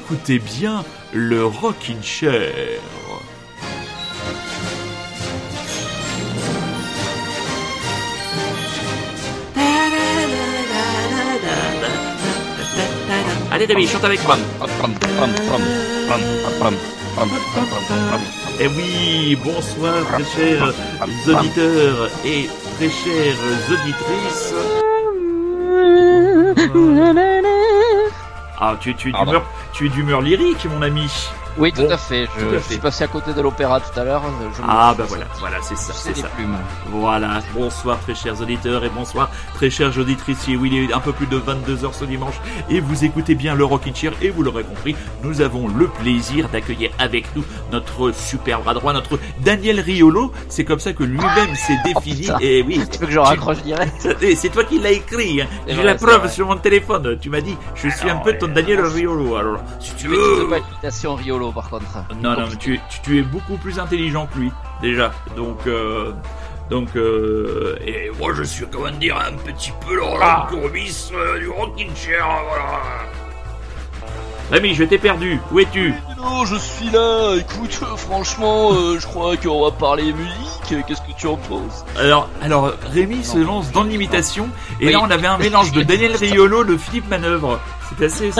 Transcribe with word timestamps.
écoutez 0.00 0.38
bien 0.38 0.82
le 1.12 1.44
Rockin' 1.44 2.02
Chair. 2.02 2.80
Allez 13.52 13.66
Rémi, 13.66 13.86
chante 13.86 14.04
avec 14.04 14.24
moi. 14.24 14.38
Eh 18.58 18.68
oui, 18.68 19.36
bonsoir 19.44 19.94
très 20.06 20.24
chers 20.24 20.72
auditeurs 21.28 22.08
et 22.24 22.48
très 22.76 22.88
chères 22.88 23.36
auditrices. 23.68 24.54
Ah, 28.62 28.76
tu, 28.78 28.94
tu 28.94 29.08
es 29.08 29.12
d'humeur, 29.12 29.42
tu 29.80 29.86
es 29.86 29.88
d'humeur 29.88 30.20
lyrique, 30.20 30.66
mon 30.66 30.82
ami. 30.82 31.08
Oui, 31.58 31.72
tout 31.72 31.82
Bon, 31.82 31.90
à 31.90 31.96
fait. 31.98 32.26
Je, 32.38 32.44
tout 32.44 32.50
à 32.50 32.52
je 32.54 32.58
fait. 32.58 32.72
suis 32.74 32.78
passé 32.80 33.04
à 33.04 33.06
côté 33.08 33.32
de 33.32 33.40
l'opéra 33.40 33.80
tout 33.80 33.98
à 33.98 34.04
l'heure. 34.04 34.22
Ah 34.66 34.94
bah 34.96 35.04
voilà, 35.08 35.24
voilà, 35.38 35.56
c'est 35.62 35.76
ça, 35.76 35.92
C'est 35.92 36.16
ça. 36.16 36.28
plumes. 36.28 36.56
Voilà, 36.90 37.40
bonsoir 37.54 37.98
très 38.00 38.14
chers 38.14 38.40
auditeurs 38.40 38.84
et 38.84 38.88
bonsoir 38.88 39.30
très 39.54 39.70
chères 39.70 39.96
auditrices. 39.98 40.48
Et 40.48 40.56
oui, 40.56 40.70
il 40.72 40.90
est 40.90 40.94
un 40.94 41.00
peu 41.00 41.12
plus 41.12 41.26
de 41.26 41.38
22h 41.38 41.92
ce 41.92 42.04
dimanche 42.04 42.34
et 42.68 42.80
vous 42.80 43.04
écoutez 43.04 43.34
bien 43.34 43.54
le 43.54 43.64
Rockin' 43.64 43.94
Chair 43.94 44.12
et 44.22 44.30
vous 44.30 44.42
l'aurez 44.42 44.64
compris, 44.64 44.94
nous 45.22 45.40
avons 45.40 45.68
le 45.68 45.86
plaisir 45.88 46.48
d'accueillir 46.48 46.90
avec 46.98 47.24
nous 47.36 47.44
notre 47.72 48.12
super 48.12 48.60
bras 48.60 48.74
droit, 48.74 48.92
notre 48.92 49.18
Daniel 49.40 49.80
Riolo. 49.80 50.32
C'est 50.48 50.64
comme 50.64 50.80
ça 50.80 50.92
que 50.92 51.04
lui-même 51.04 51.54
s'est 51.54 51.76
défini. 51.84 52.20
putain. 52.22 52.38
et 52.40 52.62
oui, 52.62 52.80
Tu 52.90 52.98
veux 52.98 53.06
que 53.06 53.12
je 53.12 53.18
raccroche 53.18 53.62
direct? 53.62 54.08
C'est 54.36 54.50
toi 54.50 54.64
qui 54.64 54.78
l'as 54.78 54.90
écrit. 54.92 55.42
hein. 55.42 55.46
J'ai 55.66 55.82
la 55.82 55.94
preuve 55.94 56.20
vrai. 56.20 56.28
sur 56.28 56.46
mon 56.46 56.56
téléphone. 56.56 57.18
Tu 57.20 57.28
m'as 57.30 57.40
dit, 57.40 57.56
je 57.74 57.88
suis 57.88 58.08
un 58.08 58.16
peu 58.16 58.36
ton 58.38 58.48
Daniel 58.48 58.80
Riolo. 58.80 59.36
Alors, 59.36 59.58
si 59.78 59.94
tu 59.94 60.08
veux 60.08 60.46
pas 60.48 60.58
imitation 60.58 61.14
Riolo 61.40 61.52
par 61.52 61.70
contre. 61.70 61.84
Non, 62.22 62.32
non, 62.38 62.46
mais 62.50 62.56
tu, 62.56 62.74
es- 62.74 62.80
tu, 62.90 63.00
tu 63.02 63.18
es 63.18 63.22
beaucoup 63.22 63.56
plus 63.56 63.78
intelligent 63.78 64.28
que 64.32 64.38
lui, 64.38 64.52
déjà. 64.82 65.12
Donc, 65.36 65.58
euh, 65.66 66.12
donc, 66.70 66.88
euh, 66.96 67.76
et 67.84 68.10
moi 68.18 68.30
je 68.34 68.42
suis, 68.42 68.64
comment 68.70 68.90
dire, 68.92 69.16
un 69.16 69.36
petit 69.36 69.72
peu 69.86 69.94
le 69.96 70.02
Roland 70.02 70.46
Courbis 70.48 71.10
euh, 71.14 71.38
du 71.38 71.48
Rockin' 71.48 71.94
Chair, 71.96 72.26
voilà. 72.48 72.80
Rémi, 74.52 74.74
je 74.74 74.82
t'ai 74.82 74.98
perdu. 74.98 75.38
Où 75.52 75.60
es-tu? 75.60 75.94
Non, 76.16 76.44
je 76.44 76.56
suis 76.56 76.90
là. 76.90 77.36
Écoute, 77.36 77.70
franchement, 77.96 78.72
euh, 78.72 78.98
je 78.98 79.06
crois 79.06 79.36
qu'on 79.36 79.62
va 79.64 79.70
parler 79.70 80.12
musique. 80.12 80.84
Qu'est-ce 80.88 81.00
que 81.02 81.16
tu 81.16 81.28
en 81.28 81.36
penses? 81.36 81.84
Alors, 81.96 82.28
alors, 82.42 82.72
Rémi 82.92 83.22
se 83.24 83.38
lance 83.38 83.70
dans 83.70 83.84
l'imitation, 83.84 84.48
et 84.80 84.86
Oui. 84.86 84.92
là 84.92 85.00
on 85.02 85.10
avait 85.10 85.28
un 85.28 85.38
mélange 85.38 85.70
de 85.70 85.82
Daniel 85.84 86.16
Riolo, 86.16 86.64
de 86.64 86.76
Philippe 86.76 87.08
Manœuvre. 87.08 87.60
C'est 87.96 88.04
assez, 88.06 88.30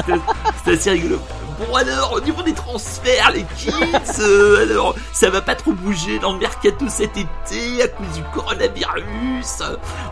assez 0.66 0.90
rigolo. 0.90 1.20
Bon 1.61 1.75
alors, 1.75 2.14
au 2.14 2.20
niveau 2.20 2.42
des 2.42 2.55
transferts, 2.55 3.33
les 3.33 3.44
kids, 3.56 3.72
euh, 4.20 4.62
alors, 4.62 4.94
ça 5.12 5.28
va 5.28 5.42
pas 5.42 5.55
trop 5.55 5.72
bouger 5.72 6.19
dans 6.19 6.33
le 6.33 6.39
mercato 6.39 6.86
cet 6.89 7.19
été 7.19 7.83
à 7.83 7.89
cause 7.89 8.06
du 8.17 8.22
coronavirus. 8.33 9.62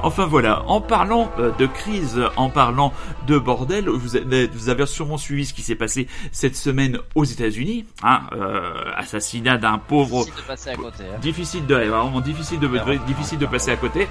Enfin 0.02 0.26
voilà, 0.26 0.62
en 0.66 0.82
parlant 0.82 1.30
euh, 1.38 1.50
de 1.58 1.64
crise, 1.66 2.20
en 2.36 2.50
parlant 2.50 2.92
de 3.26 3.38
bordel, 3.38 3.88
vous 3.88 4.16
avez, 4.16 4.46
vous 4.48 4.68
avez 4.68 4.84
sûrement 4.86 5.16
suivi 5.16 5.46
ce 5.46 5.54
qui 5.54 5.62
s'est 5.62 5.74
passé 5.74 6.06
cette 6.32 6.56
semaine 6.56 6.98
aux 7.14 7.24
États-Unis, 7.24 7.86
hein, 8.02 8.20
euh, 8.34 8.70
assassinat 8.96 9.56
d'un 9.56 9.78
pauvre 9.78 10.24
Difficile 10.24 10.34
de 10.42 10.46
passer 10.46 10.70
à 10.70 10.76
côté. 10.76 11.02
hein. 11.04 11.18
difficile 11.20 11.66
de 11.66 11.74
vraiment 11.74 12.20
difficile 12.20 12.60
de 12.60 12.68
difficile 13.06 13.38
de 13.38 13.46
passer 13.46 13.70
à 13.70 13.76
côté 13.76 14.06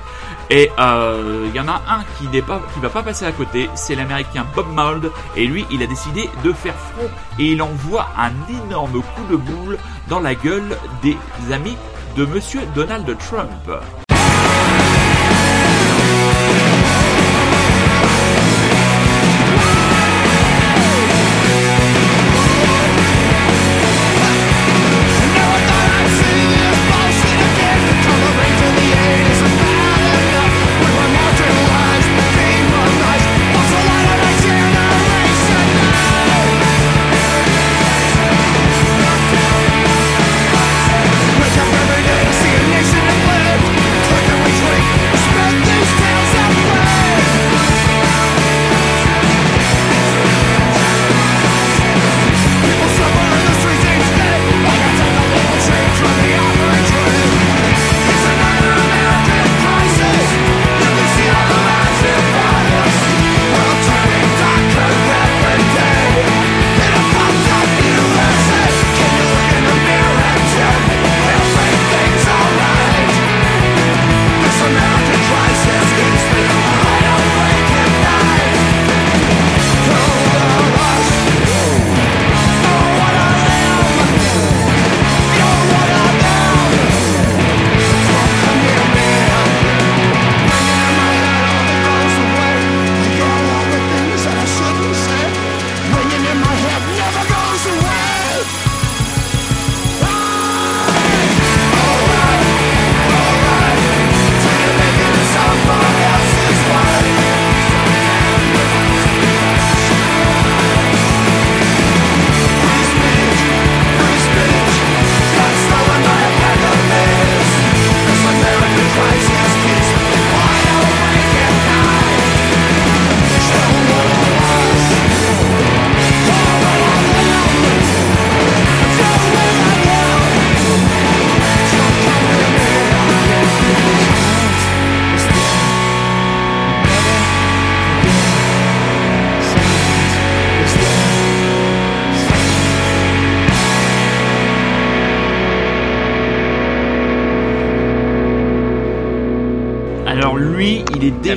et 0.50 0.72
euh, 0.79 1.45
il 1.50 1.56
y 1.56 1.59
en 1.59 1.67
a 1.67 1.81
un 1.88 2.03
qui 2.17 2.28
n'est 2.29 2.41
pas 2.41 2.61
qui 2.73 2.79
va 2.79 2.90
pas 2.90 3.03
passer 3.03 3.25
à 3.25 3.31
côté 3.31 3.69
c'est 3.75 3.95
l'américain 3.95 4.45
Bob 4.56 4.67
Mould 4.73 5.11
et 5.35 5.45
lui 5.45 5.66
il 5.72 5.84
a 5.84 5.88
décidé 5.88 6.29
de 6.44 6.51
faire 6.53 6.73
front 6.75 7.09
et 7.39 7.51
il 7.51 7.61
envoie 7.61 8.07
un 8.17 8.31
énorme 8.49 9.01
coup 9.01 9.23
de 9.29 9.35
boule 9.35 9.77
dans 10.07 10.19
la 10.19 10.35
gueule 10.35 10.77
des 11.03 11.17
amis 11.51 11.77
de 12.15 12.25
monsieur 12.25 12.61
Donald 12.75 13.05
Trump 13.17 14.06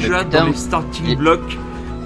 déjà 0.03 0.25
dans 0.25 0.47
les 0.47 0.55
starting 0.55 1.07
Il- 1.09 1.17
blocks 1.17 1.59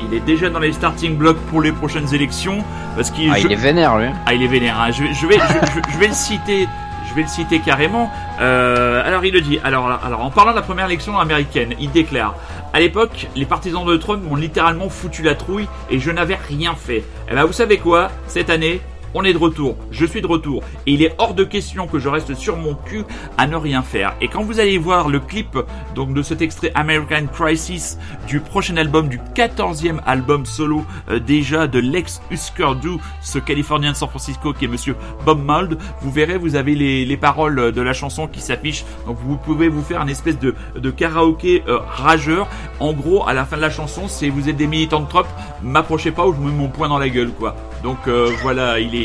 il 0.06 0.14
est 0.16 0.20
déjà 0.20 0.50
dans 0.50 0.58
les 0.58 0.72
starting 0.72 1.16
blocks 1.16 1.38
pour 1.50 1.62
les 1.62 1.72
prochaines 1.72 2.12
élections 2.14 2.58
parce 2.96 3.10
qu'il 3.10 3.30
Ah, 3.32 3.38
je- 3.38 3.46
il 3.46 3.52
est 3.52 3.56
vénère 3.56 3.96
lui. 3.96 4.08
Ah, 4.26 4.34
il 4.34 4.42
est 4.42 4.46
vénère. 4.48 4.78
hein. 4.78 4.90
Je, 4.90 5.02
vais- 5.02 5.14
je 5.14 5.26
vais, 5.26 5.38
je, 5.38 5.66
je- 5.72 5.92
je 5.94 5.98
vais 5.98 6.08
le 6.08 6.12
citer. 6.14 6.68
Je 7.08 7.14
vais 7.14 7.22
le 7.22 7.28
citer 7.28 7.60
carrément. 7.60 8.10
Euh, 8.40 9.02
alors, 9.06 9.24
il 9.24 9.32
le 9.32 9.40
dit. 9.40 9.58
Alors, 9.64 9.86
alors, 10.04 10.24
en 10.24 10.30
parlant 10.30 10.50
de 10.50 10.56
la 10.56 10.62
première 10.62 10.86
élection 10.86 11.18
américaine, 11.18 11.74
il 11.80 11.90
déclare 11.92 12.34
À 12.72 12.80
l'époque, 12.80 13.28
les 13.36 13.44
partisans 13.46 13.84
de 13.86 13.96
Trump 13.96 14.22
m'ont 14.28 14.34
littéralement 14.36 14.88
foutu 14.88 15.22
la 15.22 15.34
trouille 15.36 15.68
et 15.90 16.00
je 16.00 16.10
n'avais 16.10 16.36
rien 16.48 16.74
fait. 16.74 17.04
Eh 17.30 17.34
ben, 17.34 17.44
vous 17.44 17.52
savez 17.52 17.78
quoi? 17.78 18.10
Cette 18.26 18.50
année, 18.50 18.80
on 19.14 19.24
est 19.24 19.32
de 19.32 19.38
retour, 19.38 19.76
je 19.90 20.04
suis 20.04 20.20
de 20.20 20.26
retour, 20.26 20.62
et 20.86 20.92
il 20.92 21.02
est 21.02 21.14
hors 21.18 21.34
de 21.34 21.44
question 21.44 21.86
que 21.86 21.98
je 21.98 22.08
reste 22.08 22.34
sur 22.34 22.56
mon 22.56 22.74
cul 22.74 23.04
à 23.38 23.46
ne 23.46 23.56
rien 23.56 23.82
faire. 23.82 24.14
Et 24.20 24.28
quand 24.28 24.42
vous 24.42 24.60
allez 24.60 24.78
voir 24.78 25.08
le 25.08 25.20
clip 25.20 25.58
de 25.96 26.22
cet 26.22 26.42
extrait 26.42 26.72
American 26.74 27.26
Crisis 27.32 27.98
du 28.26 28.40
prochain 28.40 28.76
album, 28.76 29.08
du 29.08 29.18
14e 29.34 30.00
album 30.06 30.44
solo 30.44 30.84
euh, 31.08 31.18
déjà 31.18 31.66
de 31.66 31.78
l'ex 31.78 32.20
Husker 32.30 32.74
Du, 32.80 32.90
ce 33.20 33.38
Californien 33.38 33.92
de 33.92 33.96
San 33.96 34.08
Francisco 34.08 34.52
qui 34.52 34.64
est 34.64 34.68
Monsieur 34.68 34.96
Bob 35.24 35.44
Mould, 35.44 35.78
vous 36.00 36.10
verrez, 36.10 36.36
vous 36.36 36.56
avez 36.56 36.74
les, 36.74 37.04
les 37.04 37.16
paroles 37.16 37.72
de 37.72 37.80
la 37.80 37.92
chanson 37.92 38.26
qui 38.26 38.40
s'affichent, 38.40 38.84
donc 39.06 39.16
vous 39.24 39.36
pouvez 39.36 39.68
vous 39.68 39.82
faire 39.82 40.02
une 40.02 40.08
espèce 40.08 40.38
de, 40.38 40.54
karaoké 40.90 41.62
euh, 41.68 41.78
rageur. 41.78 42.48
En 42.80 42.92
gros, 42.92 43.26
à 43.26 43.32
la 43.32 43.44
fin 43.44 43.56
de 43.56 43.62
la 43.62 43.70
chanson, 43.70 44.08
c'est 44.08 44.28
vous 44.28 44.48
êtes 44.48 44.56
des 44.56 44.66
militants 44.66 45.00
de 45.00 45.08
Trump, 45.08 45.26
m'approchez 45.62 46.10
pas 46.10 46.26
ou 46.26 46.34
je 46.34 46.40
me 46.40 46.50
mets 46.50 46.56
mon 46.56 46.68
poing 46.68 46.88
dans 46.88 46.98
la 46.98 47.08
gueule, 47.08 47.30
quoi. 47.30 47.56
Donc 47.82 47.98
euh, 48.08 48.30
voilà, 48.42 48.80
il 48.80 48.94
est 48.94 49.03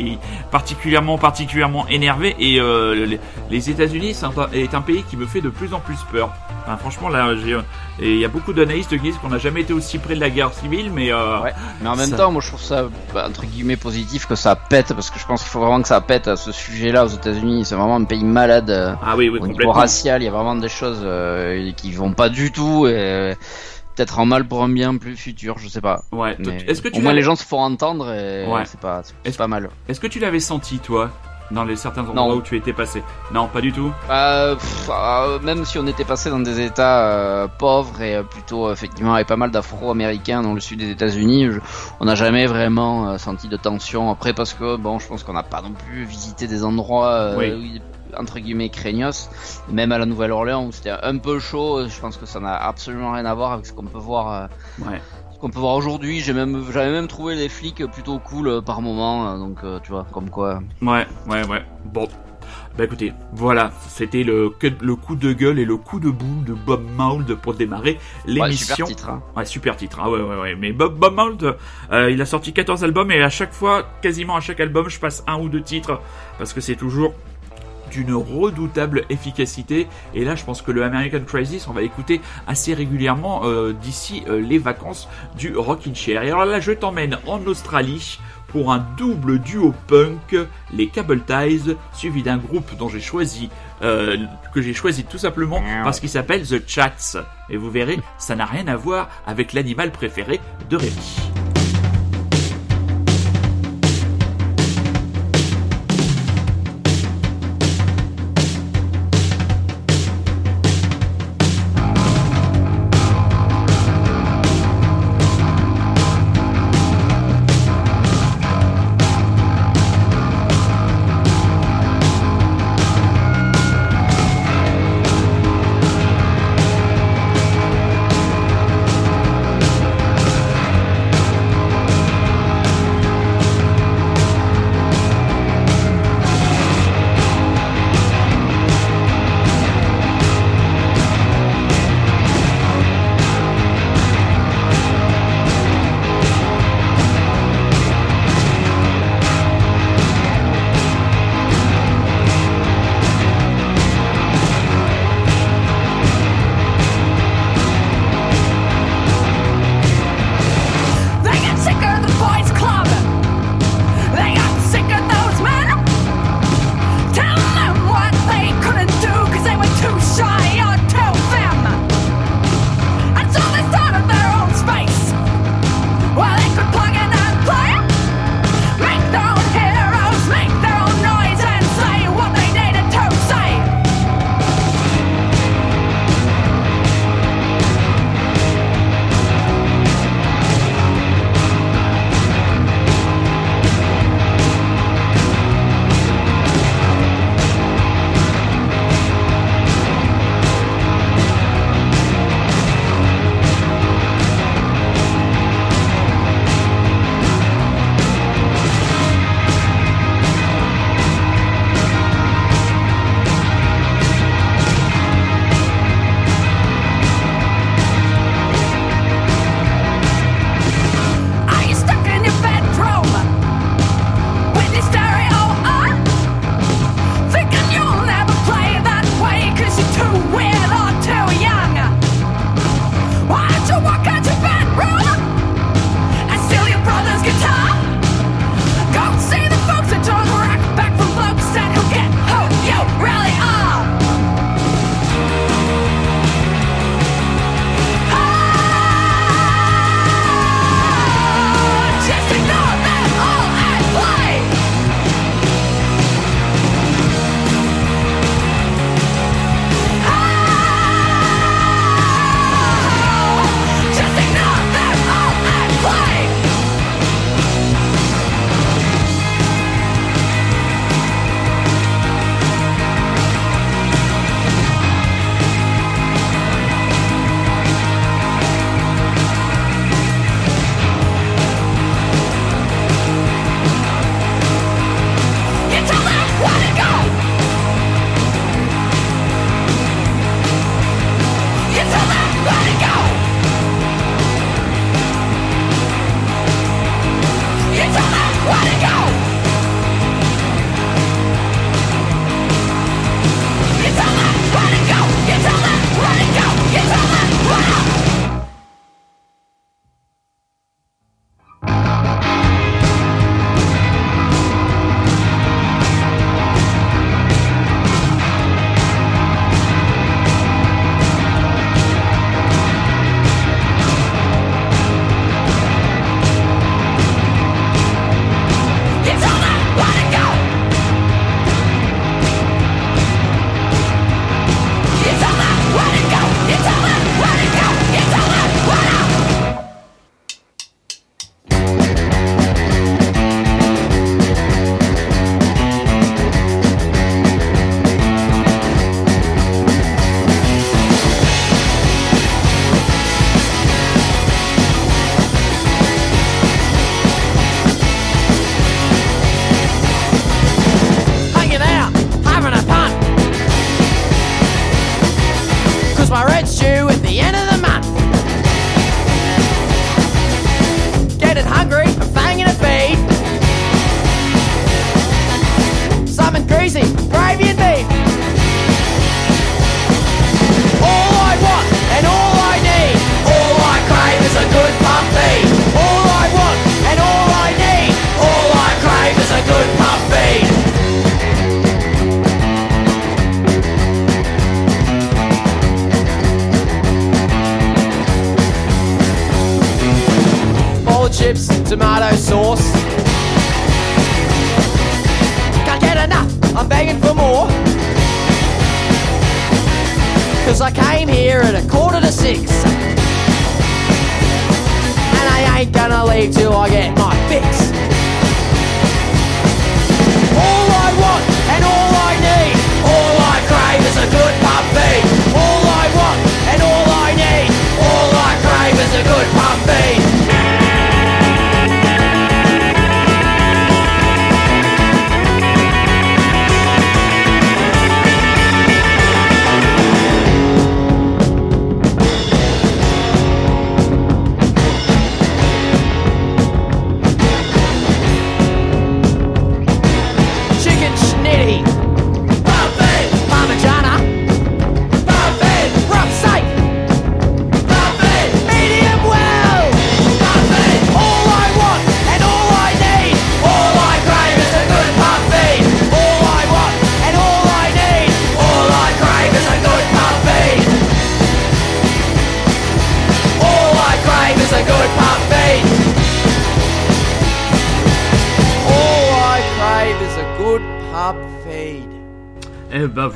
particulièrement 0.51 1.18
particulièrement 1.18 1.88
énervé 1.88 2.36
et 2.40 2.60
euh, 2.60 3.18
les, 3.50 3.69
États-Unis 3.69 4.16
est 4.54 4.74
un 4.74 4.81
pays 4.81 5.04
qui 5.04 5.18
me 5.18 5.25
fait 5.25 5.42
de 5.42 5.50
plus 5.50 5.74
en 5.74 5.80
plus 5.80 5.98
peur. 6.12 6.31
Enfin, 6.66 6.78
franchement, 6.78 7.10
là, 7.10 7.34
et 8.01 8.13
il 8.13 8.19
y 8.19 8.25
a 8.25 8.28
beaucoup 8.28 8.54
d'analystes 8.54 8.90
qui 8.92 9.00
disent 9.00 9.18
qu'on 9.18 9.30
n'a 9.30 9.38
jamais 9.38 9.62
été 9.62 9.74
aussi 9.74 9.98
près 9.98 10.16
de 10.16 10.19
la 10.19 10.30
guerre 10.30 10.54
civile, 10.54 10.92
mais 10.94 11.12
euh, 11.12 11.42
Ouais. 11.42 11.54
Mais 11.81 11.90
en 11.90 11.96
même 11.96 12.10
ça- 12.10 12.18
temps, 12.18 12.31
moi 12.31 12.42
je 12.42 12.48
trouve 12.48 12.62
ça 12.62 12.86
bah, 13.13 13.25
entre 13.28 13.46
guillemets 13.46 13.75
positif 13.78 14.25
que 14.28 14.36
ça 14.36 14.56
pète 14.56 14.94
parce 14.94 15.10
que 15.10 15.19
je 15.19 15.25
pense 15.25 15.42
qu'il 15.42 15.50
faut 15.50 15.60
vraiment 15.60 15.81
que 15.81 15.88
ça 15.88 16.02
pète 16.02 16.28
à 16.28 16.36
ce 16.36 16.52
sujet-là 16.52 17.06
aux 17.06 17.10
États-Unis. 17.10 17.66
C'est 17.66 17.75
vraiment 17.75 17.95
un 17.95 18.04
pays 18.04 18.24
malade. 18.24 18.69
euh, 18.69 18.94
ah 19.04 19.16
oui, 19.18 19.30
oui, 19.30 19.40
au 19.42 19.48
niveau 19.48 19.72
racial, 19.72 20.22
il 20.22 20.25
y 20.25 20.28
a 20.28 20.31
vraiment 20.31 20.56
des 20.56 20.69
choses 20.69 21.02
euh, 21.04 21.72
qui 21.75 21.92
vont 21.92 22.13
pas 22.13 22.30
du 22.30 22.52
tout 22.52 22.88
et 22.88 22.94
euh, 22.95 23.36
peut-être 24.00 24.18
en 24.19 24.25
mal 24.25 24.46
pour 24.48 24.63
un 24.63 24.69
bien 24.69 24.96
plus 24.96 25.18
futur, 25.18 25.57
je 25.57 25.68
sais 25.68 25.81
pas. 25.81 26.04
Ouais. 26.13 26.38
Est-ce 26.68 26.81
que 26.81 26.88
tu 26.88 27.00
au 27.00 27.01
moins 27.01 27.12
les 27.12 27.22
gens 27.22 27.36
se 27.36 27.44
font 27.44 27.60
entendre 27.60 28.10
et 28.13 28.48
Ouais. 28.48 28.63
c'est 28.66 28.80
pas 28.80 29.01
c'est 29.25 29.38
pas 29.38 29.48
mal. 29.48 29.69
Est-ce 29.90 30.00
que 30.00 30.07
tu 30.07 30.19
l'avais 30.19 30.40
senti 30.40 30.80
toi 30.80 31.10
dans 31.51 31.66
les 31.66 31.75
certains 31.75 32.01
endroits 32.04 32.16
Non. 32.30 32.36
où 32.36 32.42
tu 32.42 32.56
étais 32.56 32.72
passé? 32.72 33.04
Non, 33.34 33.48
pas 33.48 33.60
du 33.60 33.74
tout. 33.74 33.92
Euh, 34.10 34.56
pff, 34.56 34.90
euh, 34.90 35.40
même 35.40 35.66
si 35.66 35.78
on 35.80 35.86
était 35.88 36.06
passé 36.06 36.30
dans 36.30 36.40
des 36.40 36.62
États 36.62 37.10
euh, 37.10 37.48
pauvres 37.48 38.01
et 38.01 38.16
euh, 38.16 38.24
plutôt 38.24 38.72
effectivement 38.72 39.16
avec 39.16 39.28
pas 39.28 39.36
mal 39.36 39.51
d'Afro-Américains 39.51 40.44
dans 40.44 40.54
le 40.54 40.62
sud 40.62 40.80
des 40.80 40.92
États-Unis, 40.92 41.50
on 42.00 42.06
n'a 42.06 42.16
jamais 42.16 42.45
vraiment 42.45 43.18
senti 43.18 43.50
de 43.50 43.57
tension. 43.57 44.10
Après 44.12 44.31
parce 44.31 44.54
que 44.54 44.78
bon, 44.78 45.00
je 45.00 45.07
pense 45.10 45.24
qu'on 45.24 45.34
n'a 45.34 45.44
pas 45.44 45.62
non 45.62 45.74
plus 45.74 46.06
visité 46.06 46.48
des 46.48 46.63
endroits 46.63 47.34
Oui. 47.38 47.81
Entre 48.17 48.39
guillemets 48.39 48.69
craignos. 48.69 49.29
Même 49.71 49.91
à 49.91 49.97
la 49.97 50.06
Nouvelle-Orléans 50.06 50.65
où 50.65 50.71
c'était 50.71 50.91
un 50.91 51.17
peu 51.17 51.39
chaud, 51.39 51.88
je 51.88 52.00
pense 52.00 52.17
que 52.17 52.25
ça 52.25 52.39
n'a 52.39 52.56
absolument 52.56 53.11
rien 53.11 53.25
à 53.25 53.33
voir 53.33 53.51
avec 53.53 53.65
ce 53.65 53.73
qu'on 53.73 53.85
peut 53.85 53.97
voir. 54.00 54.31
euh, 54.31 54.85
Ouais. 54.89 55.01
ce 55.33 55.39
qu'on 55.39 55.50
peut 55.50 55.59
voir 55.59 55.75
aujourd'hui, 55.75 56.19
j'ai 56.19 56.33
même, 56.33 56.65
j'avais 56.71 56.91
même 56.91 57.07
trouvé 57.07 57.35
les 57.35 57.50
flics 57.50 57.85
plutôt 57.91 58.19
cool 58.19 58.47
euh, 58.47 58.61
par 58.61 58.81
moment, 58.81 59.29
euh, 59.33 59.38
donc 59.38 59.59
tu 59.83 59.91
vois, 59.91 60.06
comme 60.11 60.29
quoi. 60.29 60.61
Ouais, 60.81 61.07
ouais, 61.27 61.45
ouais. 61.47 61.63
Bon. 61.85 62.07
Bah 62.77 62.85
écoutez, 62.85 63.11
voilà, 63.33 63.71
c'était 63.89 64.23
le, 64.23 64.53
le 64.81 64.95
coup 64.95 65.15
de 65.15 65.33
gueule 65.33 65.59
et 65.59 65.65
le 65.65 65.75
coup 65.75 66.00
de 66.00 66.09
boule 66.09 66.45
de 66.45 66.53
Bob 66.53 66.81
Mould 66.95 67.35
pour 67.35 67.53
démarrer 67.53 67.94
Ouais, 68.25 68.33
l'émission. 68.33 68.85
super 68.85 68.88
titre. 68.88 69.09
Hein. 69.09 69.21
Ouais, 69.35 69.44
super 69.44 69.75
titre. 69.75 70.00
Ah 70.01 70.09
ouais, 70.09 70.21
ouais, 70.21 70.39
ouais. 70.39 70.56
Mais 70.56 70.71
Bob, 70.71 70.97
Bob 70.97 71.13
Mould, 71.15 71.57
euh, 71.91 72.11
il 72.11 72.21
a 72.21 72.25
sorti 72.25 72.53
14 72.53 72.83
albums 72.85 73.11
et 73.11 73.21
à 73.21 73.29
chaque 73.29 73.51
fois, 73.53 73.83
quasiment 74.01 74.35
à 74.38 74.39
chaque 74.39 74.61
album, 74.61 74.88
je 74.88 74.97
passe 75.00 75.23
un 75.27 75.39
ou 75.39 75.50
deux 75.50 75.61
titres 75.61 76.00
parce 76.38 76.53
que 76.53 76.61
c'est 76.61 76.75
toujours 76.77 77.13
d'une 77.89 78.13
redoutable 78.13 79.03
efficacité. 79.09 79.88
Et 80.13 80.24
là, 80.24 80.36
je 80.36 80.44
pense 80.44 80.62
que 80.62 80.71
le 80.71 80.83
American 80.83 81.21
Crisis, 81.25 81.68
on 81.68 81.74
va 81.74 81.81
l'écouter 81.81 82.21
assez 82.47 82.74
régulièrement 82.74 83.41
euh, 83.45 83.74
d'ici 83.74 84.24
euh, 84.27 84.39
les 84.39 84.57
vacances 84.57 85.07
du 85.38 85.56
Rockin' 85.56 85.95
Chair. 85.95 86.24
Et 86.24 86.27
alors 86.27 86.45
là, 86.45 86.59
je 86.59 86.71
t'emmène 86.71 87.18
en 87.27 87.45
Australie 87.45 88.19
pour 88.47 88.71
un 88.71 88.86
double 88.97 89.39
duo 89.39 89.74
punk, 89.88 90.36
les 90.74 90.88
Cable 90.88 91.21
Ties, 91.21 91.75
suivi 91.94 92.24
d'un 92.24 92.38
groupe 92.38 92.75
dont 92.77 92.89
j'ai 92.89 93.00
choisi, 93.00 93.50
euh, 93.81 94.18
que 94.53 94.62
j'ai 94.62 94.74
choisi 94.74 95.03
tout 95.03 95.19
simplement 95.19 95.62
parce 95.83 96.00
qu'il 96.00 96.09
s'appelle 96.09 96.47
The 96.47 96.68
Chats. 96.68 97.18
Et 97.50 97.57
vous 97.57 97.69
verrez, 97.69 98.00
ça 98.18 98.35
n'a 98.35 98.45
rien 98.45 98.68
à 98.68 98.75
voir 98.75 99.09
avec 99.27 99.53
l'animal 99.53 99.92
préféré 99.92 100.39
de 100.69 100.77
Rémi. 100.77 101.58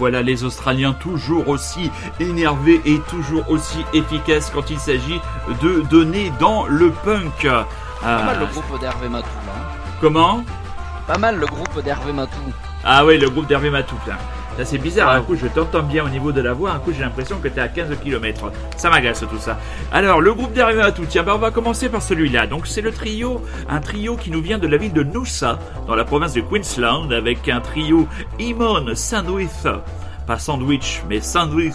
Voilà 0.03 0.21
les 0.21 0.43
Australiens 0.43 0.91
toujours 0.91 1.47
aussi 1.47 1.89
énervés 2.19 2.81
et 2.83 2.99
toujours 3.09 3.49
aussi 3.49 3.85
efficaces 3.93 4.51
quand 4.53 4.69
il 4.69 4.77
s'agit 4.77 5.21
de 5.61 5.79
donner 5.89 6.29
dans 6.41 6.65
le 6.65 6.91
punk. 6.91 7.47
Pas 8.01 8.23
mal 8.25 8.37
le 8.37 8.47
groupe 8.47 8.81
d'Hervé 8.81 9.07
Matou 9.07 9.29
Comment? 10.01 10.43
Pas 11.07 11.17
mal 11.17 11.39
le 11.39 11.45
groupe 11.45 11.81
d'Hervé 11.81 12.11
Matou. 12.11 12.35
Ah 12.83 13.05
oui, 13.05 13.17
le 13.17 13.29
groupe 13.29 13.47
d'Hervé 13.47 13.69
Matou. 13.69 13.95
Ça 14.57 14.65
c'est 14.65 14.77
bizarre, 14.77 15.09
un 15.09 15.21
coup 15.21 15.35
je 15.35 15.47
t'entends 15.47 15.81
bien 15.81 16.05
au 16.05 16.09
niveau 16.09 16.31
de 16.31 16.39
la 16.39 16.53
voix, 16.53 16.71
un 16.73 16.79
coup 16.79 16.91
j'ai 16.95 17.01
l'impression 17.01 17.39
que 17.39 17.47
t'es 17.47 17.59
à 17.59 17.67
15 17.67 17.97
km. 18.03 18.51
Ça 18.77 18.89
m'agace 18.89 19.21
tout 19.21 19.39
ça. 19.39 19.57
Alors 19.91 20.21
le 20.21 20.33
groupe 20.33 20.53
d'arrivée 20.53 20.83
à 20.83 20.91
tout, 20.91 21.05
tiens, 21.07 21.23
bah, 21.23 21.33
on 21.35 21.39
va 21.39 21.49
commencer 21.49 21.89
par 21.89 22.03
celui-là. 22.03 22.45
Donc 22.45 22.67
c'est 22.67 22.81
le 22.81 22.91
trio, 22.91 23.41
un 23.67 23.79
trio 23.79 24.15
qui 24.15 24.29
nous 24.29 24.41
vient 24.41 24.59
de 24.59 24.67
la 24.67 24.77
ville 24.77 24.93
de 24.93 25.03
Noosa, 25.03 25.57
dans 25.87 25.95
la 25.95 26.05
province 26.05 26.33
de 26.33 26.41
Queensland, 26.41 27.11
avec 27.11 27.49
un 27.49 27.61
trio 27.61 28.07
Imon 28.39 28.85
Sandwich 28.93 29.49
pas 30.25 30.39
sandwich, 30.39 31.03
mais 31.09 31.21
sandwich 31.21 31.73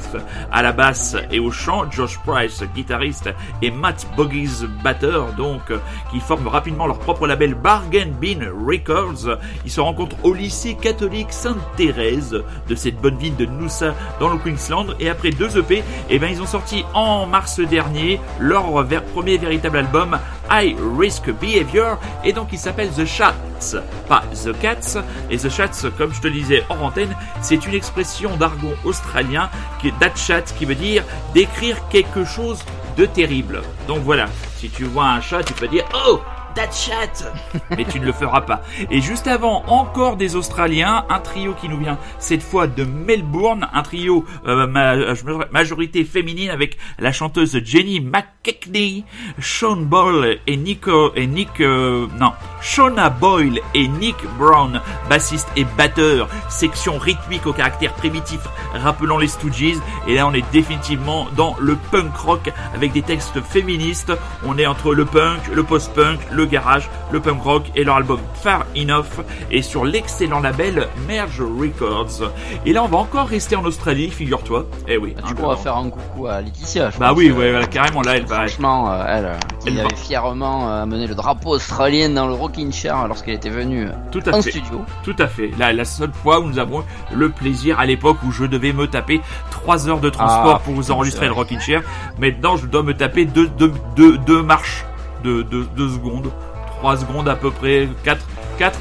à 0.51 0.63
la 0.63 0.73
basse 0.73 1.17
et 1.31 1.39
au 1.39 1.51
chant, 1.51 1.91
Josh 1.91 2.19
Price, 2.27 2.63
guitariste, 2.75 3.31
et 3.63 3.71
Matt 3.71 4.07
Boggies, 4.17 4.67
batteur, 4.83 5.33
donc, 5.35 5.73
qui 6.11 6.21
forment 6.21 6.49
rapidement 6.49 6.87
leur 6.87 6.99
propre 6.99 7.27
label 7.27 7.55
Bargain 7.55 8.09
Bean 8.21 8.45
Records. 8.67 9.39
Ils 9.65 9.71
se 9.71 9.81
rencontrent 9.81 10.17
au 10.25 10.35
lycée 10.35 10.75
catholique 10.75 11.33
Sainte-Thérèse 11.33 12.43
de 12.69 12.75
cette 12.75 13.01
bonne 13.01 13.17
ville 13.17 13.37
de 13.37 13.47
Noosa 13.47 13.95
dans 14.21 14.29
le 14.29 14.39
Queensland, 14.39 14.95
et 15.01 15.09
après 15.09 15.31
deux 15.31 15.59
EP, 15.59 15.83
eh 16.11 16.19
ben, 16.19 16.31
ils 16.31 16.43
ont 16.43 16.47
sorti 16.47 16.85
en 16.95 17.27
mars 17.27 17.61
dernier 17.61 18.21
leur 18.39 18.87
premier 19.15 19.39
véritable 19.39 19.79
album, 19.79 20.19
High 20.51 20.77
Risk 20.99 21.31
Behavior, 21.31 21.99
et 22.25 22.33
donc 22.33 22.49
il 22.53 22.59
s'appelle 22.59 22.89
The 22.91 23.05
Chats, 23.05 23.35
pas 24.09 24.23
The 24.45 24.59
Cats, 24.59 25.03
et 25.31 25.37
The 25.37 25.51
Chats, 25.51 25.91
comme 25.97 26.15
je 26.15 26.21
te 26.21 26.29
disais 26.29 26.65
hors 26.69 26.83
antenne, 26.83 27.15
c'est 27.41 27.67
une 27.67 27.75
expression 27.75 28.37
d'argon 28.39 28.75
australien 28.85 29.51
qui 29.81 29.89
est 29.89 30.17
chat 30.17 30.43
qui 30.57 30.65
veut 30.65 30.75
dire 30.75 31.05
décrire 31.35 31.77
quelque 31.89 32.25
chose 32.25 32.59
de 32.97 33.07
terrible. 33.07 33.63
Donc 33.87 34.01
voilà, 34.01 34.27
si 34.57 34.69
tu 34.69 34.85
vois 34.85 35.07
un 35.07 35.21
chat, 35.21 35.43
tu 35.43 35.53
peux 35.55 35.69
dire 35.69 35.85
Oh 35.95 36.21
Mais 37.77 37.85
tu 37.85 38.01
ne 38.01 38.07
le 38.07 38.13
feras 38.13 38.41
pas. 38.43 38.63
Et 38.91 39.01
juste 39.01 39.27
avant, 39.27 39.65
encore 39.67 40.17
des 40.17 40.37
Australiens, 40.37 41.05
un 41.09 41.21
trio 41.21 41.55
qui 41.55 41.69
nous 41.69 41.79
vient 41.79 41.99
cette 42.19 42.43
fois 42.43 42.67
de 42.67 42.85
Melbourne, 42.85 43.69
un 43.73 43.83
trio 43.83 44.25
euh, 44.47 44.67
majorité 45.53 46.05
féminine 46.05 46.51
avec 46.51 46.79
la 46.99 47.13
chanteuse 47.13 47.61
Jenny 47.65 48.01
McKechnie, 48.01 49.05
Sean 49.41 49.77
Boyle 49.77 50.39
et 50.47 50.57
Nico 50.57 51.13
et 51.15 51.27
Nick 51.27 51.61
euh, 51.61 52.07
non, 52.19 52.33
Shauna 52.61 53.11
Boyle 53.11 53.61
et 53.75 53.89
Nick 53.89 54.17
Brown, 54.39 54.81
bassiste 55.09 55.49
et 55.57 55.65
batteur, 55.77 56.29
section 56.49 56.99
rythmique 56.99 57.47
au 57.47 57.53
caractère 57.53 57.95
primitif 57.95 58.41
rappelant 58.75 59.19
les 59.19 59.29
Stooges. 59.29 59.79
Et 60.07 60.15
là, 60.15 60.27
on 60.27 60.35
est 60.35 60.45
définitivement 60.53 61.27
dans 61.37 61.57
le 61.61 61.77
punk 61.91 62.17
rock 62.17 62.51
avec 62.75 62.93
des 62.93 63.03
textes 63.03 63.41
féministes. 63.41 64.13
On 64.45 64.59
est 64.59 64.67
entre 64.67 64.95
le 64.95 65.05
punk, 65.05 65.41
le 65.53 65.63
post-punk, 65.63 66.21
le 66.31 66.47
garage, 66.49 66.89
le 67.13 67.21
punk 67.21 67.43
rock 67.43 67.63
et 67.77 67.85
leur 67.85 67.97
album 67.97 68.19
Far 68.35 68.65
Enough 68.77 69.25
et 69.51 69.63
sur 69.63 69.85
l'excellent 69.85 70.41
label 70.41 70.89
Merge 71.07 71.41
Records. 71.41 72.31
Et 72.67 72.73
là, 72.73 72.83
on 72.83 72.89
va 72.89 72.99
encore 72.99 73.29
rester 73.29 73.57
en 73.57 73.65
Australie, 73.65 74.11
figure-toi. 74.11 74.67
Eh 74.87 74.97
oui. 74.97 75.15
Du 75.27 75.35
coup, 75.35 75.43
on 75.45 75.49
va 75.49 75.57
faire 75.57 75.77
un 75.77 75.91
coucou 75.91 76.27
à 76.27 76.41
Laetitia. 76.41 76.91
Bah 76.99 77.13
oui, 77.17 77.31
ouais, 77.31 77.53
carrément 77.71 78.03
là, 78.03 78.17
elle 78.17 78.27
va. 78.27 78.37
Franchement, 78.47 78.91
euh, 78.93 79.05
elle, 79.07 79.25
euh, 79.27 79.35
qui 79.61 79.79
avait 79.81 79.95
fièrement 79.97 80.69
euh, 80.71 80.83
amené 80.83 81.07
le 81.07 81.15
drapeau 81.15 81.51
australien 81.51 82.09
dans 82.11 82.27
le 82.27 82.35
Rocking 82.35 82.73
Chair 82.73 83.07
lorsqu'elle 83.09 83.35
était 83.35 83.51
venue 83.51 83.89
Tout 84.11 84.23
à 84.27 84.31
en 84.37 84.43
fait. 84.43 84.51
studio. 84.51 84.81
Tout 85.05 85.17
à 85.19 85.27
fait. 85.27 85.51
La, 85.59 85.73
la 85.73 85.85
seule 85.85 86.13
fois 86.23 86.41
où 86.41 86.45
nous 86.49 86.59
avons 86.59 86.85
le 87.13 87.29
plaisir 87.31 87.79
à 87.79 87.87
l'époque 87.87 88.19
où 88.27 88.33
je 88.33 88.45
devais 88.45 88.73
me 88.73 88.87
taper 88.87 89.21
3 89.51 89.89
heures 89.89 90.01
de 90.01 90.11
transport 90.11 90.57
Ah, 90.57 90.63
pour 90.65 90.75
vous 90.75 90.91
enregistrer 90.91 91.27
le 91.27 91.33
vrai. 91.33 91.43
Rockin' 91.43 91.61
Chair. 91.61 91.83
Maintenant, 92.19 92.57
je 92.57 92.67
dois 92.67 92.83
me 92.83 92.95
taper 92.95 93.25
deux, 93.25 93.47
deux, 93.49 93.73
deux, 93.97 94.19
deux 94.19 94.43
marches 94.43 94.85
de 95.25 95.43
2 95.43 95.89
secondes. 95.89 96.31
3 96.79 96.97
secondes 96.99 97.29
à 97.29 97.37
peu 97.37 97.51
près. 97.51 97.89
4, 98.05 98.25
4, 98.59 98.79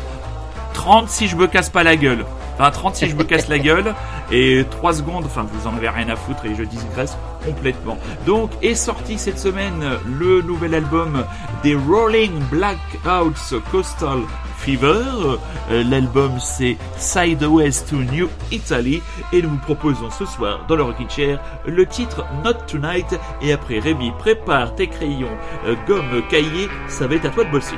30 0.74 1.10
si 1.10 1.28
je 1.28 1.36
me 1.36 1.48
casse 1.48 1.70
pas 1.70 1.84
la 1.84 1.96
gueule. 1.96 2.26
Enfin, 2.60 2.72
30 2.72 2.96
si 2.96 3.10
je 3.10 3.16
me 3.16 3.24
casse 3.24 3.48
la 3.48 3.60
gueule. 3.60 3.94
Et 4.32 4.66
3 4.70 4.94
secondes, 4.94 5.26
enfin, 5.26 5.46
vous 5.52 5.68
en 5.68 5.76
avez 5.76 5.90
rien 5.90 6.10
à 6.10 6.16
foutre 6.16 6.46
et 6.46 6.56
je 6.56 6.64
digresse 6.64 7.18
complètement. 7.46 7.98
Donc, 8.26 8.52
est 8.62 8.76
sorti 8.76 9.18
cette 9.18 9.40
semaine 9.40 9.84
le 10.06 10.42
nouvel 10.42 10.74
album 10.76 11.24
des 11.64 11.76
Rolling 11.76 12.34
Blackouts 12.52 13.62
Coastal 13.72 14.20
Fever. 14.58 15.38
Euh, 15.72 15.84
L'album 15.84 16.32
c'est 16.40 16.78
Sideways 16.98 17.84
to 17.90 17.98
New 17.98 18.28
Italy 18.52 19.02
et 19.32 19.42
nous 19.42 19.50
vous 19.50 19.58
proposons 19.58 20.10
ce 20.10 20.26
soir 20.26 20.66
dans 20.68 20.76
le 20.76 20.84
Rocking 20.84 21.10
Chair 21.10 21.40
le 21.66 21.86
titre 21.86 22.26
Not 22.44 22.54
Tonight 22.68 23.18
et 23.42 23.54
après 23.54 23.80
Rémi 23.80 24.12
prépare 24.18 24.76
tes 24.76 24.88
crayons, 24.88 25.38
euh, 25.66 25.76
gomme, 25.88 26.22
cahier, 26.30 26.68
ça 26.88 27.08
va 27.08 27.16
être 27.16 27.26
à 27.26 27.30
toi 27.30 27.44
de 27.44 27.52
bosser. 27.52 27.76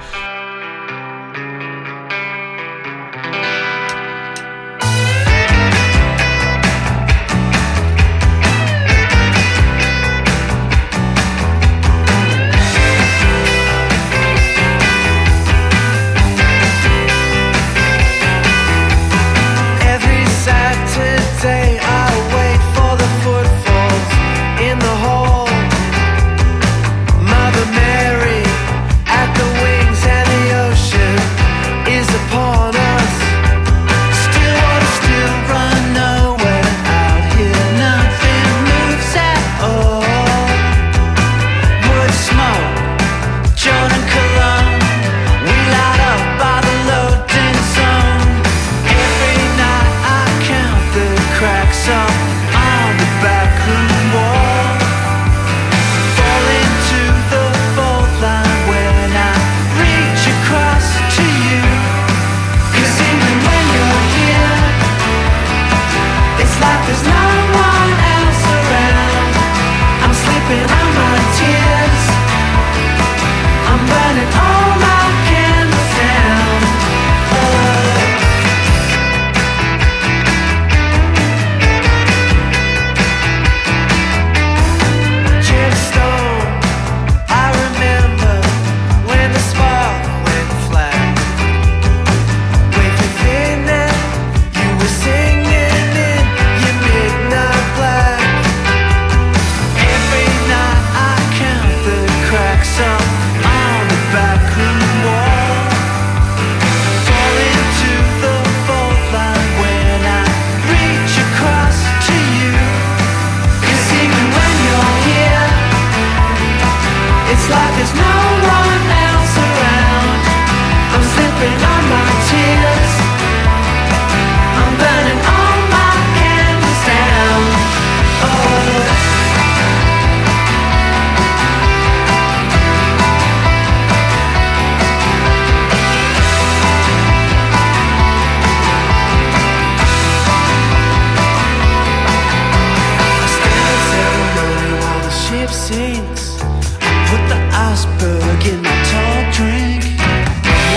Sinks. 145.69 146.41
I 146.81 146.91
put 147.09 147.23
the 147.31 147.39
iceberg 147.69 148.39
in 148.51 148.59
my 148.67 148.77
tall 148.91 149.21
drink. 149.37 149.81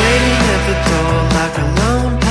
Waiting 0.01 0.41
at 0.55 0.63
the 0.69 0.77
door 0.89 1.17
like 1.39 1.57
a 1.65 1.67
lone 1.79 2.22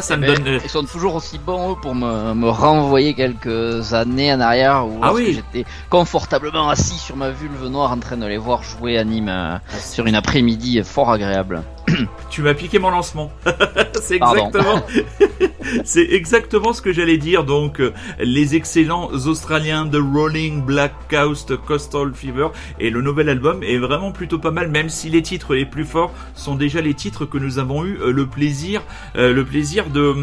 Ça, 0.00 0.16
me 0.16 0.26
donne. 0.26 0.46
euh, 0.46 0.58
Ils 0.64 0.70
sont 0.70 0.84
toujours 0.84 1.14
aussi 1.16 1.38
bons 1.38 1.72
eux, 1.72 1.76
pour 1.80 1.94
me, 1.94 2.32
me 2.34 2.48
renvoyer 2.48 3.14
quelques 3.14 3.92
années 3.92 4.32
en 4.32 4.40
arrière 4.40 4.86
où 4.86 4.98
Ah 5.02 5.12
oui. 5.12 5.34
j'étais 5.52 5.68
confortablement 5.90 6.68
assis 6.70 6.98
sur 6.98 7.16
ma 7.16 7.30
vulve 7.30 7.66
noire 7.68 7.92
en 7.92 7.98
train 7.98 8.16
de 8.16 8.26
les 8.26 8.38
voir 8.38 8.62
jouer 8.62 8.98
à 8.98 9.04
Nîmes 9.04 9.28
euh, 9.28 9.56
sur 9.80 10.06
une 10.06 10.14
après-midi 10.14 10.80
fort 10.84 11.10
agréable. 11.10 11.62
Tu 12.30 12.42
m'as 12.42 12.54
piqué 12.54 12.78
mon 12.78 12.90
lancement. 12.90 13.30
c'est 14.00 14.16
exactement, 14.16 14.82
c'est 15.84 16.08
exactement 16.12 16.72
ce 16.72 16.82
que 16.82 16.92
j'allais 16.92 17.18
dire. 17.18 17.44
Donc, 17.44 17.80
euh, 17.80 17.92
les 18.20 18.56
excellents 18.56 19.08
Australiens 19.12 19.84
de 19.84 19.98
Rolling 19.98 20.62
Black 20.62 20.92
Coast 21.10 21.56
Coastal 21.56 22.12
Fever 22.14 22.48
et 22.80 22.90
le 22.90 23.00
nouvel 23.02 23.28
album 23.28 23.62
est 23.62 23.78
vraiment 23.78 24.12
plutôt 24.12 24.38
pas 24.38 24.50
mal, 24.50 24.68
même 24.70 24.88
si 24.88 25.08
les 25.10 25.22
titres 25.22 25.54
les 25.54 25.66
plus 25.66 25.84
forts 25.84 26.12
sont 26.34 26.54
déjà 26.54 26.80
les 26.80 26.94
titres 26.94 27.24
que 27.26 27.38
nous 27.38 27.58
avons 27.58 27.84
eu 27.84 27.98
euh, 28.00 28.12
le 28.12 28.26
plaisir, 28.26 28.82
euh, 29.16 29.32
le 29.32 29.44
plaisir 29.44 29.86
de 29.90 30.14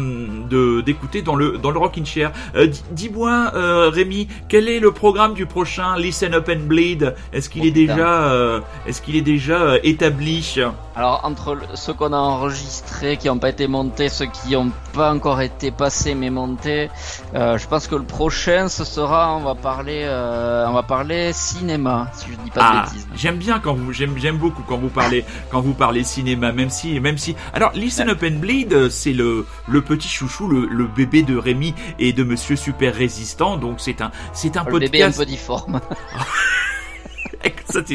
de- 0.48 0.80
d'écouter 0.80 1.22
dans 1.22 1.34
le 1.36 1.58
dans 1.58 1.70
le 1.70 1.78
Rockin' 1.78 2.04
Chair. 2.06 2.32
Euh, 2.54 2.66
di- 2.66 2.82
Dis-moi, 2.92 3.52
euh, 3.54 3.88
Rémi, 3.88 4.28
quel 4.48 4.68
est 4.68 4.80
le 4.80 4.90
programme 4.92 5.34
du 5.34 5.46
prochain 5.46 5.96
Listen 5.96 6.34
Up 6.34 6.48
and 6.50 6.66
Bleed? 6.66 7.14
Est-ce 7.32 7.48
qu'il 7.48 7.62
Oh, 7.62 7.66
est 7.66 7.70
déjà, 7.70 8.30
euh, 8.32 8.60
est-ce 8.86 9.00
qu'il 9.02 9.16
est 9.16 9.20
déjà 9.22 9.76
établi? 9.82 10.56
Alors 11.00 11.20
entre 11.24 11.56
ceux 11.76 11.94
qu'on 11.94 12.12
a 12.12 12.18
enregistrés, 12.18 13.16
qui 13.16 13.28
n'ont 13.28 13.38
pas 13.38 13.48
été 13.48 13.66
montés, 13.66 14.10
ceux 14.10 14.26
qui 14.26 14.52
n'ont 14.52 14.70
pas 14.92 15.10
encore 15.14 15.40
été 15.40 15.70
passés 15.70 16.14
mais 16.14 16.28
montés, 16.28 16.90
euh, 17.34 17.56
je 17.56 17.66
pense 17.66 17.86
que 17.86 17.94
le 17.94 18.02
prochain 18.02 18.68
ce 18.68 18.84
sera, 18.84 19.34
on 19.34 19.40
va 19.40 19.54
parler, 19.54 20.02
euh, 20.04 20.66
on 20.68 20.72
va 20.74 20.82
parler 20.82 21.32
cinéma, 21.32 22.10
si 22.12 22.26
je 22.30 22.36
dis 22.44 22.50
pas 22.50 22.60
de 22.60 22.66
Ah, 22.66 22.84
bêtises. 22.84 23.08
j'aime 23.16 23.38
bien 23.38 23.60
quand 23.60 23.72
vous, 23.72 23.94
j'aime, 23.94 24.18
j'aime 24.18 24.36
beaucoup 24.36 24.62
quand 24.68 24.76
vous 24.76 24.90
parlez, 24.90 25.24
quand 25.50 25.62
vous 25.62 25.72
parlez 25.72 26.04
cinéma, 26.04 26.52
même 26.52 26.68
si, 26.68 27.00
même 27.00 27.16
si. 27.16 27.34
Alors, 27.54 27.72
Listen 27.72 28.10
Up 28.10 28.22
and 28.22 28.38
Bleed, 28.38 28.74
euh, 28.74 28.90
c'est 28.90 29.14
le, 29.14 29.46
le 29.68 29.80
petit 29.80 30.06
chouchou, 30.08 30.48
le, 30.48 30.66
le 30.66 30.86
bébé 30.86 31.22
de 31.22 31.34
Rémi 31.34 31.74
et 31.98 32.12
de 32.12 32.24
Monsieur 32.24 32.56
Super 32.56 32.94
Résistant. 32.94 33.56
Donc, 33.56 33.76
c'est 33.78 34.02
un, 34.02 34.10
c'est 34.34 34.58
un 34.58 34.64
Le 34.64 34.78
bébé 34.78 35.02
un 35.02 35.12
peu 35.12 35.24
difforme, 35.24 35.80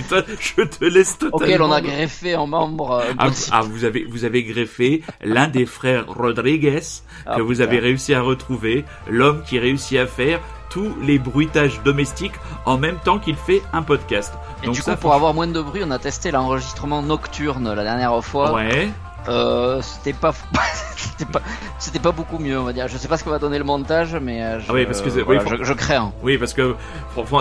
Toi, 0.09 0.21
je 0.39 0.61
te 0.63 0.85
laisse 0.85 1.17
totalement. 1.17 1.37
auquel 1.45 1.61
on 1.61 1.71
a 1.71 1.81
greffé 1.81 2.33
un 2.33 2.45
membre. 2.45 2.91
euh, 2.91 3.13
Ah, 3.17 3.27
ah, 3.51 3.61
vous 3.61 3.83
avez, 3.85 4.05
vous 4.05 4.23
avez 4.25 4.43
greffé 4.43 5.03
l'un 5.23 5.47
des 5.47 5.65
frères 5.65 6.05
Rodriguez 6.07 6.79
Ah, 7.25 7.35
que 7.35 7.41
vous 7.41 7.61
avez 7.61 7.79
réussi 7.79 8.13
à 8.13 8.21
retrouver, 8.21 8.85
l'homme 9.09 9.43
qui 9.43 9.59
réussit 9.59 9.99
à 9.99 10.07
faire 10.07 10.39
tous 10.69 10.93
les 11.01 11.19
bruitages 11.19 11.79
domestiques 11.83 12.33
en 12.65 12.77
même 12.77 12.97
temps 13.03 13.19
qu'il 13.19 13.35
fait 13.35 13.61
un 13.71 13.81
podcast. 13.81 14.33
Et 14.63 14.65
Donc 14.65 14.75
du 14.75 14.81
coup, 14.81 14.85
ça, 14.85 14.97
pour 14.97 15.13
avoir 15.13 15.33
moins 15.33 15.47
de 15.47 15.61
bruit, 15.61 15.81
on 15.85 15.91
a 15.91 15.99
testé 15.99 16.31
l'enregistrement 16.31 17.01
nocturne 17.01 17.73
la 17.73 17.83
dernière 17.83 18.23
fois. 18.23 18.53
Ouais. 18.53 18.89
Euh, 19.27 19.81
c'était 19.81 20.13
pas, 20.13 20.33
c'était 20.95 21.31
pas, 21.31 21.41
c'était 21.79 21.99
pas 21.99 22.11
beaucoup 22.11 22.39
mieux, 22.39 22.59
on 22.59 22.63
va 22.63 22.73
dire. 22.73 22.87
Je 22.87 22.97
sais 22.97 23.07
pas 23.07 23.17
ce 23.17 23.23
que 23.23 23.29
va 23.29 23.39
donner 23.39 23.57
le 23.57 23.63
montage, 23.63 24.15
mais 24.21 24.43
euh, 24.43 24.59
je, 24.59 24.65
Ah 24.69 24.73
oui, 24.73 24.85
parce 24.85 25.01
que 25.01 25.09
voilà, 25.09 25.41
oui, 25.43 25.57
je, 25.59 25.63
je 25.63 25.73
crains. 25.73 26.13
Oui, 26.23 26.37
parce 26.37 26.53
que 26.53 26.75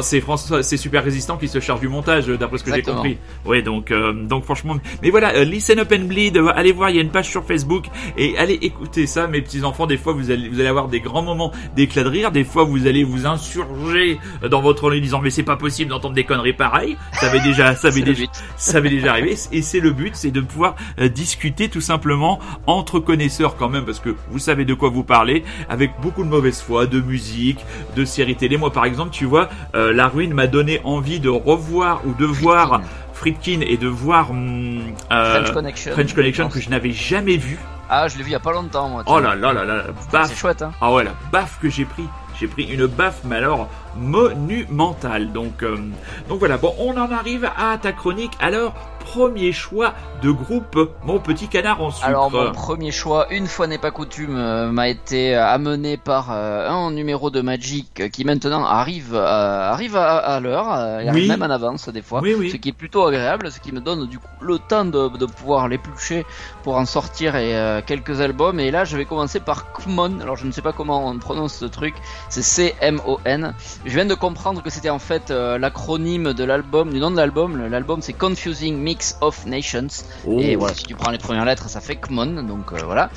c'est 0.02 0.20
François, 0.20 0.62
c'est 0.62 0.76
super 0.76 1.04
résistant 1.04 1.36
qui 1.36 1.48
se 1.48 1.60
charge 1.60 1.80
du 1.80 1.88
montage, 1.88 2.28
euh, 2.28 2.38
d'après 2.38 2.58
ce 2.58 2.64
que 2.64 2.74
j'ai 2.74 2.82
compris. 2.82 3.18
Oui, 3.44 3.62
donc, 3.62 3.90
euh, 3.90 4.12
donc 4.12 4.44
franchement, 4.44 4.76
mais 5.02 5.10
voilà, 5.10 5.44
Listen 5.44 5.78
Up 5.78 5.92
and 5.92 6.04
Bleed, 6.04 6.40
allez 6.54 6.72
voir, 6.72 6.90
il 6.90 6.96
y 6.96 6.98
a 6.98 7.02
une 7.02 7.10
page 7.10 7.28
sur 7.28 7.44
Facebook 7.44 7.86
et 8.16 8.36
allez 8.38 8.58
écouter 8.62 9.06
ça, 9.06 9.26
mes 9.26 9.42
petits 9.42 9.64
enfants. 9.64 9.86
Des 9.86 9.98
fois, 9.98 10.12
vous 10.12 10.30
allez, 10.30 10.48
vous 10.48 10.60
allez 10.60 10.68
avoir 10.68 10.88
des 10.88 11.00
grands 11.00 11.22
moments 11.22 11.52
d'éclat 11.76 12.04
de 12.04 12.08
rire. 12.08 12.30
Des 12.32 12.44
fois, 12.44 12.64
vous 12.64 12.86
allez 12.86 13.04
vous 13.04 13.26
insurger 13.26 14.18
dans 14.48 14.60
votre 14.62 14.90
lit, 14.90 15.00
disant 15.00 15.20
mais 15.20 15.30
c'est 15.30 15.42
pas 15.42 15.56
possible 15.56 15.90
d'entendre 15.90 16.14
des 16.14 16.24
conneries 16.24 16.52
pareilles. 16.52 16.96
Ça 17.12 17.26
avait 17.26 17.40
déjà, 17.40 17.74
ça 17.74 17.88
avait 17.88 18.02
déjà, 18.02 18.24
ça 18.56 18.78
avait 18.78 18.90
déjà 18.90 19.10
arrivé 19.10 19.36
et 19.52 19.62
c'est 19.62 19.80
le 19.80 19.92
but, 19.92 20.14
c'est 20.14 20.30
de 20.30 20.40
pouvoir 20.40 20.76
discuter 20.98 21.68
tout 21.74 21.80
simplement 21.80 22.38
entre 22.68 23.00
connaisseurs 23.00 23.56
quand 23.56 23.68
même 23.68 23.84
parce 23.84 23.98
que 23.98 24.14
vous 24.30 24.38
savez 24.38 24.64
de 24.64 24.74
quoi 24.74 24.90
vous 24.90 25.02
parlez 25.02 25.42
avec 25.68 25.90
beaucoup 26.00 26.22
de 26.22 26.28
mauvaise 26.28 26.62
foi, 26.62 26.86
de 26.86 27.00
musique, 27.00 27.66
de 27.96 28.04
séries 28.04 28.36
télé. 28.36 28.56
Moi 28.56 28.72
par 28.72 28.84
exemple, 28.84 29.10
tu 29.10 29.24
vois, 29.24 29.48
euh, 29.74 29.92
La 29.92 30.06
Ruine 30.06 30.34
m'a 30.34 30.46
donné 30.46 30.80
envie 30.84 31.18
de 31.18 31.28
revoir 31.28 32.02
ou 32.06 32.14
de 32.14 32.26
voir 32.26 32.80
Friedkin 33.12 33.60
et 33.62 33.76
de 33.76 33.88
voir 33.88 34.30
hum, 34.30 34.82
euh, 35.12 35.42
French 35.42 35.52
Connection. 35.52 35.92
French 35.94 36.14
Connection 36.14 36.48
que 36.48 36.60
je 36.60 36.70
n'avais 36.70 36.92
jamais 36.92 37.38
vu. 37.38 37.58
Ah, 37.90 38.06
je 38.06 38.16
l'ai 38.18 38.22
vu 38.22 38.30
il 38.30 38.34
y 38.34 38.36
a 38.36 38.40
pas 38.40 38.52
longtemps, 38.52 38.88
moi. 38.88 39.02
Oh 39.06 39.18
là 39.18 39.34
là 39.34 39.52
là 39.52 39.64
là, 39.64 39.82
C'est 39.98 40.12
baf. 40.12 40.38
chouette, 40.38 40.62
hein. 40.62 40.70
Ah 40.80 40.92
ouais, 40.92 41.02
la 41.02 41.14
baffe 41.32 41.58
que 41.60 41.68
j'ai 41.68 41.84
pris. 41.84 42.04
J'ai 42.38 42.46
pris 42.46 42.64
une 42.64 42.86
baffe, 42.86 43.20
mais 43.24 43.36
alors 43.36 43.68
monumentale. 43.98 45.32
Donc, 45.32 45.62
euh, 45.62 45.76
donc 46.28 46.38
voilà. 46.38 46.56
Bon, 46.56 46.74
on 46.78 46.96
en 46.96 47.10
arrive 47.10 47.50
à 47.56 47.78
ta 47.78 47.92
chronique. 47.92 48.32
Alors, 48.40 48.74
premier 49.04 49.52
choix 49.52 49.94
de 50.22 50.30
groupe, 50.30 50.90
mon 51.04 51.18
petit 51.18 51.48
canard 51.48 51.80
en 51.82 51.90
sucre. 51.90 52.06
Alors 52.06 52.30
mon 52.30 52.52
premier 52.52 52.90
choix, 52.90 53.26
une 53.30 53.46
fois 53.46 53.66
n'est 53.66 53.78
pas 53.78 53.90
coutume, 53.90 54.36
euh, 54.36 54.72
m'a 54.72 54.88
été 54.88 55.36
euh, 55.36 55.46
amené 55.46 55.96
par 55.98 56.28
euh, 56.32 56.68
un 56.68 56.90
numéro 56.90 57.30
de 57.30 57.42
Magic 57.42 58.10
qui 58.10 58.24
maintenant 58.24 58.64
arrive 58.64 59.14
arrive 59.14 59.96
à, 59.96 60.16
à 60.16 60.40
l'heure, 60.40 60.66
il 61.02 61.08
arrive 61.08 61.22
Oui. 61.24 61.28
même 61.28 61.42
en 61.42 61.50
avance 61.54 61.88
des 61.90 62.00
fois, 62.02 62.20
Oui, 62.22 62.34
oui. 62.36 62.50
ce 62.50 62.56
qui 62.56 62.70
est 62.70 62.72
plutôt 62.72 63.04
agréable, 63.04 63.52
ce 63.52 63.60
qui 63.60 63.72
me 63.72 63.80
donne 63.80 64.06
du 64.06 64.18
coup 64.18 64.26
le 64.40 64.58
temps 64.58 64.86
de, 64.86 65.16
de 65.16 65.26
pouvoir 65.26 65.68
l'éplucher 65.68 66.24
pour 66.62 66.76
en 66.76 66.86
sortir 66.86 67.36
et, 67.36 67.82
quelques 67.86 68.20
albums. 68.20 68.58
Et 68.58 68.70
là, 68.70 68.84
je 68.84 68.96
vais 68.96 69.04
commencer 69.04 69.40
par 69.40 69.72
Kmon. 69.72 70.20
Alors 70.20 70.36
je 70.36 70.46
ne 70.46 70.52
sais 70.52 70.62
pas 70.62 70.72
comment 70.72 71.06
on 71.06 71.18
prononce 71.18 71.54
ce 71.54 71.66
truc, 71.66 71.94
c'est 72.30 72.42
C-M-O-N. 72.42 73.54
Je 73.84 73.94
viens 73.94 74.06
de 74.06 74.14
comprendre 74.14 74.62
que 74.62 74.70
c'était 74.70 74.90
en 74.90 74.98
fait 74.98 75.30
euh, 75.30 75.58
l'acronyme 75.58 76.32
de 76.32 76.44
l'album, 76.44 76.90
du 76.90 77.00
nom 77.00 77.10
de 77.10 77.16
l'album. 77.16 77.66
L'album 77.68 78.00
c'est 78.00 78.14
Confusing 78.14 78.78
Mix 78.78 79.18
of 79.20 79.44
Nations. 79.46 79.88
Oh. 80.26 80.38
Et 80.40 80.56
voilà, 80.56 80.74
si 80.74 80.84
tu 80.84 80.94
prends 80.94 81.10
les 81.10 81.18
premières 81.18 81.44
lettres, 81.44 81.68
ça 81.68 81.80
fait 81.80 81.96
Kmon, 81.96 82.42
donc 82.44 82.72
euh, 82.72 82.78
voilà. 82.84 83.10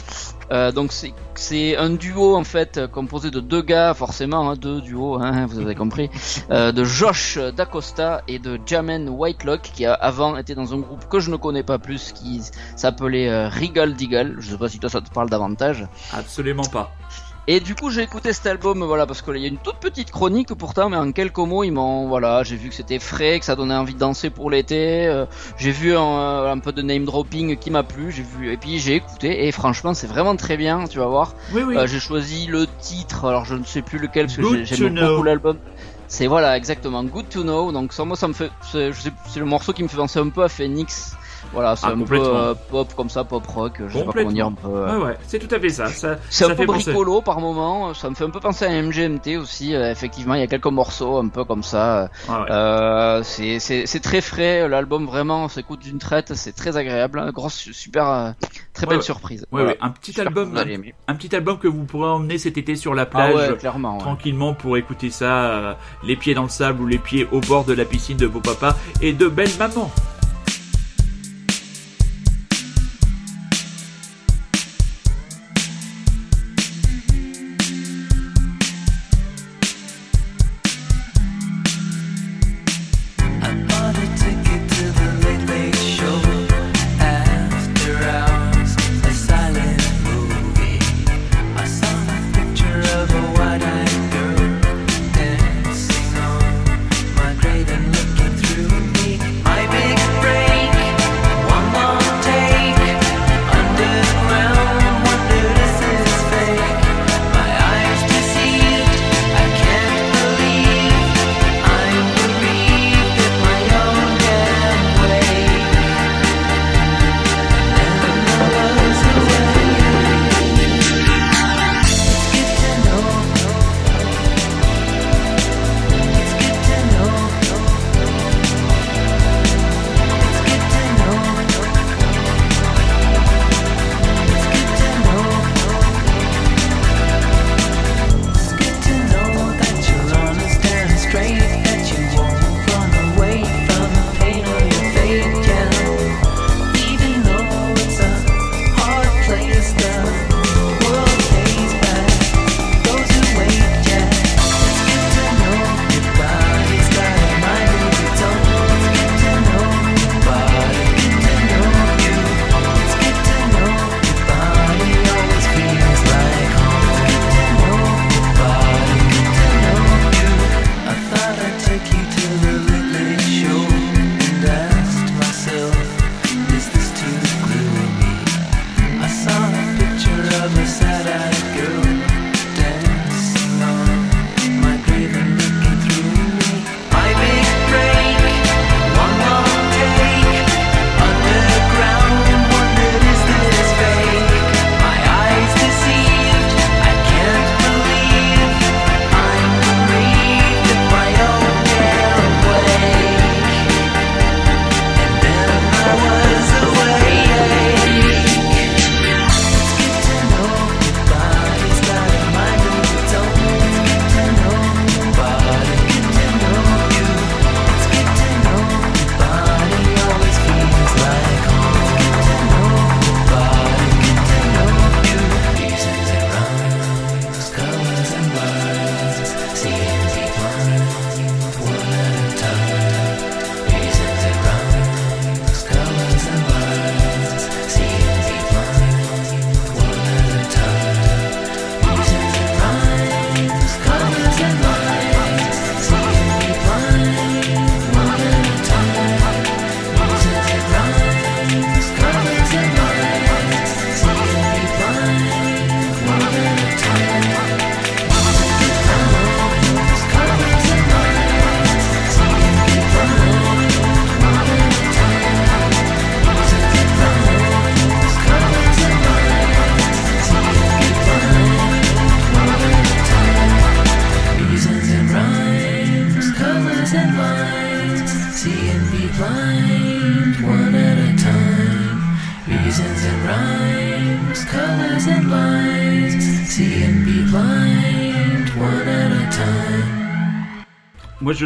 Euh, 0.52 0.72
donc 0.72 0.92
c'est 0.92 1.14
c'est 1.36 1.78
un 1.78 1.92
duo 1.92 2.36
en 2.36 2.44
fait 2.44 2.88
composé 2.88 3.32
de 3.32 3.40
deux 3.40 3.62
gars, 3.62 3.94
forcément, 3.94 4.50
hein, 4.50 4.56
deux 4.56 4.82
duos, 4.82 5.22
hein, 5.22 5.46
vous 5.50 5.60
avez 5.60 5.76
compris, 5.76 6.10
euh, 6.52 6.72
de 6.72 6.84
Josh 6.84 7.38
Dacosta 7.56 8.24
et 8.28 8.40
de 8.40 8.60
Jamen 8.66 9.10
Whitelock 9.10 9.62
qui 9.62 9.86
a 9.86 9.94
avant 9.94 10.38
été 10.38 10.56
dans 10.56 10.74
un 10.74 10.80
groupe 10.80 11.08
que 11.08 11.20
je 11.20 11.32
ne 11.32 11.36
connais 11.36 11.64
pas 11.64 11.80
plus, 11.80 12.12
qui 12.12 12.42
s'appelait 12.76 13.30
euh, 13.30 13.50
Regal 13.50 13.94
Deagle. 13.94 14.36
Je 14.40 14.52
sais 14.52 14.58
pas 14.58 14.70
si 14.70 14.80
toi 14.80 14.90
ça 14.90 15.02
te 15.02 15.10
parle 15.12 15.30
davantage. 15.30 15.88
Absolument 16.14 16.66
pas. 16.66 16.92
Et 17.50 17.62
du 17.62 17.76
coup, 17.76 17.92
j'ai 17.92 18.02
écouté 18.02 18.34
cet 18.34 18.46
album, 18.46 18.84
voilà, 18.84 19.06
parce 19.06 19.22
qu'il 19.22 19.38
y 19.38 19.46
a 19.46 19.48
une 19.48 19.58
toute 19.58 19.78
petite 19.78 20.12
chronique 20.12 20.54
pourtant, 20.54 20.90
mais 20.90 20.98
en 20.98 21.14
quelques 21.14 21.38
mots, 21.38 21.64
ils 21.64 21.72
m'ont, 21.72 22.08
voilà, 22.10 22.44
j'ai 22.44 22.58
vu 22.58 22.68
que 22.68 22.76
c'était 22.76 23.00
frais, 23.00 23.40
que 23.40 23.46
ça 23.46 23.56
donnait 23.56 23.74
envie 23.74 23.94
de 23.94 24.00
danser 24.00 24.30
pour 24.30 24.52
l'été. 24.52 25.08
euh, 25.08 25.26
j'ai 25.58 25.72
vu 25.72 25.96
un, 25.96 26.46
un 26.46 26.60
peu 26.60 26.74
de 26.74 26.82
name 26.82 27.06
dropping 27.06 27.56
qui 27.58 27.72
m'a 27.72 27.84
plu, 27.84 28.12
j'ai 28.12 28.24
vu, 28.24 28.52
et 28.52 28.58
puis 28.58 28.80
j'ai 28.80 28.96
écouté, 28.96 29.48
et 29.48 29.52
franchement, 29.54 29.94
c'est 29.94 30.08
vraiment 30.08 30.36
très 30.36 30.58
bien, 30.58 30.86
tu 30.88 31.00
vas 31.00 31.08
voir. 31.08 31.36
Oui, 31.54 31.62
oui. 31.66 31.78
Euh, 31.78 31.88
j'ai 31.88 32.02
choisi 32.02 32.48
le 32.48 32.68
titre, 32.82 33.26
alors 33.26 33.46
je 33.46 33.56
ne 33.56 33.64
sais 33.64 33.82
plus 33.82 33.98
lequel, 33.98 34.26
parce 34.26 34.36
que 34.38 34.66
j'aime 34.66 34.96
beaucoup 34.96 35.24
l'album. 35.24 35.58
C'est 36.10 36.28
voilà, 36.28 36.56
exactement, 36.56 37.04
Good 37.04 37.28
to 37.30 37.44
Know. 37.44 37.74
Donc 37.74 37.92
ça, 37.92 38.06
moi, 38.06 38.16
ça 38.16 38.30
me 38.30 38.34
fait, 38.34 38.50
c'est 38.72 38.92
le 39.40 39.46
morceau 39.46 39.74
qui 39.74 39.84
me 39.84 39.90
fait 39.90 39.98
penser 39.98 40.20
un 40.20 40.30
peu 40.30 40.42
à 40.44 40.48
Phoenix. 40.50 41.17
Voilà, 41.54 41.76
c'est 41.76 41.88
Ah, 41.88 41.92
un 41.92 42.00
peu 42.02 42.20
euh, 42.20 42.54
pop 42.70 42.94
comme 42.96 43.10
ça, 43.10 43.24
pop 43.24 43.46
rock. 43.48 43.82
Je 43.88 43.98
sais 43.98 44.04
pas 44.06 44.12
comment 44.14 44.32
dire 44.32 44.46
un 44.48 44.52
peu. 44.52 44.68
euh, 44.68 44.98
Ouais, 45.00 45.06
ouais, 45.06 45.18
c'est 45.28 45.40
tout 45.40 45.54
à 45.54 45.60
fait 45.60 45.70
ça. 45.70 45.88
ça 45.88 46.18
c'est 46.30 46.46
un 46.46 46.56
peu 46.56 46.66
penser- 46.66 46.86
bricolo 46.92 47.22
par 47.22 47.40
moment, 47.40 47.94
ça 47.94 48.10
me 48.10 48.16
fait 48.16 48.26
un 48.26 48.30
peu 48.30 48.40
penser 48.40 48.66
à 48.66 48.70
MGMT 48.82 49.38
aussi, 49.38 49.74
euh, 49.74 49.92
effectivement, 49.92 50.34
il 50.36 50.42
y 50.42 50.44
a 50.44 50.48
quelques 50.48 50.66
morceaux 50.68 51.18
un 51.18 51.28
peu 51.30 51.44
comme 51.46 51.64
ça. 51.64 52.10
Ouais. 52.30 52.36
Euh, 52.50 53.22
c'est- 53.24 54.00
très 54.02 54.22
frais, 54.22 54.68
l'album 54.70 55.06
vraiment 55.06 55.46
on 55.46 55.48
s'écoute 55.48 55.80
d'une 55.82 55.98
traite, 56.00 56.34
c'est 56.36 56.56
très 56.56 56.78
agréable, 56.78 57.20
hein, 57.20 57.32
grosse, 57.34 57.70
super, 57.72 58.34
très 58.74 58.84
Ouais, 58.86 58.90
belle 58.90 58.98
ouais. 58.98 59.04
surprise. 59.04 59.42
Ouais, 59.42 59.48
Voilà. 59.64 59.70
ouais, 59.70 59.78
un 59.82 59.90
petit 59.90 60.20
album, 60.22 60.56
un 61.08 61.16
petit 61.16 61.36
album 61.36 61.58
que 61.58 61.68
vous 61.68 61.84
pourrez 61.86 62.10
emmener 62.10 62.38
cet 62.38 62.58
été 62.58 62.76
sur 62.76 62.94
la 62.94 63.04
Ah 63.04 63.06
plage. 63.06 63.58
clairement. 63.58 63.98
Tranquillement 63.98 64.54
pour 64.54 64.78
écouter 64.78 65.10
ça, 65.10 65.78
les 66.04 66.16
pieds 66.16 66.34
dans 66.36 66.44
le 66.44 66.50
sable 66.50 66.82
ou 66.82 66.88
les 66.88 66.98
pieds 67.00 67.28
au 67.32 67.40
bord 67.42 67.64
de 67.66 67.74
la 67.74 67.86
piscine 67.86 68.18
de 68.18 68.26
vos 68.28 68.40
papas 68.40 68.76
et 69.02 69.14
de 69.14 69.28
belles 69.28 69.50
mamans. 69.58 69.92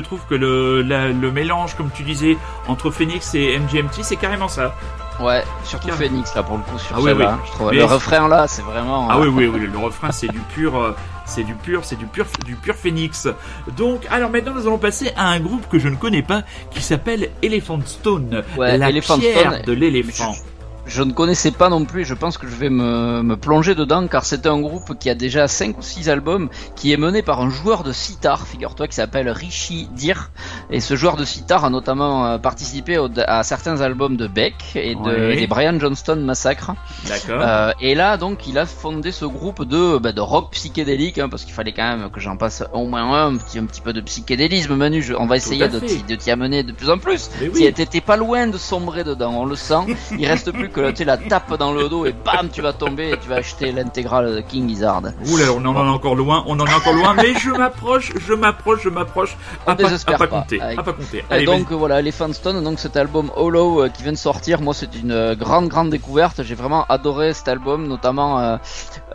Trouve 0.02 0.22
que 0.30 0.36
le, 0.36 0.82
la- 0.82 1.08
le 1.10 1.32
mélange, 1.32 1.76
comme 1.76 1.90
tu 1.94 2.04
disais, 2.04 2.38
entre 2.68 2.92
Phoenix 2.92 3.34
et 3.36 3.58
MGMT, 3.58 4.04
c'est 4.04 4.16
carrément 4.18 4.48
ça. 4.48 4.76
Ouais, 5.20 5.44
surtout. 5.64 5.90
Phoenix 5.92 6.34
là 6.34 6.42
pour 6.42 6.58
le 6.58 6.64
coup 6.64 6.80
sur 6.80 6.96
Ah 6.96 7.00
oui, 7.02 7.12
oui. 7.12 7.26
Je 7.46 7.52
trouve 7.52 7.70
Mais 7.72 7.78
le 7.78 7.84
refrain 7.86 8.28
là, 8.28 8.48
c'est 8.48 8.64
vraiment. 8.64 9.08
Ah 9.10 9.18
euh, 9.18 9.28
oui, 9.28 9.48
oui, 9.48 9.48
oui, 9.62 9.70
le 9.72 9.78
refrain, 9.78 10.12
c'est 10.12 10.28
du 10.30 10.40
pur, 10.56 10.76
euh, 10.78 10.96
c'est 11.26 11.44
du 11.44 11.54
pur, 11.54 11.82
c'est 11.84 11.98
du 11.98 12.06
pur, 12.08 12.26
du 12.46 12.56
pur 12.56 12.74
Phoenix. 12.76 13.28
Donc, 13.78 14.02
alors 14.10 14.32
maintenant, 14.32 14.54
nous 14.56 14.66
allons 14.66 14.80
passer 14.80 15.12
à 15.16 15.28
un 15.30 15.40
groupe 15.40 15.68
que 15.70 15.78
je 15.78 15.90
ne 15.90 15.96
connais 15.96 16.24
pas, 16.24 16.42
qui 16.72 16.82
s'appelle 16.82 17.30
Elephant 17.44 17.80
Stone, 17.86 18.44
Ouais, 18.58 18.78
la 18.78 18.90
Elephant 18.90 19.20
pierre 19.20 19.54
Stone, 19.54 19.62
de 19.66 19.74
l'éléphant. 19.74 20.34
Je 20.88 21.04
ne 21.04 21.12
connaissais 21.14 21.52
pas 21.52 21.70
non 21.70 21.86
plus, 21.86 22.02
et 22.02 22.06
je 22.06 22.14
pense 22.16 22.38
que 22.38 22.48
je 22.48 22.56
vais 22.56 22.70
me, 22.70 23.22
me 23.22 23.38
plonger 23.38 23.76
dedans 23.76 24.08
car 24.08 24.26
c'est 24.26 24.46
un 24.48 24.60
groupe 24.60 24.98
qui 25.00 25.10
a 25.10 25.16
déjà 25.16 25.48
5 25.48 25.78
ou 25.78 25.82
6 25.82 26.10
albums, 26.10 26.50
qui 26.76 26.92
est 26.92 26.98
mené 26.98 27.22
par 27.22 27.40
un 27.40 27.50
joueur 27.50 27.84
de 27.84 27.92
sitar, 27.94 28.46
figure-toi, 28.48 28.88
qui 28.88 28.96
s'appelle 28.96 29.30
Rishi 29.30 29.88
Dir. 29.96 30.32
Et 30.72 30.80
ce 30.80 30.96
joueur 30.96 31.16
de 31.18 31.24
sitar 31.24 31.64
a 31.66 31.70
notamment 31.70 32.26
euh, 32.26 32.38
participé 32.40 32.98
au- 32.98 33.10
à 33.28 33.44
certains 33.44 33.80
albums 33.82 34.18
de 34.18 34.28
Beck 34.28 34.56
et 34.76 34.96
de, 34.96 35.34
des 35.36 35.48
Brian 35.48 35.80
Johnston 35.80 36.18
Massacre. 36.18 36.72
D'accord. 37.08 37.42
Euh, 37.42 37.72
et 37.80 37.96
là, 37.96 38.18
donc, 38.18 38.48
il 38.48 38.58
a 38.58 38.66
fondé 38.66 39.12
ce 39.12 39.26
groupe 39.26 39.64
de, 39.64 39.98
bah, 39.98 40.12
de 40.12 40.22
rock 40.22 40.52
psychédélique, 40.52 41.20
hein, 41.20 41.30
parce 41.30 41.46
qu'il 41.46 41.54
fallait 41.54 41.74
quand 41.74 41.98
même 41.98 42.10
que 42.10 42.20
j'en 42.20 42.38
passe 42.38 42.64
au 42.74 42.86
moins 42.88 43.28
un, 43.28 43.38
petit, 43.38 43.60
un 43.60 43.66
petit 43.66 43.82
peu 43.82 43.94
de 43.94 44.02
psychédélisme, 44.02 44.76
Manu. 44.76 45.02
Je- 45.02 45.14
on 45.14 45.28
va 45.28 45.38
essayer 45.38 45.68
de 45.70 46.16
t'y 46.16 46.32
amener 46.32 46.64
de 46.64 46.72
plus 46.72 46.90
en 46.90 46.98
plus. 46.98 47.30
Oui. 47.54 47.72
t'étais 47.72 48.02
pas 48.02 48.18
loin 48.18 48.48
de 48.48 48.58
sombrer 48.58 49.04
dedans, 49.04 49.34
on 49.38 49.46
le 49.46 49.56
sent. 49.56 49.96
Il 50.18 50.26
reste 50.28 50.52
plus 50.52 50.70
que 50.70 50.81
tu 50.90 50.98
sais, 50.98 51.06
la 51.06 51.18
tape 51.18 51.56
dans 51.58 51.72
le 51.74 51.88
dos 51.88 52.06
et 52.06 52.14
bam, 52.14 52.50
tu 52.52 52.62
vas 52.62 52.74
tomber 52.74 53.12
et 53.12 53.18
tu 53.18 53.30
vas 53.30 53.36
acheter 53.36 53.72
l'intégrale 53.72 54.36
de 54.36 54.42
King 54.42 54.68
Gizzard. 54.68 55.02
Oula, 55.32 55.46
on 55.56 55.64
en 55.66 55.76
est 55.86 55.90
encore 55.90 56.16
loin, 56.16 56.44
on 56.48 56.60
en 56.60 56.66
est 56.66 56.74
encore 56.74 56.94
loin, 56.94 57.14
mais 57.14 57.34
je 57.36 57.52
m'approche, 57.52 58.12
je 58.28 58.34
m'approche, 58.34 58.82
je 58.84 58.90
m'approche. 58.90 59.38
On 59.68 59.72
À 59.72 59.76
pas, 59.76 59.84
à 59.94 60.18
pas 60.18 60.28
compter, 60.28 60.60
Avec- 60.62 60.80
à 60.80 60.84
pas 60.84 60.94
compter. 60.94 61.24
Et 61.32 61.46
donc 61.46 61.72
voilà, 61.72 62.00
Elephant 62.00 62.34
Stone, 62.34 62.64
donc 62.64 62.80
cet 62.80 62.98
album 62.98 63.32
Hollow 63.36 63.84
euh, 63.84 63.90
qui 63.90 64.04
vient 64.04 64.12
de 64.12 64.18
sortir, 64.18 64.62
moi 64.62 64.74
c'est 64.74 64.94
une 64.96 65.12
euh, 65.12 65.36
grande 65.36 65.68
grande 65.68 65.90
découverte. 65.90 66.42
J'ai 66.44 66.56
vraiment 66.56 66.86
adoré 66.90 67.34
cet 67.34 67.48
album, 67.48 67.88
notamment 67.88 68.58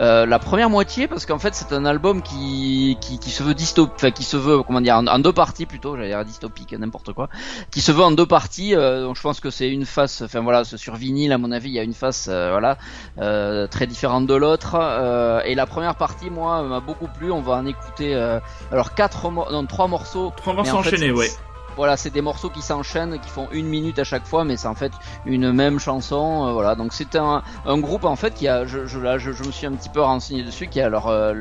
euh, 0.00 0.26
la 0.26 0.38
première 0.38 0.70
moitié 0.70 1.09
parce 1.09 1.26
qu'en 1.26 1.38
fait 1.38 1.55
c'est 1.55 1.72
un 1.72 1.85
album 1.87 2.22
qui, 2.22 2.96
qui 3.00 3.18
qui 3.18 3.31
se 3.31 3.42
veut 3.42 3.55
dystopique, 3.55 3.94
enfin 3.96 4.11
qui 4.11 4.24
se 4.24 4.37
veut 4.37 4.62
comment 4.62 4.81
dire 4.81 4.96
en, 4.96 5.07
en 5.07 5.18
deux 5.18 5.33
parties 5.33 5.66
plutôt, 5.66 5.96
j'allais 5.96 6.09
dire 6.09 6.24
dystopique, 6.24 6.72
n'importe 6.79 7.12
quoi, 7.12 7.29
qui 7.70 7.81
se 7.81 7.92
veut 7.92 8.02
en 8.02 8.11
deux 8.12 8.26
parties. 8.26 8.74
donc 8.74 9.16
je 9.16 9.22
pense 9.22 9.40
que 9.40 9.50
c'est 9.50 9.70
une 9.70 9.87
face, 9.87 10.22
enfin 10.22 10.40
voilà, 10.40 10.64
ce 10.64 10.76
sur 10.76 10.94
vinyle 10.96 11.33
à 11.33 11.38
mon 11.38 11.45
avis 11.52 11.68
il 11.70 11.74
y 11.74 11.78
a 11.78 11.82
une 11.82 11.94
face 11.94 12.28
euh, 12.30 12.50
voilà 12.50 12.78
euh, 13.18 13.66
très 13.66 13.87
différente 13.87 14.26
de 14.26 14.35
l'autre. 14.35 14.76
euh, 14.78 15.40
et 15.44 15.54
la 15.54 15.66
première 15.66 15.94
partie 15.96 16.30
moi 16.30 16.62
m'a 16.62 16.80
beaucoup 16.80 17.09
plu. 17.09 17.30
On 17.32 17.40
va 17.42 17.54
en 17.54 17.66
écouter 17.66 18.14
euh, 18.14 18.38
alors 18.72 18.94
quatre, 18.94 19.30
mor- 19.30 19.50
non 19.52 19.64
trois 19.66 19.88
morceaux 19.88 20.32
Trois 20.37 20.54
morceaux 20.54 20.76
en 20.76 20.82
fait, 20.82 20.94
enchaînés, 20.94 21.12
ouais. 21.12 21.30
Voilà, 21.76 21.96
c'est 21.96 22.10
des 22.10 22.22
morceaux 22.22 22.50
qui 22.50 22.62
s'enchaînent, 22.62 23.18
qui 23.20 23.28
font 23.28 23.48
une 23.52 23.66
minute 23.66 23.98
à 23.98 24.04
chaque 24.04 24.26
fois, 24.26 24.44
mais 24.44 24.56
c'est 24.56 24.68
en 24.68 24.74
fait 24.74 24.92
une 25.24 25.52
même 25.52 25.78
chanson. 25.78 26.46
euh, 26.48 26.52
voilà, 26.52 26.74
donc 26.74 26.92
c'est 26.92 27.16
un, 27.16 27.42
un 27.64 27.78
groupe 27.78 28.04
en 28.04 28.16
fait 28.16 28.34
qui 28.34 28.48
a, 28.48 28.64
je, 28.66 28.98
là, 28.98 29.18
je, 29.18 29.30
me 29.44 29.52
suis 29.52 29.66
un 29.66 29.72
petit 29.72 29.88
peu 29.88 30.00
renseigné 30.02 30.42
dessus, 30.42 30.68
qui 30.68 30.80
a 30.80 30.88
leur, 30.88 31.06
euh, 31.08 31.34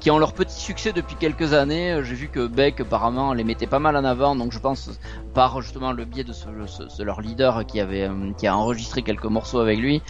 qui 0.00 0.10
ont 0.10 0.18
leur 0.18 0.32
petit 0.32 0.60
succès 0.60 0.92
depuis 0.92 1.16
quelques 1.16 1.52
années. 1.52 1.92
Euh, 1.92 2.02
J'ai 2.04 2.14
vu 2.14 2.28
que 2.28 2.46
Beck 2.46 2.80
apparemment 2.80 3.32
les 3.34 3.44
mettait 3.44 3.66
pas 3.66 3.78
mal 3.78 3.96
en 3.96 4.04
avant, 4.04 4.36
donc 4.36 4.52
je 4.52 4.58
pense 4.58 4.90
par 5.34 5.60
justement 5.62 5.92
le 5.92 6.04
biais 6.04 6.24
de 6.24 6.32
ce, 6.32 7.02
leur 7.02 7.20
leader 7.20 7.66
qui 7.66 7.80
avait, 7.80 8.08
euh, 8.08 8.32
qui 8.38 8.46
a 8.46 8.56
enregistré 8.56 9.02
quelques 9.02 9.24
morceaux 9.26 9.58
avec 9.60 9.78
lui. 9.78 10.02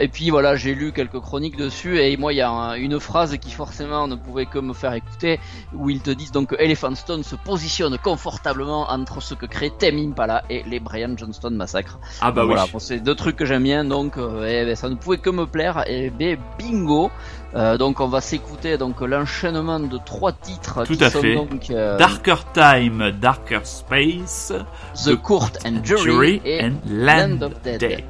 Et 0.00 0.08
puis 0.08 0.30
voilà, 0.30 0.56
j'ai 0.56 0.74
lu 0.74 0.92
quelques 0.92 1.20
chroniques 1.20 1.56
dessus, 1.56 1.98
et 2.00 2.16
moi 2.16 2.32
il 2.32 2.36
y 2.36 2.40
a 2.40 2.50
un- 2.50 2.74
une 2.74 2.98
phrase 3.00 3.36
qui 3.38 3.50
forcément 3.50 4.06
ne 4.06 4.14
pouvait 4.16 4.46
que 4.46 4.58
me 4.58 4.72
faire 4.72 4.92
écouter, 4.94 5.40
où 5.74 5.90
ils 5.90 6.00
te 6.00 6.10
disent 6.10 6.32
donc 6.32 6.50
que 6.50 6.56
Elephant 6.58 6.94
Stone 6.94 7.22
se 7.22 7.36
positionne 7.36 7.96
confortablement 7.98 8.88
entre 9.02 9.20
ce 9.20 9.34
que 9.34 9.46
crée 9.46 9.70
Tame 9.78 9.98
Impala 9.98 10.44
et 10.48 10.62
les 10.66 10.80
Brian 10.80 11.14
Johnston 11.16 11.50
Massacre. 11.50 11.98
Ah 12.20 12.30
bah 12.30 12.42
Donc 12.42 12.50
oui. 12.50 12.54
voilà, 12.56 12.70
bon, 12.72 12.78
c'est 12.78 13.00
deux 13.00 13.14
trucs 13.14 13.36
que 13.36 13.44
j'aime 13.44 13.64
bien, 13.64 13.84
donc 13.84 14.16
euh, 14.16 14.46
eh 14.48 14.64
ben, 14.64 14.76
ça 14.76 14.88
ne 14.88 14.94
pouvait 14.94 15.18
que 15.18 15.30
me 15.30 15.46
plaire. 15.46 15.84
Et 15.86 16.10
ben, 16.10 16.38
bingo. 16.58 17.10
Euh, 17.54 17.76
donc 17.76 18.00
on 18.00 18.08
va 18.08 18.22
s'écouter 18.22 18.78
donc 18.78 19.02
l'enchaînement 19.02 19.78
de 19.78 19.98
trois 19.98 20.32
titres 20.32 20.84
Tout 20.86 20.96
qui 20.96 21.04
à 21.04 21.10
sont 21.10 21.20
fait. 21.20 21.34
donc 21.34 21.68
euh, 21.70 21.98
Darker 21.98 22.36
Time, 22.54 23.10
Darker 23.20 23.60
Space, 23.64 24.54
The 25.04 25.16
Court 25.16 25.50
and 25.66 25.84
Jury, 25.84 26.02
Jury 26.02 26.40
et 26.46 26.64
and 26.64 26.76
Land, 26.88 27.28
Land 27.40 27.42
of 27.42 27.60
Dead. 27.62 27.78
Dead. 27.80 28.04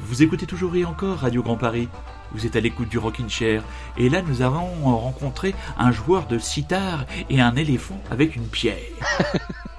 Vous 0.00 0.22
écoutez 0.22 0.44
toujours 0.44 0.76
et 0.76 0.84
encore 0.84 1.16
Radio 1.20 1.42
Grand 1.42 1.56
Paris. 1.56 1.88
Vous 2.32 2.44
êtes 2.46 2.56
à 2.56 2.60
l'écoute 2.60 2.88
du 2.88 2.98
Rockin' 2.98 3.28
Chair. 3.30 3.62
Et 3.96 4.08
là, 4.10 4.20
nous 4.20 4.42
avons 4.42 4.66
rencontré 4.98 5.54
un 5.78 5.92
joueur 5.92 6.26
de 6.26 6.36
sitar 6.38 7.04
et 7.30 7.40
un 7.40 7.54
éléphant 7.54 7.98
avec 8.10 8.34
une 8.36 8.48
pierre. 8.48 8.74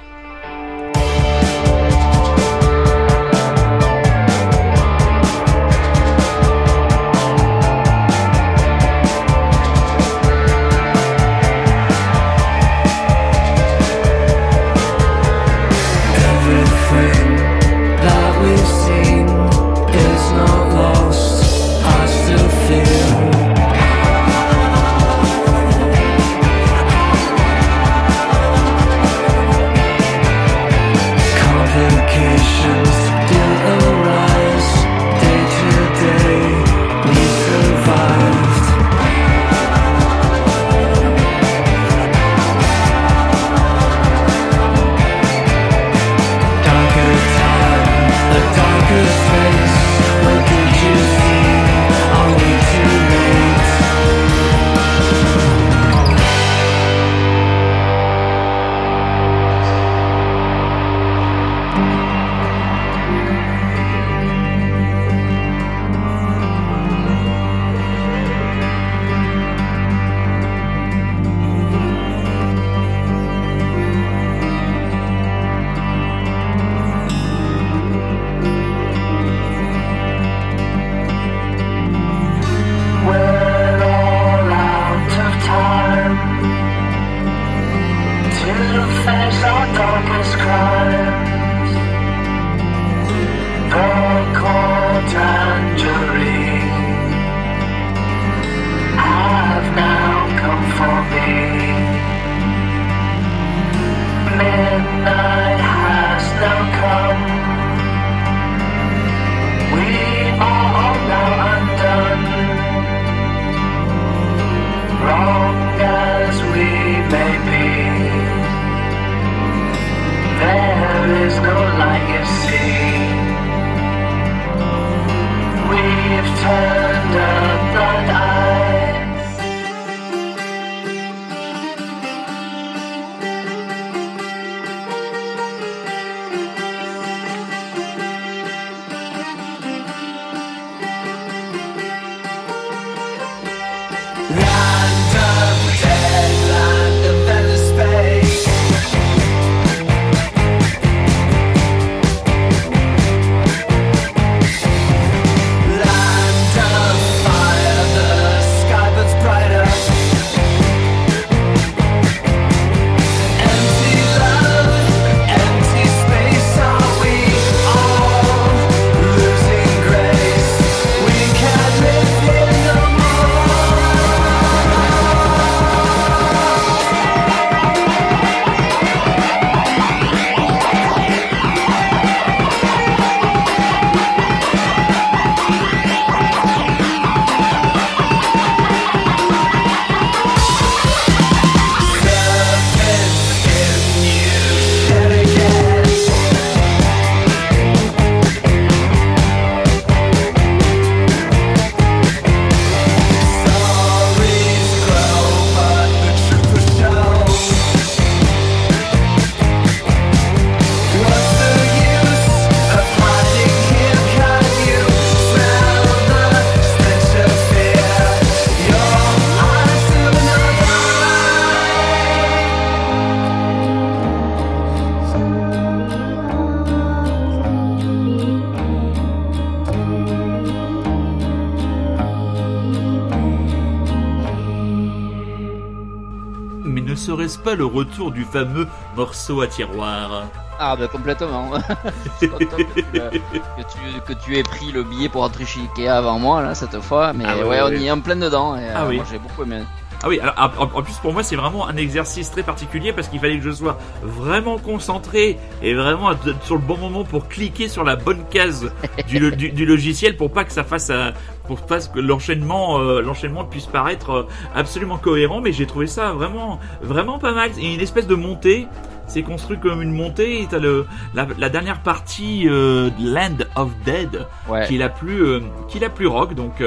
pas 237.56 237.58
le 237.58 237.66
retour 237.66 238.12
du 238.12 238.24
fameux 238.24 238.68
morceau 238.96 239.42
à 239.42 239.48
tiroir 239.48 240.24
Ah 240.60 240.76
bah 240.76 240.88
complètement. 240.88 241.50
Je 242.22 242.28
suis 242.28 242.30
content 242.30 242.58
que, 242.58 242.80
tu, 242.82 242.86
l'as- 242.94 243.10
que 243.10 243.18
tu, 243.18 244.02
que 244.08 244.14
tu 244.14 244.38
aies 244.38 244.44
pris 244.44 244.72
le 244.72 244.84
billet 244.84 245.10
pour 245.10 245.22
rentrer 245.22 245.46
chez 245.46 245.62
Ikea 245.62 245.90
avant 245.98 246.20
moi 246.20 246.42
là 246.42 246.56
cette 246.56 246.80
fois, 246.82 247.14
mais 247.14 247.24
Ah 247.28 247.36
ouais, 247.38 247.44
ouais, 247.44 247.62
ouais, 247.62 247.78
on 247.78 247.82
y 247.82 247.86
est 247.88 247.92
en 247.92 248.00
plein 248.02 248.16
dedans. 248.16 248.56
Et, 248.56 248.68
Ah 248.74 248.84
euh, 248.84 248.90
oui. 248.90 249.02
j'ai 249.10 249.20
beaucoup 249.20 249.44
aimé. 249.44 249.64
Ah 250.04 250.08
oui, 250.10 250.20
alors, 250.20 250.36
en, 250.60 250.80
en 250.80 250.82
plus 250.84 250.94
pour 251.02 251.14
moi 251.14 251.24
c'est 251.24 251.36
vraiment 251.36 251.68
un 251.68 251.78
exercice 251.78 252.30
très 252.30 252.44
particulier 252.44 252.94
parce 252.94 253.08
qu'il 253.08 253.20
fallait 253.20 253.38
que 253.38 253.44
je 253.44 253.52
sois 253.52 253.78
vraiment 254.04 254.58
concentré 254.58 255.38
et 255.64 255.74
vraiment 255.74 256.12
sur 256.44 256.56
le 256.56 256.62
bon 256.62 256.78
moment 256.78 257.04
pour 257.04 257.28
cliquer 257.28 257.68
sur 257.68 257.84
la 257.84 257.96
bonne 257.96 258.24
case 258.30 258.72
du, 259.08 259.20
lo- 259.20 259.32
du, 259.36 259.50
du 259.52 259.66
logiciel 259.66 260.16
pour 260.18 260.32
pas 260.32 260.44
que 260.44 260.52
ça 260.52 260.64
fasse 260.64 260.90
euh, 260.92 261.12
pour 261.48 261.62
pas 261.62 261.80
que 261.80 262.00
l'enchaînement 262.00 262.80
euh, 262.80 263.02
l'enchaînement 263.02 263.46
puisse 263.46 263.66
paraître 263.68 264.10
euh, 264.12 264.24
absolument 264.54 264.98
cohérent 264.98 265.42
mais 265.42 265.52
j'ai 265.54 265.66
trouvé 265.66 265.88
ça 265.88 266.12
vraiment 266.14 266.60
vraiment 266.82 267.18
pas 267.20 267.32
mal. 267.34 267.52
Il 267.58 267.64
y 267.68 267.72
a 267.72 267.74
une 267.76 267.82
espèce 267.82 268.08
de 268.08 268.16
montée 268.16 268.68
c'est 269.08 269.22
construit 269.22 269.60
comme 269.60 269.82
une 269.84 269.92
montée 269.94 270.42
et 270.42 270.48
t'as 270.48 270.58
le 270.60 270.86
la, 271.14 271.28
la 271.38 271.50
dernière 271.50 271.82
partie 271.82 272.48
euh, 272.50 272.90
Land 273.00 273.38
of 273.56 273.70
Dead 273.86 274.26
Ouais. 274.50 274.66
qui 274.68 274.76
est 274.76 274.80
la 274.80 274.90
plus 274.90 275.42
qui 275.68 275.78
est 275.78 275.82
la 275.82 275.90
plus 275.90 276.08
rock 276.08 276.34
donc 276.36 276.62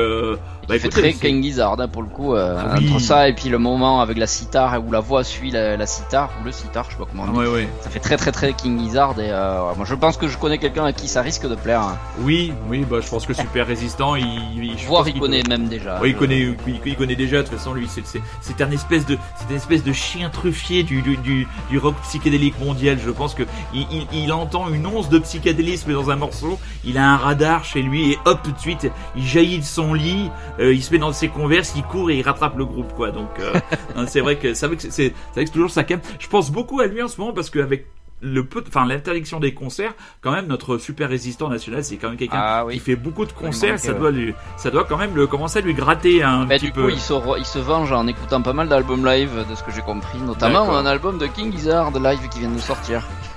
bah, 0.69 0.79
fait 0.79 0.87
écoutez, 0.89 1.01
très 1.01 1.13
c'est- 1.13 1.19
King 1.27 1.43
Gizzard 1.43 1.81
hein, 1.81 1.89
pour 1.89 2.03
le 2.03 2.09
coup. 2.09 2.35
euh, 2.35 2.57
Ah 2.59 2.75
oui. 2.79 2.89
Entre 2.91 3.01
ça 3.01 3.29
et 3.29 3.33
puis 3.35 3.49
le 3.49 3.59
moment 3.59 4.01
avec 4.01 4.19
la 4.19 4.27
sitar 4.27 4.79
où 4.87 4.93
la 4.93 5.01
voix 5.01 5.25
suit 5.25 5.51
la, 5.51 5.77
la 5.77 5.87
sitar 5.87 6.31
ou 6.41 6.45
le 6.45 6.53
sitar, 6.53 6.85
je 6.87 6.91
sais 6.93 6.97
pas 6.99 7.07
comment 7.11 7.25
on 7.29 7.33
dit. 7.33 7.39
ouais 7.39 7.47
ouais 7.49 7.69
Ça 7.81 7.91
fait 7.91 8.01
très 8.01 8.17
très 8.17 8.33
très 8.33 8.53
King 8.53 8.79
Gizzard 8.79 9.19
et 9.19 9.31
euh, 9.31 9.61
moi 9.77 9.87
je 9.87 9.95
pense 9.95 10.17
que 10.17 10.29
je 10.29 10.37
connais 10.39 10.59
quelqu'un 10.59 10.85
à 10.85 10.93
qui 10.93 11.09
ça 11.09 11.23
risque 11.23 11.49
de 11.49 11.55
plaire. 11.55 11.81
hein. 11.83 11.99
Oui, 12.21 12.53
oui, 12.69 12.85
bah 12.89 12.99
je 13.03 13.09
pense 13.09 13.25
que 13.27 13.33
super 13.35 13.67
résistant, 13.67 14.15
il, 14.17 14.27
il 14.57 14.79
je 14.79 14.87
Voire 14.87 15.07
il 15.09 15.13
qu'il 15.13 15.21
connaît 15.21 15.43
peut- 15.43 15.49
même 15.51 15.69
déjà. 15.69 15.99
Oui, 16.03 16.11
il 16.11 16.17
connaît, 16.17 16.41
il, 16.67 16.81
il 16.85 16.97
connaît 16.97 17.17
déjà. 17.17 17.39
De 17.39 17.43
toute 17.49 17.57
façon, 17.59 17.73
lui, 17.75 17.89
c'est 17.89 18.07
c'est 18.07 18.21
c'est 18.41 18.61
un 18.61 18.71
espèce 18.71 19.07
de 19.07 19.17
c'est 19.37 19.49
une 19.51 19.57
espèce 19.57 19.83
de 19.85 19.93
chien 19.93 20.29
truffier 20.31 20.83
du 20.83 21.03
du, 21.03 21.17
du, 21.17 21.47
du 21.71 21.79
rock 21.79 21.95
psychédélique 22.03 22.59
mondial. 22.61 22.99
Je 23.05 23.11
pense 23.11 23.35
que 23.35 23.45
il, 23.75 23.87
il, 24.13 24.25
il 24.25 24.33
entend 24.33 24.69
une 24.69 24.87
once 24.87 25.09
de 25.09 25.19
psychédélisme 25.19 25.93
dans 25.93 26.11
un 26.11 26.17
morceau. 26.17 26.59
Il 26.85 26.99
a 26.99 27.09
un 27.13 27.17
radar 27.17 27.65
chez 27.65 27.83
lui 27.83 28.13
et 28.13 28.19
hop 28.25 28.41
tout 28.43 28.53
de 28.53 28.59
suite, 28.59 28.91
il 29.17 29.25
jaillit 29.27 29.59
de 29.59 29.65
son 29.65 29.95
lit, 29.95 30.31
euh, 30.59 30.75
il 30.75 30.83
se 30.83 30.93
met 30.93 30.99
dans 30.99 31.13
ses 31.13 31.29
converses, 31.29 31.73
il 31.77 31.83
court 31.83 32.11
et 32.11 32.19
il 32.19 32.23
rattrape 32.23 32.57
le 32.57 32.65
groupe 32.65 32.93
quoi. 32.95 33.11
Donc 33.11 33.31
euh, 33.41 33.55
c'est 34.07 34.21
vrai 34.21 34.37
que 34.37 34.55
c'est 34.55 34.67
vrai 34.67 34.77
que 34.77 34.83
c'est 34.83 35.09
vrai 35.35 35.45
que 35.45 35.47
c'est 35.47 35.53
toujours 35.53 35.71
ça. 35.71 35.85
Je 36.19 36.29
pense 36.29 36.51
beaucoup 36.51 36.81
à 36.81 36.87
lui 36.87 37.03
en 37.03 37.09
ce 37.09 37.21
moment 37.21 37.33
parce 37.33 37.51
qu'avec 37.51 37.87
le 38.21 38.45
peu, 38.45 38.63
enfin 38.67 38.85
l'interdiction 38.87 39.39
des 39.41 39.55
concerts, 39.55 39.93
quand 40.21 40.33
même 40.33 40.47
notre 40.47 40.79
super 40.79 41.09
résistant 41.09 41.49
national, 41.49 41.85
c'est 41.85 41.97
quand 41.97 42.09
même 42.09 42.17
quelqu'un 42.19 42.37
Ah 42.41 42.65
qui 42.71 42.79
fait 42.79 42.97
beaucoup 42.97 43.25
de 43.25 43.33
concerts, 43.33 43.79
ça 43.79 43.93
doit 43.95 44.11
lui, 44.11 44.35
ça 44.57 44.71
doit 44.71 44.85
quand 44.85 44.97
même 44.99 45.15
le 45.15 45.27
commencer 45.27 45.59
à 45.59 45.63
lui 45.63 45.75
gratter 45.75 46.23
un 46.23 46.45
Bah, 46.47 46.57
petit 46.57 46.67
du 46.67 46.73
peu. 46.73 46.83
coup, 46.83 46.89
il 46.89 46.99
se, 46.99 47.15
il 47.39 47.45
se 47.45 47.59
venge 47.59 47.93
en 47.93 48.07
écoutant 48.07 48.43
pas 48.43 48.53
mal 48.53 48.69
d'albums 48.69 49.05
live, 49.07 49.31
de 49.49 49.55
ce 49.55 49.63
que 49.63 49.71
j'ai 49.71 49.83
compris, 49.83 50.19
notamment 50.19 50.77
un 50.77 50.87
album 50.87 51.19
de 51.19 51.27
King 51.27 51.53
Gizzard 51.53 51.91
live 51.99 52.29
qui 52.31 52.41
vient 52.41 52.51
de 52.51 52.59
sortir. 52.59 53.03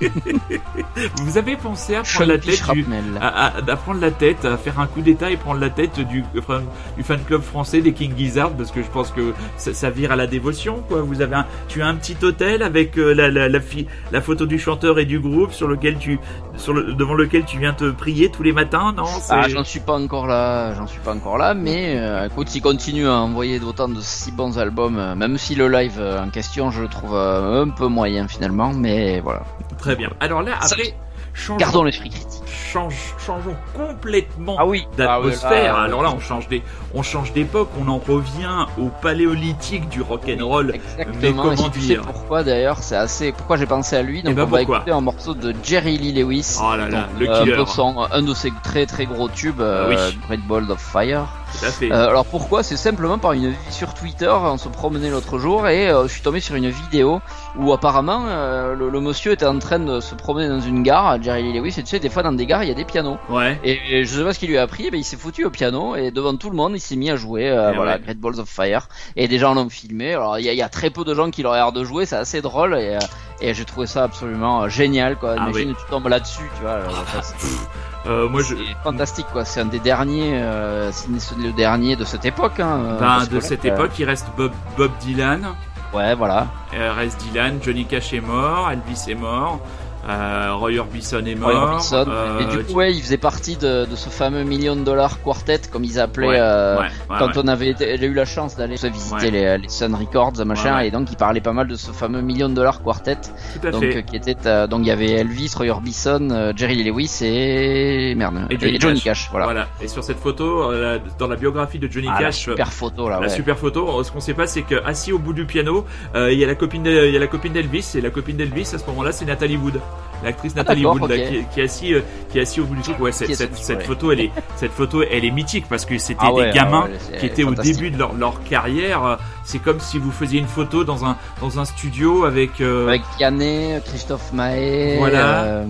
Vous 1.22 1.38
avez 1.38 1.56
pensé 1.56 1.94
à 1.94 2.02
prendre 2.02 2.26
la 2.32 2.38
tête 2.38 2.62
du, 2.72 2.84
à, 3.20 3.46
à- 3.46 3.56
à 3.70 3.76
prendre 3.76 4.00
la 4.00 4.10
tête, 4.10 4.44
à 4.44 4.56
faire 4.56 4.80
un 4.80 4.86
coup 4.86 5.00
d'état 5.00 5.30
et 5.30 5.36
prendre 5.36 5.60
la 5.60 5.70
tête 5.70 6.00
du, 6.00 6.24
enfin, 6.38 6.62
du 6.96 7.02
fan 7.02 7.20
club 7.24 7.42
français 7.42 7.80
des 7.80 7.92
King 7.92 8.12
Gizzard 8.16 8.50
parce 8.50 8.70
que 8.72 8.82
je 8.82 8.88
pense 8.88 9.10
que 9.12 9.32
ça, 9.56 9.72
ça 9.74 9.90
vire 9.90 10.12
à 10.12 10.16
la 10.16 10.26
dévotion 10.26 10.82
quoi. 10.88 11.02
Vous 11.02 11.20
avez 11.22 11.36
un, 11.36 11.46
tu 11.68 11.82
as 11.82 11.86
un 11.86 11.94
petit 11.94 12.16
hôtel 12.22 12.62
avec 12.62 12.98
euh, 12.98 13.12
la, 13.14 13.30
la, 13.30 13.48
la 13.48 14.20
photo 14.20 14.44
du 14.46 14.58
chanteur 14.58 14.71
et 14.98 15.04
du 15.04 15.20
groupe 15.20 15.52
sur 15.52 15.68
lequel 15.68 15.98
tu, 15.98 16.18
sur 16.56 16.72
le, 16.72 16.94
devant 16.94 17.14
lequel 17.14 17.44
tu 17.44 17.58
viens 17.58 17.72
te 17.72 17.90
prier 17.90 18.30
tous 18.30 18.42
les 18.42 18.52
matins, 18.52 18.92
non? 18.96 19.04
Ah, 19.30 19.48
j'en 19.48 19.64
suis 19.64 19.80
pas 19.80 19.94
encore 19.94 20.26
là, 20.26 20.74
j'en 20.74 20.86
suis 20.86 21.00
pas 21.00 21.14
encore 21.14 21.38
là, 21.38 21.54
mais 21.54 21.94
euh, 21.96 22.26
écoute, 22.26 22.48
s'il 22.48 22.62
continue 22.62 23.06
à 23.06 23.14
envoyer 23.14 23.58
d'autant 23.58 23.88
de 23.88 24.00
si 24.00 24.32
bons 24.32 24.58
albums, 24.58 24.98
euh, 24.98 25.14
même 25.14 25.38
si 25.38 25.54
le 25.54 25.68
live 25.68 25.96
euh, 25.98 26.22
en 26.22 26.30
question, 26.30 26.70
je 26.70 26.82
le 26.82 26.88
trouve 26.88 27.14
euh, 27.14 27.62
un 27.64 27.68
peu 27.68 27.86
moyen 27.86 28.28
finalement, 28.28 28.72
mais 28.72 29.20
voilà. 29.20 29.42
Très 29.78 29.96
bien. 29.96 30.10
Alors 30.20 30.42
là 30.42 30.52
Ça- 30.60 30.74
après, 30.74 30.94
changeons, 31.34 31.56
Gardons 31.58 31.82
l'esprit 31.84 32.10
critique. 32.10 32.42
change- 32.46 33.14
changeons 33.18 33.56
complètement 33.74 34.56
Ah 34.58 34.66
oui, 34.66 34.86
d'atmosphère. 34.96 35.74
Ah 35.76 35.82
Alors 35.84 36.02
là, 36.02 36.12
on 36.14 36.20
change 36.20 36.48
des, 36.48 36.62
on 36.94 37.02
change 37.02 37.32
d'époque, 37.32 37.68
on 37.80 37.88
en 37.88 37.98
revient 37.98 38.66
au 38.78 38.88
paléolithique 39.02 39.88
du 39.88 40.02
rock 40.02 40.22
and 40.28 40.44
roll. 40.46 40.74
Exactement. 40.74 41.16
Mais 41.20 41.28
et 41.30 41.34
comment 41.34 41.56
si 41.56 41.70
tu 41.70 41.80
sais 41.80 41.86
dire 41.86 42.02
pourquoi 42.02 42.42
d'ailleurs, 42.44 42.78
c'est 42.78 42.96
assez. 42.96 43.32
Pourquoi 43.32 43.56
j'ai 43.56 43.66
pensé 43.66 43.96
à 43.96 44.02
lui 44.02 44.22
Donc 44.22 44.32
Eh 44.32 44.34
ben, 44.34 44.42
on 44.44 44.46
va 44.46 44.62
écouter 44.62 44.90
un 44.90 45.00
morceau 45.00 45.34
de 45.34 45.54
Jerry 45.62 45.98
Lee 45.98 46.12
Lewis. 46.12 46.58
Oh 46.62 46.76
là 46.76 46.88
là, 46.88 47.08
le 47.18 47.28
Euh, 47.28 47.34
un, 47.40 47.44
killer. 47.44 47.56
peu 47.56 47.66
son- 47.66 48.06
un 48.10 48.22
de 48.22 48.34
ses 48.34 48.52
très 48.62 48.86
très 48.86 49.06
gros 49.06 49.28
tubes, 49.28 49.60
euh, 49.60 49.88
Oui. 49.90 50.18
Great 50.26 50.46
Ball 50.46 50.70
of 50.70 50.80
Fire. 50.80 51.26
Tout 51.58 51.64
à 51.66 51.70
fait. 51.70 51.92
Euh, 51.92 52.08
alors 52.08 52.24
pourquoi? 52.26 52.62
C'est 52.62 52.76
simplement 52.76 53.18
par 53.18 53.32
une 53.32 53.50
vie 53.50 53.56
sur 53.70 53.94
Twitter, 53.94 54.28
on 54.30 54.56
se 54.58 54.68
promenait 54.68 55.10
l'autre 55.10 55.38
jour 55.38 55.68
et 55.68 55.88
euh, 55.90 56.06
je 56.08 56.12
suis 56.12 56.22
tombé 56.22 56.40
sur 56.40 56.54
une 56.54 56.68
vidéo 56.70 57.20
où 57.58 57.72
apparemment 57.72 58.24
euh, 58.26 58.74
le, 58.74 58.88
le 58.90 59.00
monsieur 59.00 59.32
était 59.32 59.46
en 59.46 59.58
train 59.58 59.78
de 59.78 60.00
se 60.00 60.14
promener 60.14 60.48
dans 60.48 60.60
une 60.60 60.82
gare, 60.82 61.22
Jerry 61.22 61.52
Lewis, 61.52 61.74
et 61.78 61.82
tu 61.82 61.86
sais, 61.86 61.98
des 62.00 62.08
fois 62.08 62.22
dans 62.22 62.32
des 62.32 62.46
gares 62.46 62.62
il 62.64 62.68
y 62.68 62.72
a 62.72 62.74
des 62.74 62.84
pianos. 62.84 63.18
Ouais. 63.28 63.60
Et, 63.64 63.78
et 63.90 64.04
je 64.04 64.16
sais 64.18 64.24
pas 64.24 64.32
ce 64.32 64.38
qu'il 64.38 64.48
lui 64.48 64.58
a 64.58 64.62
appris, 64.62 64.88
mais 64.90 64.98
il 64.98 65.04
s'est 65.04 65.16
foutu 65.16 65.44
au 65.44 65.50
piano 65.50 65.94
et 65.96 66.10
devant 66.10 66.36
tout 66.36 66.50
le 66.50 66.56
monde 66.56 66.72
il 66.74 66.80
s'est 66.80 66.96
mis 66.96 67.10
à 67.10 67.16
jouer, 67.16 67.46
Eh 67.46 67.76
voilà, 67.76 67.92
ouais. 67.96 68.00
Great 68.00 68.18
Balls 68.18 68.40
of 68.40 68.48
Fire. 68.48 68.88
Et 69.16 69.28
des 69.28 69.38
gens 69.38 69.54
l'ont 69.54 69.68
filmé, 69.68 70.12
alors 70.14 70.38
il 70.38 70.46
y, 70.46 70.54
y 70.54 70.62
a 70.62 70.68
très 70.68 70.90
peu 70.90 71.04
de 71.04 71.14
gens 71.14 71.30
qui 71.30 71.42
l'ont 71.42 71.52
l'air 71.52 71.72
de 71.72 71.84
jouer, 71.84 72.06
c'est 72.06 72.16
assez 72.16 72.40
drôle 72.40 72.74
et, 72.76 72.98
et 73.40 73.52
j'ai 73.54 73.64
trouvé 73.64 73.86
ça 73.86 74.04
absolument 74.04 74.68
génial 74.68 75.16
quoi. 75.16 75.34
Ah 75.38 75.48
Imagine 75.48 75.68
oui. 75.70 75.76
tu 75.78 75.90
tombes 75.90 76.08
là-dessus, 76.08 76.50
tu 76.56 76.62
vois. 76.62 76.78
Euh, 78.06 78.28
moi, 78.28 78.40
je, 78.42 78.56
c'est 78.56 78.82
fantastique 78.82 79.26
quoi, 79.32 79.44
c'est 79.44 79.60
un 79.60 79.66
des 79.66 79.78
derniers, 79.78 80.32
euh, 80.34 80.90
le 81.38 81.52
dernier 81.52 81.94
de 81.96 82.04
cette 82.04 82.24
époque. 82.24 82.58
Hein, 82.58 82.80
euh, 82.84 82.98
ben, 82.98 83.26
de 83.26 83.38
cette 83.40 83.64
époque, 83.64 83.92
il 83.98 84.04
reste 84.04 84.26
Bob, 84.36 84.52
Bob 84.76 84.90
Dylan, 85.00 85.46
Ouais, 85.94 86.14
voilà. 86.14 86.48
euh, 86.74 86.92
reste 86.94 87.20
Dylan, 87.22 87.58
Johnny 87.62 87.84
Cash 87.84 88.12
est 88.12 88.20
mort, 88.20 88.70
Elvis 88.70 89.04
est 89.08 89.14
mort, 89.14 89.60
euh, 90.08 90.54
Roy 90.54 90.78
Orbison 90.78 91.24
est 91.24 91.34
mort. 91.34 91.50
Roy 91.50 91.58
Orbison. 91.72 92.04
euh, 92.08 92.40
et 92.40 92.44
du 92.56 92.64
coup, 92.64 92.74
ouais, 92.74 92.92
il 92.92 93.00
faisait 93.02 93.16
partie 93.18 93.56
de, 93.56 93.84
de 93.84 93.96
ce 93.96 94.08
fameux 94.08 94.42
million 94.44 94.74
de 94.76 94.82
dollars 94.82 95.22
quartet, 95.22 95.60
comme 95.70 95.84
ils 95.84 96.00
appelaient, 96.00 96.26
ouais, 96.28 96.38
euh, 96.40 96.76
ouais, 96.78 96.82
ouais, 97.10 97.16
quand 97.18 97.36
on 97.36 97.46
avait 97.48 97.68
été- 97.68 98.02
eu 98.04 98.14
la 98.14 98.24
chance 98.24 98.56
d'aller 98.56 98.76
visiter 98.76 99.30
les, 99.30 99.58
les 99.58 99.68
Sun 99.68 99.94
Records, 99.94 100.44
machin, 100.44 100.80
et 100.80 100.90
donc 100.90 101.08
il 101.10 101.16
parlait 101.16 101.40
pas 101.40 101.52
mal 101.52 101.68
de 101.68 101.76
ce 101.76 101.90
fameux 101.92 102.20
million 102.20 102.48
de 102.48 102.54
dollars 102.54 102.82
quartet, 102.82 103.16
Tout 103.60 103.66
à 103.66 103.70
donc 103.70 103.82
fait. 103.82 104.02
qui 104.02 104.16
était, 104.16 104.34
donc 104.68 104.80
il 104.82 104.86
y 104.88 104.90
avait 104.90 105.10
Elvis, 105.12 105.52
Roy 105.56 105.68
Orbison, 105.68 106.52
Jerry 106.56 106.76
Lee 106.76 106.84
Lewis 106.90 107.18
et 107.22 108.14
merde, 108.16 108.46
Et 108.50 108.58
Johnny 108.80 108.94
Cash. 109.00 109.04
Cash, 109.04 109.28
voilà. 109.30 109.46
Voilà. 109.46 109.68
Et 109.80 109.88
sur 109.88 110.02
cette 110.02 110.18
photo, 110.18 110.72
la- 110.72 110.98
dans 111.18 111.28
la 111.28 111.36
biographie 111.36 111.78
de 111.78 111.86
Johnny 111.90 112.08
Ah, 112.10 112.14
la 112.20 112.26
Cash, 112.26 112.38
super 112.38 112.72
photo 112.72 113.08
là, 113.08 113.20
La 113.20 113.28
super 113.28 113.56
photo. 113.56 114.02
Ce 114.02 114.10
qu'on 114.10 114.20
sait 114.20 114.34
pas, 114.34 114.46
c'est 114.46 114.62
que 114.62 114.82
assis 114.84 115.12
au 115.12 115.18
bout 115.18 115.32
du 115.32 115.44
piano, 115.46 115.84
il 116.14 116.32
y 116.34 116.44
a 116.44 116.46
la 116.46 116.54
copine, 116.54 116.86
il 116.86 117.10
y 117.12 117.16
a 117.16 117.20
la 117.20 117.26
copine 117.28 117.52
d'Elvis 117.52 117.92
et 117.94 118.00
la 118.00 118.10
copine 118.10 118.36
d'Elvis 118.36 118.70
à 118.74 118.78
ce 118.78 118.86
moment-là, 118.88 119.12
c'est 119.12 119.24
Nathalie 119.24 119.56
Wood, 119.56 119.80
l'actrice 120.24 120.54
Nathalie 120.54 120.82
d'accord, 120.82 121.00
Wood, 121.02 121.10
là, 121.10 121.16
ok. 121.16 121.28
qui, 121.28 121.36
est- 121.36 121.44
qui 121.52 121.60
est 121.60 121.64
assis, 121.64 121.94
euh, 121.94 122.00
qui 122.30 122.38
est 122.38 122.42
assis 122.42 122.60
au 122.60 122.64
bout 122.64 122.76
du 122.76 122.82
truc. 122.82 123.00
Ouais, 123.00 123.10
cette, 123.12 123.34
cette, 123.34 123.52
assis, 123.54 123.64
cette 123.64 123.78
ouais. 123.78 123.84
photo, 123.84 124.12
elle 124.12 124.20
est, 124.20 124.30
cette 124.56 124.70
photo, 124.72 125.02
elle 125.02 125.24
est 125.24 125.30
mythique 125.30 125.66
parce 125.68 125.84
que 125.84 125.98
c'était 125.98 126.20
Ah 126.22 126.32
ouais, 126.32 126.46
des 126.46 126.52
gamins 126.52 126.84
ah 126.86 127.10
ouais, 127.12 127.18
qui 127.18 127.26
étaient 127.26 127.42
au 127.44 127.54
début 127.54 127.90
de 127.90 127.98
leur, 127.98 128.14
leur 128.14 128.42
carrière. 128.44 129.04
Euh, 129.04 129.16
C'est 129.44 129.58
comme 129.58 129.80
si 129.80 129.98
vous 129.98 130.12
faisiez 130.12 130.38
une 130.38 130.46
photo 130.46 130.84
dans 130.84 131.04
un 131.04 131.16
dans 131.40 131.58
un 131.58 131.64
studio 131.64 132.24
avec, 132.24 132.60
euh, 132.60 132.86
Avec 132.88 133.02
Yanné, 133.18 133.80
Christophe 133.84 134.32
Mahé, 134.32 134.96
Voilà. 134.98 135.42
euh, 135.44 135.64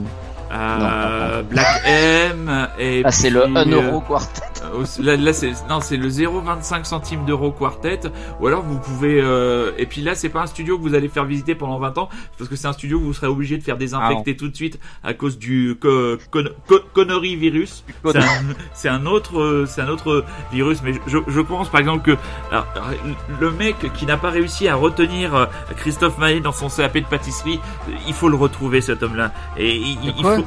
euh, 0.52 1.42
Black 1.42 1.82
M 1.86 2.68
et 2.78 3.02
ah, 3.04 3.10
c'est 3.10 3.30
le 3.30 3.42
puis, 3.42 3.56
1 3.56 3.72
euh, 3.72 3.82
euro 3.90 4.00
quartet. 4.00 4.42
Euh, 4.62 4.84
Là, 5.02 5.16
là 5.16 5.32
c'est 5.32 5.50
non, 5.68 5.80
c'est 5.80 5.96
le 5.96 6.08
0,25 6.08 6.84
centimes 6.84 7.24
d'euros 7.24 7.50
quartet. 7.50 7.98
Ou 8.40 8.46
alors 8.46 8.62
vous 8.62 8.78
pouvez. 8.78 9.20
euh, 9.20 9.72
Et 9.76 9.86
puis 9.86 10.02
là, 10.02 10.14
c'est 10.14 10.28
pas 10.28 10.42
un 10.42 10.46
studio 10.46 10.78
que 10.78 10.82
vous 10.82 10.94
allez 10.94 11.08
faire 11.08 11.24
visiter 11.24 11.56
pendant 11.56 11.80
20 11.80 11.98
ans, 11.98 12.08
parce 12.38 12.48
que 12.48 12.54
c'est 12.54 12.68
un 12.68 12.72
studio 12.72 12.98
où 12.98 13.00
vous 13.00 13.12
serez 13.12 13.26
obligé 13.26 13.58
de 13.58 13.62
faire 13.64 13.76
désinfecter 13.76 14.36
tout 14.36 14.48
de 14.48 14.54
suite 14.54 14.78
à 15.02 15.14
cause 15.14 15.36
du 15.36 15.76
co 15.80 16.16
con- 16.30 16.48
co- 16.68 16.78
connerie 16.94 17.34
virus. 17.34 17.84
C'est 18.72 18.88
un, 18.88 19.04
autre, 19.06 19.40
euh, 19.40 19.66
c'est 19.66 19.80
un 19.80 19.88
autre 19.88 20.24
virus. 20.52 20.78
Mais 20.84 20.92
je, 21.08 21.18
je 21.26 21.40
pense 21.40 21.68
par 21.68 21.80
exemple 21.80 22.04
que 22.04 22.16
alors, 22.52 22.66
le 23.40 23.50
mec 23.50 23.74
qui 23.94 24.06
n'a 24.06 24.16
pas 24.16 24.30
réussi 24.30 24.68
à 24.68 24.76
retenir 24.76 25.48
Christophe 25.76 26.18
Maé 26.18 26.38
dans 26.40 26.52
son 26.52 26.68
CAP 26.68 26.98
de 26.98 27.04
pâtisserie, 27.06 27.58
il 28.06 28.14
faut 28.14 28.28
le 28.28 28.36
retrouver 28.36 28.80
cet 28.80 29.02
homme-là. 29.02 29.32
Et 29.56 29.74
il, 29.76 29.98
il- 30.16 30.22
faut. 30.22 30.41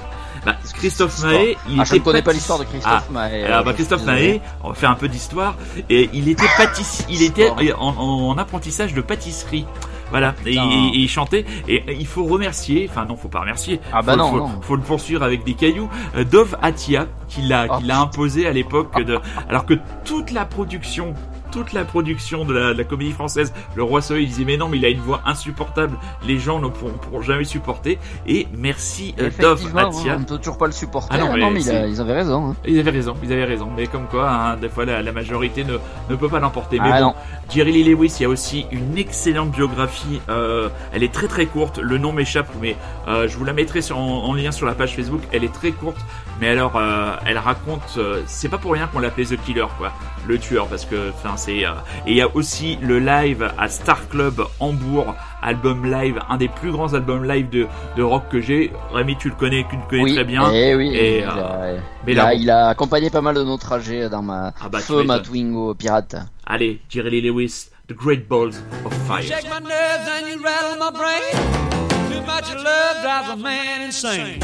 Bah, 0.46 0.56
Christophe 0.76 1.24
Maé, 1.24 1.58
il 1.70 1.80
Ah, 1.80 1.84
je 1.86 1.90
était 1.90 2.00
ne 2.00 2.04
connais 2.04 2.22
pas 2.22 2.32
l'histoire 2.34 2.60
de 2.60 2.66
Ah, 2.66 2.72
Christophe 2.72 3.10
Mahé. 3.10 3.44
alors, 3.46 3.60
euh, 3.60 3.64
bah, 3.64 3.72
je 3.72 3.76
Christophe. 3.76 4.04
Mahé, 4.06 4.42
on 4.64 4.70
va 4.70 4.74
faire 4.76 4.92
un 4.92 4.96
peu 4.96 5.08
d'histoire. 5.08 5.56
Et 5.90 6.10
il 6.14 6.30
était 6.30 6.46
pâtissier, 6.56 7.06
il 7.10 7.24
était 7.24 7.50
Histoire. 7.60 7.82
en, 7.82 8.30
en 8.30 8.38
apprentissage 8.38 8.94
de 8.94 9.02
pâtisserie. 9.02 9.66
Voilà, 10.12 10.36
et, 10.46 10.52
Putain. 10.52 10.70
et- 10.70 10.90
et 10.90 11.00
il 11.00 11.10
chantait. 11.10 11.46
Et 11.68 11.84
il 12.00 12.06
faut 12.06 12.26
remercier, 12.26 12.88
enfin 12.90 13.06
non, 13.06 13.18
faut 13.18 13.28
pas 13.28 13.40
remercier. 13.40 13.82
Ah 13.92 14.04
bah 14.04 14.12
faut, 14.14 14.18
non, 14.20 14.30
faut, 14.30 14.38
non. 14.38 14.62
faut 14.62 14.76
le 14.76 14.84
poursuivre 14.84 15.24
avec 15.24 15.44
des 15.44 15.56
cailloux. 15.56 15.90
Euh, 16.16 16.24
Dove 16.24 16.56
Atia, 16.62 17.08
qui 17.28 17.42
l'a, 17.42 17.66
Oh, 17.72 17.78
qui 17.80 17.86
l'a 17.86 18.00
imposé 18.02 18.46
à 18.46 18.52
l'époque 18.52 19.04
de, 19.04 19.18
alors 19.50 19.66
que 19.66 19.74
toute 20.06 20.30
la 20.30 20.46
production 20.46 21.16
toute 21.56 21.72
la 21.72 21.86
production 21.86 22.44
de 22.44 22.54
la, 22.54 22.74
de 22.74 22.78
la 22.78 22.84
comédie 22.84 23.14
française, 23.14 23.54
le 23.76 23.84
Roi 23.84 24.02
Soleil 24.02 24.24
il 24.26 24.28
disait 24.28 24.44
mais 24.44 24.58
non 24.58 24.68
mais 24.68 24.78
il 24.78 24.84
a 24.86 24.90
une 24.90 25.00
voix 25.00 25.22
insupportable, 25.26 25.98
les 26.28 26.38
gens 26.38 26.60
ne 26.60 26.68
pourront, 26.68 26.92
pourront 27.02 27.22
jamais 27.22 27.46
supporter. 27.46 27.98
Et 28.28 28.48
merci 28.58 29.16
euh, 29.20 29.30
Dov 29.40 29.54
Effectivement, 29.60 29.90
Atia. 29.90 30.16
on 30.18 30.20
ne 30.20 30.26
peut 30.26 30.38
toujours 30.38 30.58
pas 30.58 30.66
le 30.66 30.74
supporter. 30.74 31.16
Ah 31.16 31.18
non, 31.18 31.30
Ah 31.32 31.38
mais 31.38 31.50
mais 31.52 31.60
il 31.62 31.64
c'est- 31.64 31.78
a- 31.78 31.88
ils 31.88 32.02
avaient 32.02 32.14
raison. 32.14 32.50
hein. 32.52 32.56
Ils 32.68 32.78
avaient 32.80 32.92
raison, 32.92 33.16
ils 33.24 33.32
avaient 33.32 33.46
raison. 33.46 33.70
Mais 33.76 33.88
comme 33.88 34.08
quoi, 34.08 34.30
hein, 34.30 34.58
des 34.58 34.68
fois 34.68 34.84
la, 34.86 35.02
la 35.02 35.12
majorité 35.14 35.64
ne, 35.64 35.78
ne 36.10 36.16
peut 36.18 36.28
pas 36.28 36.40
l'emporter. 36.42 36.78
Mais 36.80 36.90
Ah 36.92 37.00
bon, 37.00 37.08
non. 37.08 37.14
Jerry 37.50 37.72
Lee 37.72 37.84
Lewis, 37.86 38.14
il 38.20 38.24
y 38.24 38.26
a 38.26 38.30
aussi 38.30 38.66
une 38.72 38.98
excellente 38.98 39.52
biographie. 39.52 40.20
euh, 40.30 40.68
elle 40.92 41.04
est 41.04 41.14
très 41.14 41.28
très 41.28 41.46
courte. 41.46 41.78
Le 41.78 41.98
nom 41.98 42.12
m'échappe, 42.12 42.50
mais 42.62 42.76
euh, 43.08 43.28
je 43.30 43.38
vous 43.38 43.46
la 43.46 43.54
mettrai 43.54 43.82
sur, 43.82 43.98
en, 43.98 44.26
en 44.26 44.34
lien 44.34 44.52
sur 44.52 44.66
la 44.66 44.74
page 44.74 44.94
Facebook. 44.96 45.22
Elle 45.32 45.44
est 45.46 45.54
très 45.54 45.72
courte, 45.72 46.02
mais 46.40 46.50
alors 46.50 46.76
euh, 46.76 47.16
elle 47.26 47.38
raconte. 47.38 47.82
euh, 47.98 48.22
c'est 48.28 48.50
pas 48.50 48.58
pour 48.58 48.74
rien 48.74 48.88
qu'on 48.88 49.00
l'appelait 49.00 49.26
The 49.26 49.38
Killer, 49.44 49.66
quoi, 49.78 49.92
le 50.28 50.38
tueur, 50.38 50.68
parce 50.68 50.86
que 50.86 51.10
enfin 51.12 51.38
c'est. 51.38 51.66
euh, 51.66 51.72
et 52.06 52.12
il 52.12 52.18
y 52.18 52.22
a 52.22 52.36
aussi 52.36 52.78
le 52.82 53.00
live 53.00 53.50
à 53.58 53.68
Star 53.70 54.08
Club 54.10 54.46
Hambourg, 54.60 55.16
album 55.42 55.86
live, 55.90 56.20
un 56.30 56.38
des 56.38 56.48
plus 56.48 56.72
grands 56.72 56.94
albums 56.94 57.24
live 57.26 57.50
de, 57.50 57.68
de 57.96 58.04
rock 58.04 58.24
que 58.30 58.42
j'ai. 58.42 58.72
Rémi, 58.94 59.16
tu 59.18 59.30
le 59.30 59.36
connais, 59.36 59.66
tu 59.70 59.76
le 59.76 59.82
connais 59.90 60.04
Oui, 60.04 60.14
très 60.16 60.24
bien. 60.24 60.52
eh 60.54 60.76
oui, 60.76 60.90
Et, 60.96 61.20
il, 61.20 61.24
euh, 61.24 61.30
a, 61.30 61.60
mais 62.06 62.12
il 62.14 62.16
là, 62.18 62.26
a- 62.28 62.32
bon. 62.34 62.40
il 62.42 62.50
a 62.50 62.68
accompagné 62.70 63.10
pas 63.10 63.22
mal 63.22 63.36
de 63.36 63.44
nos 63.44 63.58
trajets 63.58 64.10
dans 64.10 64.22
ma 64.22 64.54
Ah 64.62 64.70
bah, 64.70 64.80
feu, 64.80 65.04
ma. 65.04 65.20
Twingo 65.20 65.74
pirate. 65.74 66.16
Allez, 66.46 66.80
Jerry 66.90 67.10
Lee 67.12 67.22
Lewis, 67.22 67.70
The 67.88 67.94
Great 67.94 68.28
Balls 68.28 68.56
of 68.86 68.94
Fire. 69.08 69.22
Shake 69.22 69.46
my 69.46 69.60
nerves 69.60 70.10
and 70.10 70.28
you 70.30 70.44
rattle 70.44 70.78
my 70.80 70.92
brain. 70.92 72.12
Too 72.12 72.22
much 72.26 72.50
of 72.56 72.64
love 72.64 73.02
drives 73.04 73.30
a 73.32 73.36
man 73.36 73.82
insane. 73.86 74.40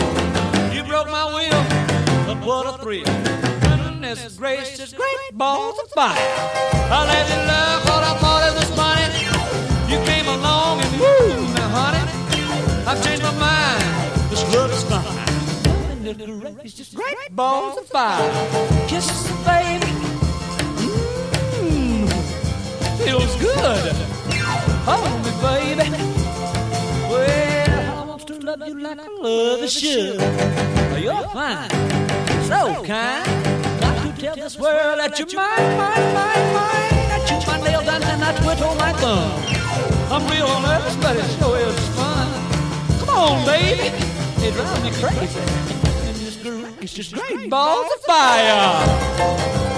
You 0.74 0.84
broke 0.84 1.08
my 1.08 1.26
will, 1.26 1.64
but 2.26 2.38
what 2.46 2.66
a 2.66 2.78
thrill. 2.82 3.04
Goodness 3.62 4.38
gracious, 4.38 4.94
great 4.94 5.34
balls 5.34 5.78
of 5.80 5.90
fire. 5.92 6.16
I 6.16 7.06
let 7.08 7.28
you 7.30 7.36
love 7.46 7.84
what 7.86 8.04
I 8.04 8.14
thought 8.22 8.44
it 8.50 8.56
was 8.56 8.70
funny. 8.80 9.08
You 9.92 10.00
came 10.06 10.28
along 10.28 10.80
and 10.80 10.92
woo, 11.00 11.54
now 11.56 11.70
honey. 11.76 12.04
I've 12.88 13.04
changed 13.04 13.22
my 13.22 13.34
mind. 13.38 13.84
This 14.30 14.44
love 14.56 14.72
is 14.72 14.84
fine. 14.86 16.04
Goodness 16.04 16.56
gracious, 16.56 16.94
great 16.94 17.36
balls 17.36 17.78
of 17.78 17.88
fire. 17.88 18.32
Kisses, 18.88 19.30
baby. 19.46 19.92
Mmm, 21.60 22.08
feels 23.04 23.36
good. 23.36 23.94
Hold 24.88 25.20
me, 25.26 25.32
baby. 25.76 26.11
Love 28.42 28.68
you 28.68 28.80
like 28.80 29.00
I 29.00 29.08
love 29.08 29.62
a 29.62 29.68
should. 29.68 30.20
You're 31.02 31.28
fine, 31.30 31.70
so 32.50 32.84
kind. 32.86 33.26
Got 33.82 34.16
to 34.16 34.22
tell 34.22 34.36
this 34.36 34.58
world 34.58 35.00
that 35.00 35.18
you're 35.18 35.28
mine, 35.36 35.78
mine, 35.78 36.14
mine, 36.14 36.54
mine. 36.54 37.12
I 37.12 37.26
chew 37.26 37.40
my 37.48 37.62
nails 37.62 37.86
down 37.86 38.04
and 38.04 38.24
I 38.24 38.36
twiddle 38.38 38.76
my 38.76 38.94
thumb. 38.94 39.32
I'm 40.12 40.28
real 40.30 40.60
nervous, 40.62 40.96
but 40.98 41.16
it 41.18 41.30
sure 41.40 41.58
is 41.58 41.88
fun. 41.96 42.28
Come 43.00 43.10
on, 43.10 43.46
baby. 43.46 43.90
It 44.44 44.54
drives 44.54 44.84
me 44.84 44.92
crazy. 45.02 45.40
And 45.40 46.16
this 46.18 46.38
groove 46.38 46.84
is 46.84 46.94
just 46.94 47.14
great 47.14 47.50
balls 47.50 47.92
of 47.94 48.02
fire. 48.02 49.71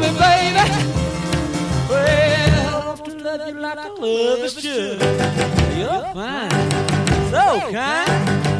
Me, 0.00 0.10
baby. 0.18 0.64
Well, 1.88 2.66
I 2.66 2.86
want 2.86 3.04
to 3.04 3.12
love 3.24 3.48
you 3.48 3.54
like 3.60 3.78
I 3.78 3.88
love 3.88 4.38
is 4.40 4.52
should. 4.60 5.00
You're 5.78 6.04
fine, 6.14 6.50
so 7.30 7.44
kind. 7.70 8.10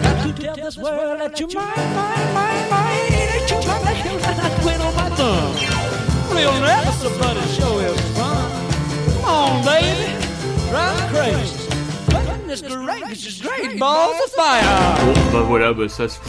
Got 0.03 0.16
to 0.22 0.32
tell 0.43 0.55
this 0.57 0.76
world 0.78 1.20
that 1.20 1.39
you're 1.41 1.49
mine, 1.55 1.95
mine, 1.95 2.34
mine, 2.34 2.70
mine. 2.70 3.11
That 3.11 3.51
you're 3.51 3.66
my 3.66 3.78
lady, 3.87 4.14
and 4.24 4.41
I 4.41 4.49
quit 4.62 4.80
on 4.80 4.95
my 4.95 5.09
thumb. 5.16 5.53
Real 6.37 6.53
nervous, 6.61 7.18
but 7.18 7.37
it 7.37 7.49
sure 7.57 7.82
is 7.82 8.01
fun. 8.16 8.51
Come 9.12 9.24
on, 9.24 9.64
baby, 9.64 10.12
drive 10.70 10.97
me 11.01 11.18
crazy. 11.18 11.57
Goodness 12.11 12.61
gracious, 12.62 13.41
great 13.43 13.78
balls 13.78 14.16
of 14.24 14.30
fire. 14.32 14.97
Bon, 15.05 15.14
bah 15.32 15.41
voilà, 15.47 15.72
bah 15.72 15.89
ça. 15.89 16.09
c'est- 16.09 16.20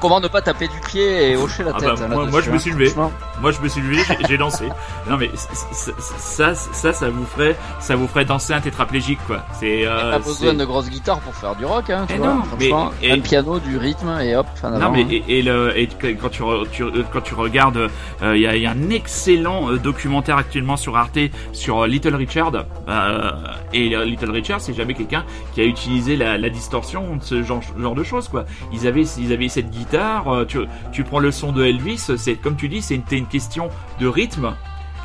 Comment 0.00 0.20
ne 0.20 0.28
pas 0.28 0.42
taper 0.42 0.68
du 0.68 0.78
pied 0.86 1.30
et 1.32 1.36
hocher 1.36 1.62
la 1.64 1.70
Ah 1.74 1.80
tête 1.80 1.98
bah, 1.98 2.08
moi, 2.30 2.40
je 2.42 2.50
me 2.50 2.56
hein. 2.56 2.58
suis 2.58 2.72
levé. 2.72 2.92
Moi 3.40 3.50
je 3.52 3.60
me 3.60 3.68
suis 3.68 3.80
levé, 3.80 4.02
j'ai- 4.28 4.38
dansé. 4.38 4.68
Non 5.08 5.16
mais 5.16 5.30
ça, 5.34 6.54
ça, 6.54 6.92
ça 6.92 7.10
vous 7.10 7.24
ferait, 7.26 7.56
ça 7.80 7.96
vous 7.96 8.06
ferait 8.08 8.24
danser 8.24 8.52
un 8.52 8.60
tétraplégique 8.60 9.18
quoi. 9.26 9.44
C'est. 9.58 9.86
Euh, 9.86 10.12
pas 10.12 10.18
besoin 10.18 10.54
de 10.54 10.64
grosses 10.64 10.88
guitares 10.90 11.20
pour 11.20 11.34
faire 11.34 11.54
du 11.56 11.64
rock, 11.64 11.90
hein, 11.90 12.04
tu 12.08 12.14
Eh 12.16 12.18
vois. 12.18 12.34
non, 12.34 12.42
mais- 12.58 12.70
et- 13.02 13.12
un 13.12 13.20
piano, 13.20 13.58
du 13.60 13.76
rythme 13.76 14.18
et 14.20 14.34
hop, 14.36 14.46
fin 14.54 14.70
Non 14.70 14.90
mais 14.90 15.02
hein. 15.02 15.08
et, 15.10 15.38
et 15.38 15.42
le 15.42 15.76
et 15.78 15.88
quand 15.88 16.28
tu, 16.30 16.42
euh, 16.42 16.64
quand 17.12 17.20
tu 17.20 17.34
regardes, 17.34 17.88
il 18.22 18.36
y, 18.40 18.46
a, 18.46 18.56
y 18.56 18.66
a 18.66 18.70
un 18.70 18.90
excellent 18.90 19.70
euh, 19.70 19.78
documentaire 19.78 20.36
actuellement 20.36 20.76
sur 20.76 20.96
Arte 20.96 21.18
sur 21.52 21.82
euh, 21.82 21.86
Little 21.86 22.14
Richard. 22.14 22.52
Euh, 22.88 23.30
et 23.72 23.94
euh, 23.96 24.04
Little 24.04 24.30
Richard, 24.30 24.60
c'est 24.60 24.74
jamais 24.74 24.94
quelqu'un 24.94 25.24
qui 25.54 25.60
a 25.60 25.64
utilisé 25.64 26.16
la, 26.16 26.38
la 26.38 26.48
distorsion, 26.50 27.18
ce 27.20 27.42
genre, 27.42 27.60
genre 27.78 27.94
de 27.94 28.02
choses 28.04 28.28
quoi. 28.28 28.44
Ils 28.72 28.86
avaient 28.86 29.02
ils 29.18 29.32
avaient 29.32 29.48
cette 29.48 29.70
guitare. 29.70 30.28
euh, 30.32 30.44
tu 30.44 30.58
tu 30.92 31.04
prends 31.04 31.18
le 31.18 31.30
son 31.32 31.52
de 31.52 31.64
Elvis, 31.64 32.10
c'est 32.16 32.34
comme 32.36 32.56
tu 32.56 32.68
dis, 32.68 32.82
c'est 32.82 32.94
une, 32.94 33.23
une 33.24 33.30
question 33.30 33.68
de 34.00 34.06
rythme. 34.06 34.54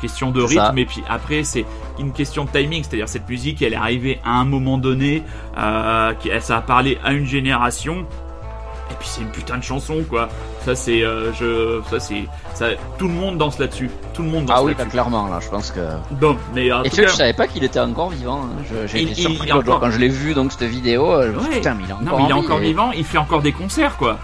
Question 0.00 0.30
de 0.30 0.40
rythme 0.42 0.78
et 0.78 0.86
puis 0.86 1.02
après 1.10 1.44
c'est 1.44 1.66
une 1.98 2.12
question 2.12 2.44
de 2.46 2.50
timing, 2.50 2.82
c'est-à-dire 2.82 3.06
cette 3.08 3.28
musique 3.28 3.60
elle 3.60 3.74
est 3.74 3.76
arrivée 3.76 4.18
à 4.24 4.30
un 4.40 4.46
moment 4.46 4.78
donné, 4.78 5.22
euh, 5.58 6.12
ça 6.40 6.56
a 6.56 6.60
parlé 6.62 6.98
à 7.04 7.12
une 7.12 7.26
génération 7.26 8.06
et 8.90 8.94
puis 8.98 9.06
c'est 9.06 9.20
une 9.20 9.28
putain 9.30 9.58
de 9.58 9.62
chanson 9.62 9.96
quoi. 10.08 10.30
Ça 10.64 10.74
c'est 10.74 11.02
euh, 11.02 11.32
je 11.34 11.82
ça 11.90 12.00
c'est 12.00 12.24
ça 12.54 12.68
tout 12.98 13.08
le 13.08 13.12
monde 13.14 13.36
danse 13.36 13.58
là-dessus. 13.58 13.90
Tout 14.14 14.22
le 14.22 14.30
monde 14.30 14.46
danse 14.46 14.56
Ah 14.58 14.62
oui, 14.62 14.72
là, 14.72 14.78
là-dessus. 14.78 14.90
clairement, 14.92 15.28
là, 15.28 15.38
je 15.40 15.48
pense 15.50 15.70
que. 15.70 15.80
Bon, 16.12 16.36
mais 16.54 16.72
en 16.72 16.82
Et 16.82 16.88
tout 16.90 16.96
cas, 16.96 17.06
je 17.08 17.12
savais 17.14 17.32
pas 17.34 17.46
qu'il 17.46 17.62
était 17.64 17.78
encore 17.80 18.08
vivant. 18.10 18.40
hein. 18.44 18.62
J'ai 18.86 19.02
été 19.02 19.14
surpris 19.14 19.52
encore- 19.52 19.80
quand 19.80 19.90
je 19.90 19.98
l'ai 19.98 20.08
vu, 20.08 20.34
donc 20.34 20.50
cette 20.52 20.64
vidéo. 20.68 21.12
euh, 21.12 21.32
je 21.34 21.38
Ouais. 21.48 21.56
Putain, 21.56 21.74
mais 21.74 21.84
il 21.84 21.90
est 21.90 21.92
encore 21.92 22.04
non, 22.04 22.16
mais 22.18 22.24
il 22.24 22.30
est 22.30 22.32
en 22.32 22.40
vie, 22.40 22.46
encore 22.46 22.58
et- 22.58 22.62
vivant, 22.64 22.90
il 22.92 23.04
fait 23.04 23.18
encore 23.18 23.42
des 23.42 23.52
concerts 23.52 23.96
quoi. 23.98 24.18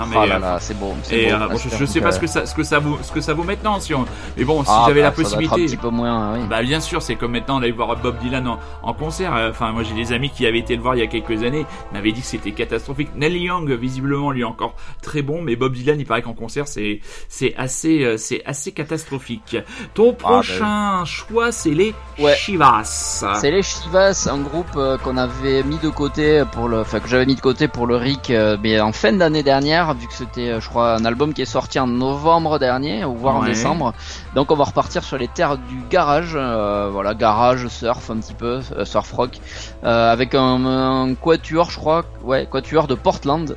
Non, 0.00 0.06
mais, 0.06 0.16
Oh 0.18 0.26
là 0.26 0.36
euh, 0.36 0.38
là, 0.38 0.58
c'est 0.60 0.74
c'est 1.04 1.16
et 1.16 1.26
beau. 1.30 1.36
euh, 1.36 1.48
bon, 1.48 1.56
je, 1.56 1.68
je 1.76 1.84
sais 1.84 2.00
pas 2.00 2.12
ce 2.12 2.18
que 2.20 2.26
ça 2.26 2.46
ce 2.46 2.54
que 2.54 2.62
ça 2.62 2.78
vaut 2.78 2.98
ce 3.02 3.12
que 3.12 3.20
ça 3.20 3.34
vaut 3.34 3.44
maintenant 3.44 3.78
si 3.80 3.94
on 3.94 4.04
mais 4.36 4.44
bon 4.44 4.62
si 4.64 4.70
Ah, 4.72 4.84
j'avais 4.86 5.00
bah, 5.00 5.06
la 5.06 5.08
être 5.08 5.14
possibilité 5.16 5.62
un 5.62 5.66
petit 5.66 5.76
peu 5.76 5.90
moins, 5.90 6.34
oui. 6.34 6.40
Bah 6.48 6.62
bien 6.62 6.80
sûr, 6.80 7.02
c'est 7.02 7.16
comme 7.16 7.32
maintenant 7.32 7.60
d'aller 7.60 7.72
voir 7.72 7.96
Bob 7.96 8.18
Dylan 8.18 8.46
en, 8.48 8.58
en 8.82 8.92
concert. 8.94 9.34
Euh, 9.36 9.50
Enfin, 9.50 9.72
moi 9.72 9.82
j'ai 9.82 9.94
des 9.94 10.12
amis 10.12 10.30
qui 10.30 10.46
avaient 10.46 10.58
été 10.60 10.74
le 10.76 10.82
voir 10.82 10.94
il 10.94 11.00
y 11.00 11.02
a 11.02 11.06
quelques 11.06 11.42
années, 11.42 11.66
m'avaient 11.92 12.12
dit 12.12 12.20
que 12.20 12.26
c'était 12.26 12.52
catastrophique. 12.52 13.10
Neil 13.16 13.36
Young, 13.38 13.70
visiblement, 13.72 14.30
lui 14.30 14.40
est 14.42 14.44
encore 14.44 14.74
très 15.02 15.22
bon, 15.22 15.42
mais 15.42 15.56
Bob 15.56 15.72
Dylan, 15.74 15.98
il 16.00 16.06
paraît 16.06 16.22
qu'en 16.22 16.32
concert, 16.34 16.66
c'est 16.68 17.00
c'est 17.28 17.54
assez 17.56 18.04
euh, 18.04 18.16
c'est 18.16 18.42
assez 18.46 18.72
catastrophique. 18.72 19.56
Ton 19.94 20.14
prochain 20.14 21.04
choix, 21.04 21.52
c'est 21.52 21.70
les 21.70 21.94
Ah, 22.18 22.22
Ouais. 22.22 22.34
Chivas. 22.36 23.24
C'est 23.40 23.50
les 23.50 23.62
Chivas, 23.62 24.28
un 24.30 24.38
groupe 24.38 24.78
qu'on 25.02 25.16
avait 25.16 25.62
mis 25.62 25.78
de 25.78 25.88
côté 25.88 26.44
pour 26.52 26.68
le, 26.68 26.80
enfin 26.80 27.00
que 27.00 27.08
j'avais 27.08 27.26
mis 27.26 27.34
de 27.34 27.40
côté 27.40 27.66
pour 27.68 27.86
le 27.86 27.96
RIC, 27.96 28.32
mais 28.62 28.80
en 28.80 28.92
fin 28.92 29.12
d'année 29.12 29.42
dernière, 29.42 29.89
vu 29.94 30.06
que 30.06 30.14
c'était, 30.14 30.50
euh, 30.50 30.60
je 30.60 30.68
crois, 30.68 30.94
un 30.94 31.04
album 31.04 31.32
qui 31.34 31.42
est 31.42 31.46
sorti 31.46 31.78
en 31.78 31.86
novembre 31.86 32.58
dernier, 32.58 33.04
ou 33.04 33.14
voire 33.14 33.36
en 33.36 33.42
décembre. 33.44 33.94
Donc 34.34 34.50
on 34.50 34.56
va 34.56 34.64
repartir 34.64 35.04
sur 35.04 35.18
les 35.18 35.28
terres 35.28 35.58
du 35.58 35.82
garage, 35.90 36.32
euh, 36.34 36.88
voilà, 36.92 37.14
garage, 37.14 37.66
surf 37.68 38.10
un 38.10 38.18
petit 38.18 38.34
peu, 38.34 38.60
euh, 38.76 38.84
surf 38.84 39.10
rock, 39.12 39.38
euh, 39.84 40.12
avec 40.12 40.34
un, 40.34 40.64
un 40.64 41.14
quatuor, 41.14 41.70
je 41.70 41.78
crois, 41.78 42.04
ouais, 42.22 42.46
quatuor 42.50 42.86
de 42.86 42.94
Portland. 42.94 43.56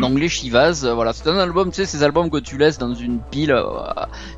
Donc 0.00 0.18
les 0.18 0.28
Chivas, 0.28 0.82
euh, 0.84 0.94
voilà, 0.94 1.12
c'est 1.12 1.28
un 1.28 1.38
album, 1.38 1.70
tu 1.70 1.76
sais, 1.76 1.86
ces 1.86 2.02
albums 2.02 2.30
que 2.30 2.38
tu 2.38 2.58
laisses 2.58 2.78
dans 2.78 2.94
une 2.94 3.18
pile, 3.20 3.52
euh, 3.52 3.64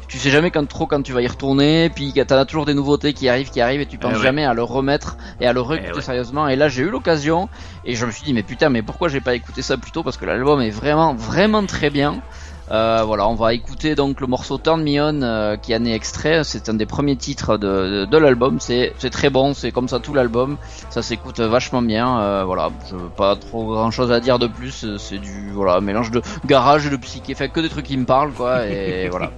tu 0.09 0.18
sais 0.18 0.30
jamais 0.30 0.51
quand 0.51 0.66
trop 0.68 0.87
quand 0.87 1.03
tu 1.03 1.12
vas 1.12 1.22
y 1.22 1.26
retourner, 1.26 1.91
puis 1.95 2.12
t'en 2.26 2.37
as 2.37 2.45
toujours 2.45 2.64
des 2.66 2.74
nouveautés 2.74 3.12
qui 3.12 3.28
arrivent, 3.28 3.51
qui 3.51 3.61
arrivent, 3.61 3.80
et 3.80 3.87
tu 3.87 3.99
penses 3.99 4.12
Eh 4.14 4.18
ouais. 4.18 4.22
jamais 4.22 4.45
à 4.45 4.55
le 4.55 4.62
remettre 4.62 5.16
et 5.41 5.47
à 5.47 5.53
le 5.53 5.61
réécouter 5.61 5.91
Eh 5.93 5.97
ouais. 5.97 6.03
sérieusement. 6.03 6.49
Et 6.49 6.57
là, 6.57 6.68
j'ai 6.68 6.82
eu 6.82 6.89
l'occasion, 6.91 7.49
et 7.85 7.95
je 7.95 8.07
me 8.07 8.11
suis 8.11 8.24
dit, 8.24 8.32
mais 8.32 8.43
putain, 8.43 8.68
mais 8.68 8.82
pourquoi 8.82 9.09
j'ai 9.09 9.20
pas 9.20 9.35
écouté 9.35 9.61
ça 9.62 9.76
plus 9.76 9.91
tôt? 9.91 10.03
Parce 10.03 10.16
que 10.16 10.24
l'album 10.24 10.61
est 10.61 10.70
vraiment, 10.70 11.14
vraiment 11.14 11.64
très 11.66 11.91
bien. 11.91 12.22
Euh, 12.70 13.02
voilà, 13.04 13.28
on 13.28 13.34
va 13.34 13.52
écouter 13.52 13.94
donc 13.94 14.20
le 14.20 14.26
morceau 14.26 14.56
Turn 14.56 14.82
Me 14.82 15.00
On 15.00 15.22
euh, 15.22 15.56
qui 15.56 15.74
en 15.76 15.84
est 15.84 15.92
extrait. 15.92 16.44
C'est 16.44 16.68
un 16.68 16.74
des 16.74 16.86
premiers 16.86 17.16
titres 17.16 17.58
de, 17.58 18.06
de, 18.06 18.18
l'album. 18.18 18.58
C'est 18.60 18.94
très 19.10 19.30
bon, 19.30 19.54
c'est 19.54 19.70
comme 19.70 19.88
ça 19.88 19.98
tout 19.98 20.14
l'album. 20.14 20.56
Ça 20.90 21.02
s'écoute 21.02 21.40
vachement 21.40 21.82
bien. 21.82 22.20
Euh, 22.20 22.44
voilà, 22.44 22.70
je 22.90 22.96
veux 22.96 23.08
pas 23.08 23.36
trop 23.36 23.66
grand 23.66 23.90
chose 23.90 24.10
à 24.10 24.20
dire 24.20 24.38
de 24.38 24.46
plus. 24.46 24.86
C'est 24.98 25.18
du 25.18 25.50
voilà 25.52 25.80
mélange 25.80 26.10
de 26.10 26.22
garage, 26.46 26.86
et 26.86 26.90
de 26.90 26.96
psyché, 26.96 27.34
enfin 27.34 27.48
que 27.48 27.60
des 27.60 27.68
trucs 27.68 27.86
qui 27.86 27.96
me 27.96 28.06
parlent 28.06 28.32
quoi. 28.32 28.66
Et 28.66 29.08
voilà. 29.10 29.30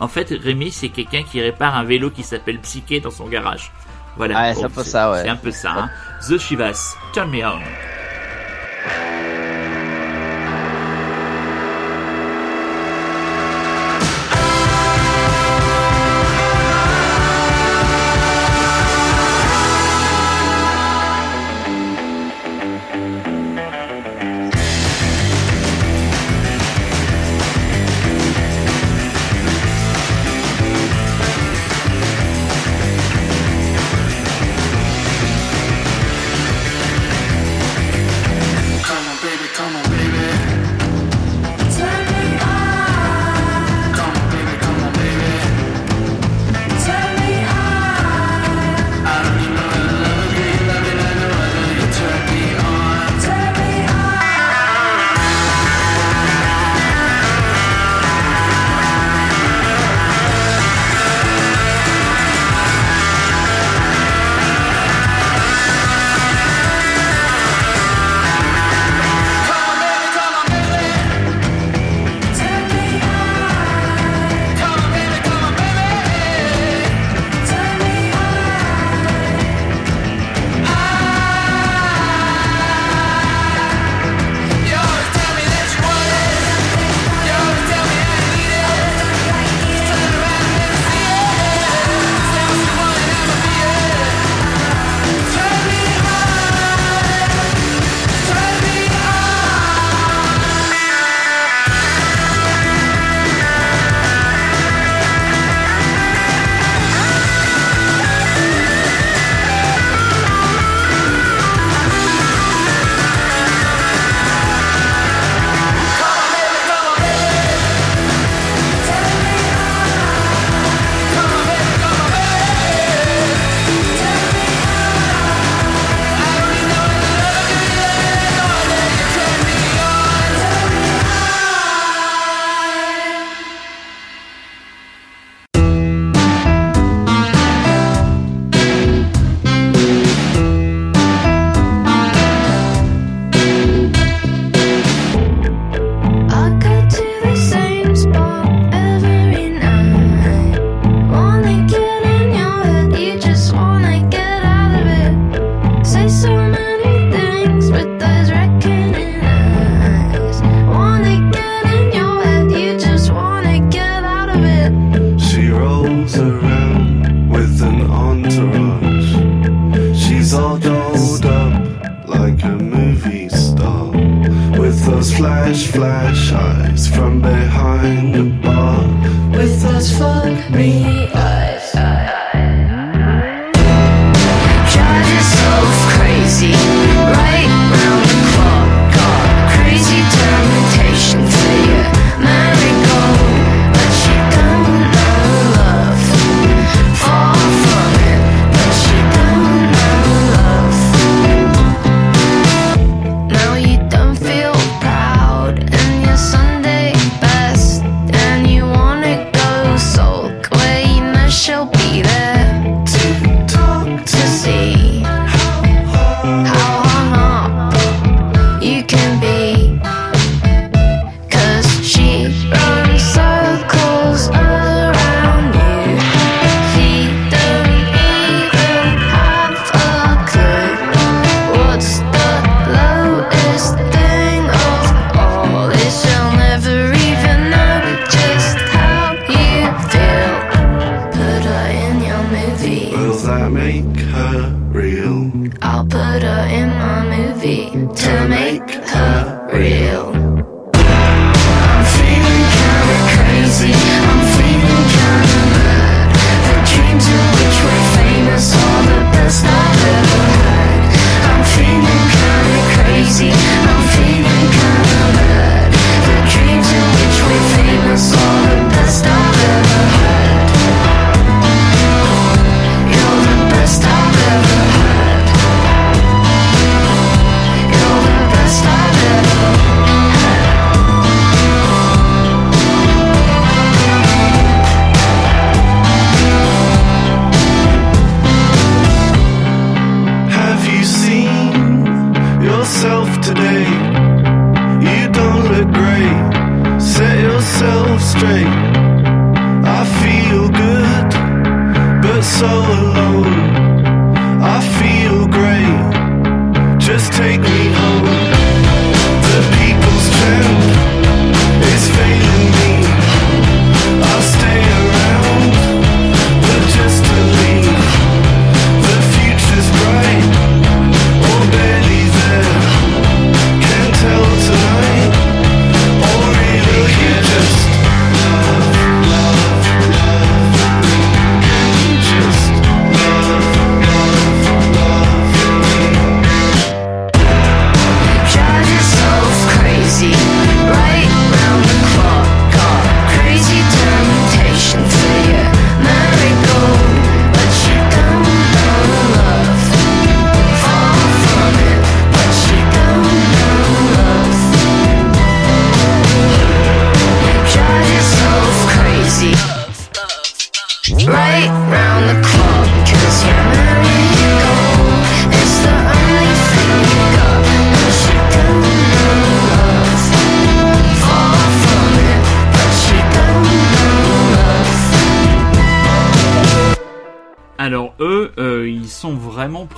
en 0.00 0.08
fait, 0.08 0.28
Rémi, 0.30 0.70
c'est 0.70 0.90
quelqu'un 0.90 1.22
qui 1.22 1.40
répare 1.40 1.76
un 1.76 1.84
vélo 1.84 2.10
qui 2.10 2.22
s'appelle 2.22 2.58
Psyché 2.60 3.00
dans 3.00 3.10
son 3.10 3.26
garage. 3.26 3.72
Voilà. 4.16 4.38
Ah, 4.38 4.54
c'est 4.54 4.64
un 4.64 4.70
peu 4.70 4.82
ça, 4.82 5.10
ouais. 5.10 5.22
C'est 5.22 5.28
un 5.28 5.36
peu 5.36 5.50
ça. 5.50 5.70
Hein. 5.70 5.90
The 6.28 6.36
Chivas, 6.36 6.96
Turn 7.12 7.30
Me 7.30 7.44
On. 7.46 7.99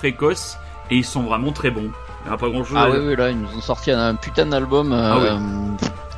Précoces 0.02 0.58
et 0.90 0.96
ils 0.96 1.04
sont 1.04 1.22
vraiment 1.22 1.52
très 1.52 1.70
bons. 1.70 1.90
Il 2.24 2.28
n'y 2.28 2.34
a 2.34 2.36
pas 2.36 2.48
grand 2.48 2.64
chose 2.64 2.76
Ah 2.78 2.88
oui, 2.90 2.98
oui, 3.06 3.16
là, 3.16 3.30
ils 3.30 3.38
nous 3.38 3.48
ont 3.56 3.60
sorti 3.60 3.90
un 3.92 4.14
putain 4.16 4.46
d'album 4.46 4.92
euh, 4.92 5.36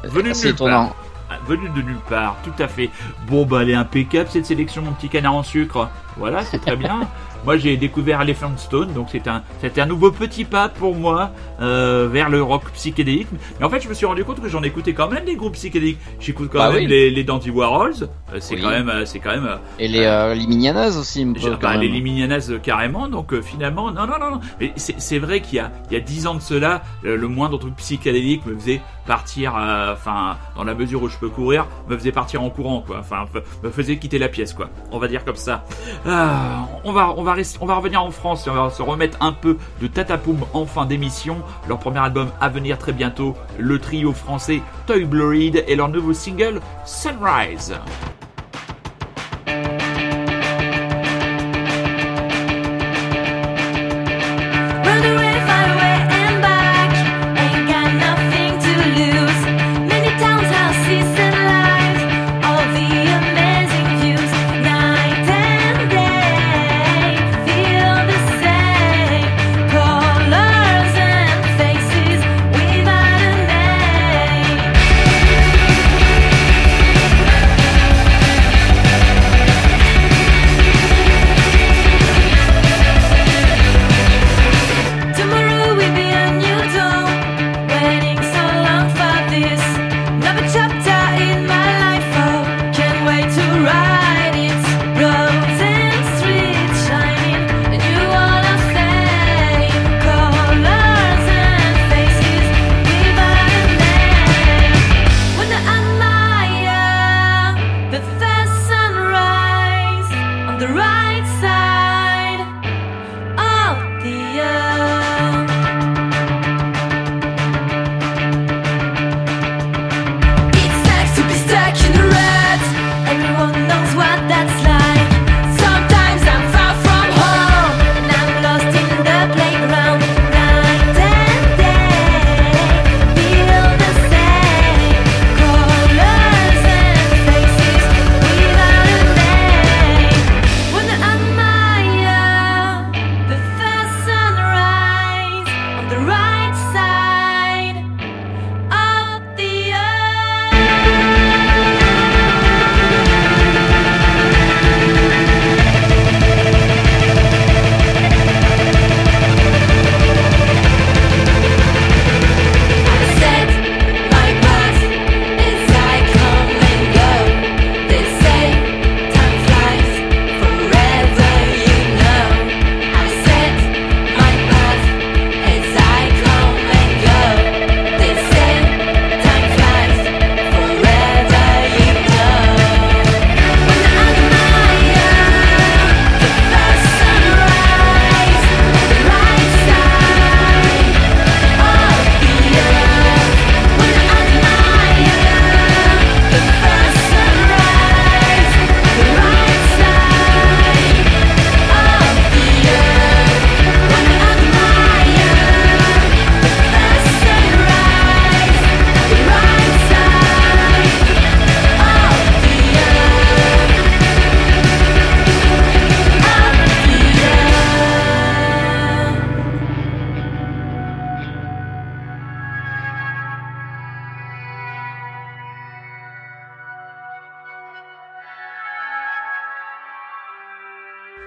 Venu 0.05 0.25
de 0.25 0.31
assez 0.31 0.49
étonnant. 0.51 0.87
part. 0.89 0.97
Ah, 1.31 1.35
Venu 1.47 1.69
de 1.71 1.83
nulle 1.83 2.01
part, 2.09 2.37
tout 2.45 2.63
à 2.63 2.69
fait. 2.69 2.91
Bon 3.29 3.45
bah 3.47 3.61
elle 3.63 3.71
est 3.71 3.75
impeccable 3.75 4.29
cette 4.31 4.47
sélection 4.47 4.83
mon 4.83 4.93
petit 4.93 5.09
canard 5.09 5.35
en 5.35 5.43
sucre. 5.43 5.89
Voilà, 6.17 6.43
c'est 6.45 6.59
très 6.59 6.77
bien. 6.77 7.01
moi 7.45 7.57
j'ai 7.59 7.77
découvert 7.79 8.21
Elephant 8.23 8.57
Stone, 8.57 8.93
donc 8.93 9.09
c'est 9.13 9.27
un, 9.29 9.43
c'était 9.61 9.81
un 9.83 9.87
nouveau 9.87 10.11
petit 10.11 10.45
pas 10.45 10.69
pour 10.69 10.95
moi 10.95 11.31
euh, 11.63 12.09
vers 12.11 12.29
le 12.31 12.43
rock 12.43 12.71
psychédélique. 12.73 13.29
Mais 13.59 13.65
en 13.67 13.71
fait 13.71 13.81
je 13.81 13.89
me 13.89 13.95
suis 13.95 14.07
rendu 14.07 14.25
compte 14.25 14.41
que 14.43 14.49
j'en 14.49 14.63
écoutais 14.63 14.93
quand 14.93 15.09
même 15.11 15.25
des 15.25 15.37
groupes 15.37 15.55
psychédéliques. 15.55 15.99
J'écoute 16.21 16.51
quand 16.53 16.59
Bah 16.59 16.69
même 16.71 16.81
oui. 16.81 16.87
les, 16.87 17.11
les 17.11 17.25
Dandy 17.25 17.51
Warhols. 17.51 18.09
Euh, 18.35 18.39
c'est 18.41 18.57
Oui. 18.57 18.61
quand 18.63 18.71
même, 18.71 18.89
euh, 18.89 19.05
c'est 19.07 19.21
quand 19.21 19.31
même. 19.31 19.47
euh, 19.47 19.57
Et 19.79 19.87
les, 19.89 20.05
euh, 20.05 20.35
les 20.35 20.47
Mignanas 20.47 20.97
aussi, 20.99 21.23
un 21.23 21.33
peu, 21.33 21.57
bah, 21.61 21.77
les. 21.77 21.89
Liminianas 21.89 22.49
euh, 22.51 22.59
carrément, 22.59 23.09
donc 23.09 23.33
euh, 23.33 23.41
finalement, 23.41 23.91
non, 23.93 24.07
non, 24.07 24.19
non, 24.19 24.31
non. 24.33 24.41
Mais 24.61 24.73
c'est 24.77 25.01
c'est 25.01 25.19
vrai 25.19 25.41
qu'il 25.41 25.57
y 25.57 25.61
a, 25.61 25.71
il 25.91 25.95
y 25.95 25.97
a 25.97 26.01
dix 26.01 26.27
ans 26.27 26.35
de 26.35 26.41
cela, 26.41 26.83
euh, 27.05 27.17
le 27.17 27.29
moindre 27.29 27.59
truc 27.59 27.77
psychédélique 27.77 28.45
me 28.47 28.55
faisait 28.59 28.81
partir, 29.07 29.55
euh, 29.57 29.93
enfin, 29.93 30.37
dans 30.57 30.65
la 30.65 30.75
mesure 30.75 31.03
où 31.03 31.09
je 31.09 31.17
peux 31.19 31.29
courir, 31.29 31.67
me 31.89 31.97
faisait 31.97 32.11
partir 32.13 32.43
en 32.43 32.51
courant, 32.51 32.81
quoi. 32.85 32.97
Enfin, 33.01 33.27
me 33.63 33.71
faisait 33.71 33.97
quitter 33.99 34.19
la 34.19 34.29
pièce, 34.29 34.53
quoi. 34.53 34.69
On 34.91 34.99
va 34.99 35.07
dire 35.09 35.25
comme 35.25 35.37
ça. 35.37 35.65
Ah, 36.07 36.67
on 36.85 36.93
va, 36.93 37.15
on 37.17 37.23
va 37.23 37.35
rester, 37.35 37.59
on 37.61 37.67
va 37.67 37.77
revenir 37.77 38.03
en 38.03 38.11
France 38.11 38.47
et 38.47 38.51
on 38.51 38.55
va 38.55 38.71
se 38.71 38.83
remettre 38.83 39.19
un 39.21 39.33
peu 39.33 39.57
de 39.81 39.87
Tatapoum 39.87 40.39
en 40.55 40.67
fin 40.67 40.87
d'émission. 40.87 41.37
Leur 41.69 41.79
premier 41.79 42.01
album 42.01 42.29
à 42.41 42.49
venir 42.49 42.79
très 42.79 42.93
bientôt, 42.93 43.37
le 43.59 43.79
trio 43.79 44.13
français 44.13 44.61
Toy 44.87 45.05
Blurred 45.05 45.65
et 45.69 45.77
leur 45.77 45.89
nouveau 45.89 46.13
single 46.15 46.61
Sunrise. 46.87 47.75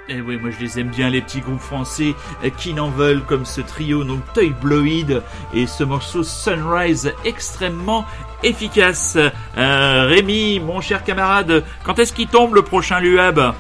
Eh 0.10 0.22
oui, 0.22 0.38
moi 0.38 0.52
je 0.52 0.60
les 0.64 0.80
aime 0.80 0.88
bien, 0.88 1.10
les 1.10 1.22
petits 1.22 1.42
groupes 1.42 1.60
français 1.60 2.16
euh, 2.44 2.50
qui 2.58 2.74
n'en 2.74 2.90
veulent, 2.90 3.24
comme 3.26 3.46
ce 3.46 3.60
trio, 3.60 4.06
donc 4.06 4.22
Toy 4.34 4.52
Bloid, 4.62 5.22
et 5.54 5.68
ce 5.68 5.84
morceau 5.84 6.24
Sunrise 6.24 7.12
extrêmement 7.26 8.06
efficace. 8.42 9.18
Euh, 9.58 10.06
Rémi, 10.08 10.62
mon 10.62 10.80
cher 10.80 11.04
camarade, 11.04 11.64
quand 11.84 12.00
est-ce 12.00 12.14
qu'il 12.14 12.28
tombe 12.28 12.56
le 12.56 12.62
prochain 12.62 13.02
Luab 13.02 13.54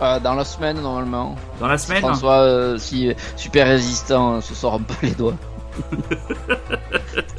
Euh, 0.00 0.18
dans 0.20 0.34
la 0.34 0.46
semaine, 0.46 0.80
normalement. 0.80 1.36
Dans 1.60 1.66
la 1.68 1.76
semaine? 1.76 2.00
François, 2.00 2.38
euh, 2.40 2.78
si 2.78 3.12
super 3.36 3.66
résistant, 3.66 4.40
se 4.40 4.54
sort 4.54 4.74
un 4.74 4.80
peu 4.80 4.94
les 5.02 5.10
doigts. 5.12 5.36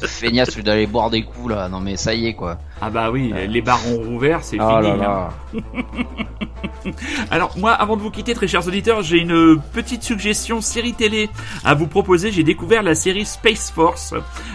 Feignasse, 0.06 0.54
je 0.56 0.62
dois 0.62 0.74
aller 0.74 0.86
boire 0.86 1.10
des 1.10 1.22
coups 1.24 1.50
là. 1.54 1.68
Non 1.68 1.80
mais 1.80 1.96
ça 1.96 2.14
y 2.14 2.26
est 2.26 2.34
quoi. 2.34 2.58
Ah 2.80 2.88
bah 2.90 3.10
oui, 3.10 3.32
les 3.48 3.60
bars 3.60 3.80
ont 3.88 4.00
rouvert, 4.02 4.42
c'est 4.42 4.58
Oh 4.60 4.80
fini. 4.80 4.96
là 4.98 5.30
hein. 5.54 5.60
Alors 7.30 7.56
moi, 7.58 7.72
avant 7.72 7.96
de 7.96 8.02
vous 8.02 8.10
quitter, 8.10 8.34
très 8.34 8.46
chers 8.48 8.66
auditeurs, 8.66 9.02
j'ai 9.02 9.18
une 9.18 9.58
petite 9.72 10.02
suggestion 10.02 10.60
série 10.60 10.92
télé 10.94 11.30
à 11.64 11.74
vous 11.74 11.86
proposer. 11.86 12.30
J'ai 12.32 12.42
découvert 12.44 12.82
la 12.82 12.94
série 12.94 13.24
Space 13.24 13.70
Force 13.74 14.14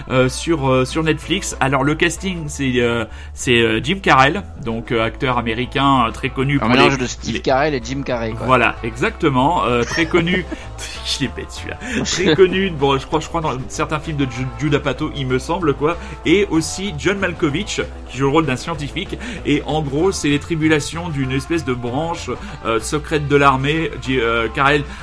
euh, 0.10 0.30
sur 0.30 0.70
euh, 0.70 0.86
sur 0.86 1.04
Netflix. 1.04 1.56
Alors 1.60 1.84
le 1.84 1.96
casting, 1.96 2.46
c'est 2.48 2.74
euh, 2.78 3.06
c'est 3.34 3.60
euh, 3.62 3.80
Jim 3.84 4.00
Carrell, 4.02 4.44
donc 4.64 4.92
euh, 4.92 5.04
acteur 5.04 5.38
américain 5.38 6.06
euh, 6.08 6.12
très 6.12 6.30
connu. 6.30 6.60
Un 6.62 6.70
mélange 6.70 6.94
les- 6.94 7.04
de 7.04 7.08
Steve 7.08 7.42
Carell 7.42 7.74
et 7.74 7.82
Jim 7.84 8.02
Carrey 8.04 8.32
quoi. 8.32 8.46
Voilà, 8.46 8.76
exactement. 8.84 9.66
euh, 9.66 9.84
très 9.84 10.06
connu. 10.06 10.46
je 11.06 11.20
l'ai 11.22 11.28
bête 11.30 11.52
celui-là. 11.52 11.78
Très 12.04 12.36
connu. 12.36 12.70
Bon, 12.72 12.98
je 12.98 13.06
crois, 13.06 13.20
je 13.20 13.28
crois 13.28 13.42
dans 13.42 13.54
certains 13.70 14.00
films 14.00 14.18
de 14.18 14.26
Ju- 14.26 14.48
Judah 14.60 14.80
Pato, 14.80 15.12
il 15.16 15.28
me 15.28 15.40
semble 15.40 15.74
quoi. 15.74 15.98
Et 16.26 16.46
aussi 16.50 16.94
John 16.98 17.18
Malkovich 17.20 17.82
qui 18.10 18.18
joue 18.18 18.26
le 18.26 18.32
rôle 18.32 18.46
d'un 18.46 18.56
scientifique. 18.56 19.18
Et 19.46 19.62
en 19.66 19.82
gros, 19.82 20.12
c'est 20.12 20.30
les 20.30 20.40
tribulations 20.40 21.10
d'une 21.10 21.32
espèce 21.32 21.66
de 21.66 21.74
branche 21.74 22.17
euh, 22.66 22.80
secrète 22.80 23.28
de 23.28 23.36
l'armée. 23.36 23.92
Euh, 24.10 24.48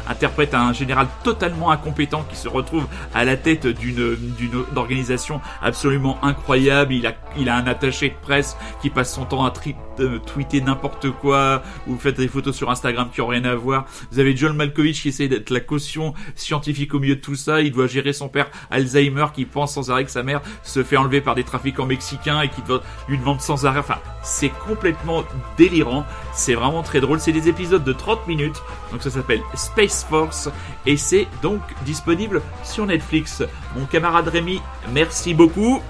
interprète 0.09 0.55
un 0.55 0.73
général 0.73 1.07
totalement 1.23 1.71
incompétent 1.71 2.25
qui 2.29 2.37
se 2.37 2.49
retrouve 2.49 2.87
à 3.15 3.25
la 3.25 3.37
tête 3.37 3.67
d'une 3.67 4.65
organisation 4.77 5.41
absolument 5.63 6.19
incroyable. 6.23 6.93
Il 6.95 7.07
a 7.07 7.15
il 7.37 7.49
a 7.49 7.57
un 7.57 7.67
attaché 7.67 8.11
de 8.11 8.15
presse 8.15 8.57
qui 8.81 8.91
passe 8.91 9.15
son 9.15 9.25
temps 9.25 9.45
à 9.45 9.53
euh, 10.01 10.19
tweeter 10.19 10.61
n'importe 10.61 11.11
quoi 11.11 11.63
ou 11.87 11.97
faites 11.97 12.17
des 12.17 12.29
photos 12.29 12.55
sur 12.55 12.71
Instagram 12.71 13.09
qui 13.13 13.21
ont 13.21 13.27
rien 13.27 13.45
à 13.45 13.55
voir. 13.55 13.87
Vous 14.11 14.19
avez 14.19 14.37
John 14.37 14.57
Malkovich 14.57 15.03
qui 15.03 15.09
essaie 15.09 15.29
d'être 15.29 15.51
la 15.51 15.61
caution 15.61 16.15
scientifique 16.35 16.95
au 16.95 17.01
milieu 17.01 17.17
de 17.17 17.21
tout 17.21 17.35
ça. 17.35 17.61
Il 17.61 17.73
doit 17.73 17.87
gérer 17.87 18.13
son 18.13 18.29
père 18.29 18.51
Alzheimer 18.71 19.27
qui 19.35 19.45
pense 19.45 19.75
sans 19.75 19.91
arrêt 19.91 20.05
que 20.05 20.11
sa 20.11 20.23
mère 20.23 20.41
se 20.63 20.83
fait 20.83 20.97
enlever 20.97 21.21
par 21.21 21.35
des 21.35 21.45
trafiquants 21.45 21.87
mexicains 21.87 22.41
et 22.41 22.49
qui 22.49 22.63
lui 23.09 23.19
demande 23.19 23.41
sans 23.41 23.67
arrêt. 23.67 23.81
Enfin, 23.81 23.99
c'est 24.23 24.51
complètement 24.67 25.25
délirant. 25.57 26.05
C'est 26.33 26.55
vraiment 26.55 26.83
très 26.83 27.01
drôle. 27.05 27.21
C'est 27.21 27.33
des 27.33 27.49
épisodes 27.49 27.85
de 27.85 27.93
30 27.93 28.27
minutes. 28.27 28.63
Donc 28.93 29.03
ça 29.03 29.11
s'appelle 29.11 29.41
Space 29.55 30.05
Force 30.09 30.49
et 30.87 30.97
c'est 30.97 31.29
donc 31.43 31.61
disponible 31.85 32.43
sur 32.63 32.87
Netflix. 32.87 33.43
Mon 33.77 33.87
camarade 33.87 34.29
Rémi, 34.29 34.61
merci 34.93 35.35
beaucoup. 35.35 35.83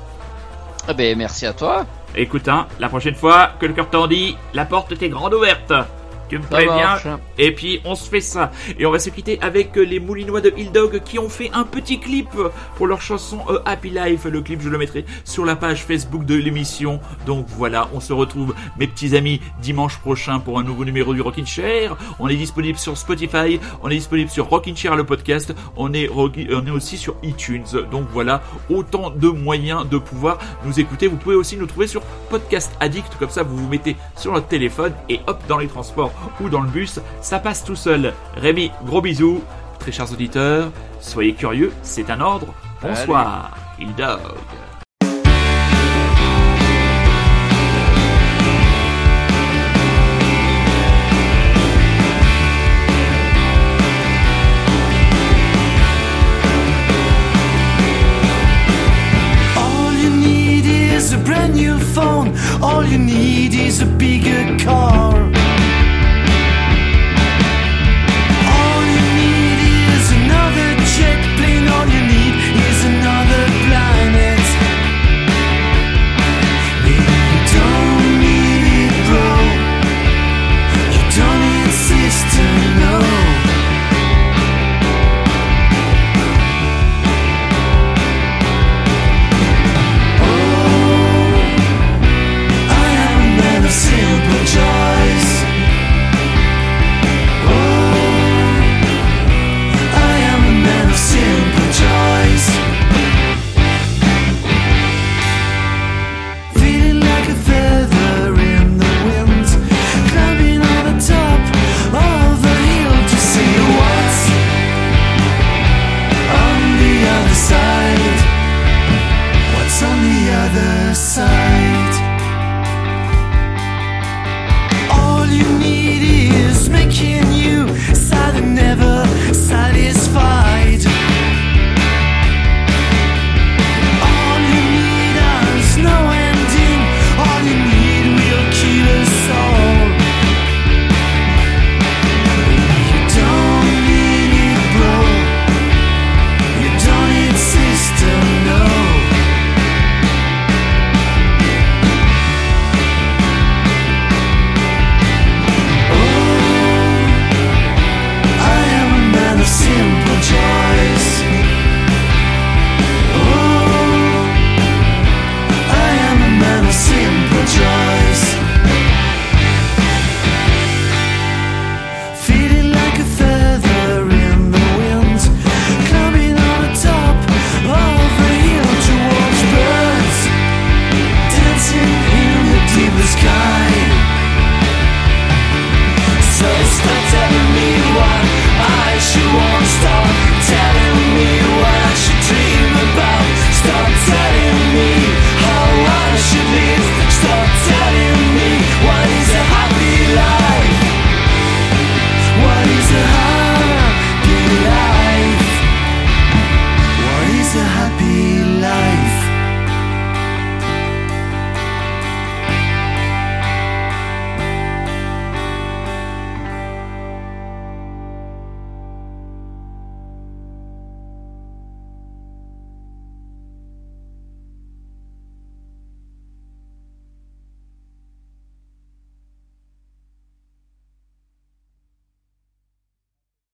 Ah 0.87 0.93
ben 0.93 1.17
merci 1.17 1.47
à 1.47 1.53
toi. 1.53 1.87
Écoute, 2.15 2.49
hein, 2.49 2.69
la 2.79 2.89
prochaine 2.89 3.15
fois 3.15 3.51
que 3.59 3.67
le 3.67 3.73
cœur 3.73 3.91
t'en 3.91 4.07
dit, 4.07 4.37
la 4.53 4.65
porte 4.65 4.93
était 4.93 5.09
grande 5.09 5.35
ouverte. 5.35 5.73
Tu 6.29 6.39
me 6.39 6.45
préviens 6.45 6.99
et 7.39 7.53
puis 7.53 7.81
on 7.85 7.95
se 7.95 8.09
fait 8.09 8.21
ça. 8.21 8.51
Et 8.79 8.87
on 8.87 8.91
va 8.91 8.99
se 8.99 9.11
quitter 9.11 9.39
avec 9.41 9.77
euh, 9.77 9.83
les 9.83 10.01
Moulinois 10.01 10.41
de 10.41 10.53
Hill 10.57 10.73
Dog 10.73 11.03
qui 11.05 11.19
ont 11.19 11.29
fait 11.29 11.51
un 11.53 11.65
petit 11.65 11.99
clip 11.99 12.29
pour 12.77 12.87
leur 12.87 13.01
chanson 13.01 13.41
euh, 13.51 13.59
Happy 13.65 13.91
Life. 13.91 14.25
Le 14.25 14.41
clip, 14.41 14.61
je 14.61 14.69
le 14.69 14.79
mettrai 14.79 15.05
sur 15.25 15.45
la 15.45 15.57
page 15.57 15.85
Facebook 15.85 16.25
de 16.25 16.35
l'émission. 16.35 17.01
Donc 17.27 17.47
voilà, 17.49 17.89
on 17.93 18.01
se 18.01 18.13
retrouve, 18.13 18.55
mes 18.79 18.87
petits 18.87 19.17
amis, 19.17 19.41
dimanche 19.61 19.99
prochain 19.99 20.39
pour 20.39 20.59
un 20.59 20.63
nouveau 20.63 20.85
numéro 20.85 21.13
du 21.15 21.21
Rockin' 21.21 21.47
Chair. 21.47 21.97
On 22.19 22.29
est 22.29 22.37
disponible 22.37 22.79
sur 22.79 22.97
Spotify, 22.97 23.61
on 23.83 23.91
est 23.91 23.97
disponible 23.97 24.31
sur 24.31 24.49
Rockin' 24.49 24.77
Chair 24.77 24.97
le 24.97 25.05
podcast, 25.05 25.55
on 25.77 25.93
est, 25.93 26.09
on 26.11 26.31
est 26.33 26.71
aussi 26.71 26.97
sur 26.97 27.17
iTunes. 27.23 27.65
Donc 27.91 28.07
voilà, 28.13 28.43
autant 28.71 29.11
de 29.11 29.29
moyens 29.29 29.89
de 29.89 29.99
pouvoir 29.99 30.39
nous 30.65 30.79
écouter. 30.81 31.09
Vous 31.09 31.17
pouvez 31.17 31.37
aussi 31.37 31.57
nous 31.57 31.67
trouver 31.67 31.87
sur 31.87 32.03
Podcast 32.31 32.73
Addict, 32.81 33.17
comme 33.19 33.31
ça 33.31 33.43
vous 33.43 33.57
vous 33.57 33.69
mettez 33.69 33.97
sur 34.17 34.33
votre 34.33 34.49
téléphone 34.49 34.93
et 35.09 35.21
hop 35.27 35.43
dans 35.49 35.59
les 35.59 35.69
transports 35.69 36.13
ou 36.41 36.49
dans 36.49 36.63
le 36.63 36.69
bus, 36.69 37.01
ça 37.21 37.39
passe 37.39 37.65
tout 37.65 37.77
seul. 37.77 38.13
Rémi, 38.37 38.71
gros 38.85 39.01
bisous. 39.01 39.43
Très 39.79 39.93
chers 39.93 40.11
auditeurs, 40.13 40.71
soyez 41.01 41.35
curieux, 41.35 41.73
c'est 41.83 42.11
un 42.11 42.21
ordre. 42.21 42.55
Bonsoir. 42.81 43.57
Il 43.79 43.95
dog. 43.95 44.21
All 59.57 59.93
you 59.93 60.11
need 60.11 60.65
is 60.67 61.13
a 61.13 61.19
brand 61.19 61.55
new 61.55 61.79
phone. 61.79 62.35
All 62.63 62.85
you 62.85 62.99
need 62.99 63.55
is 63.55 63.83
a 63.83 63.87
bigger 63.87 64.57
car. 64.59 65.44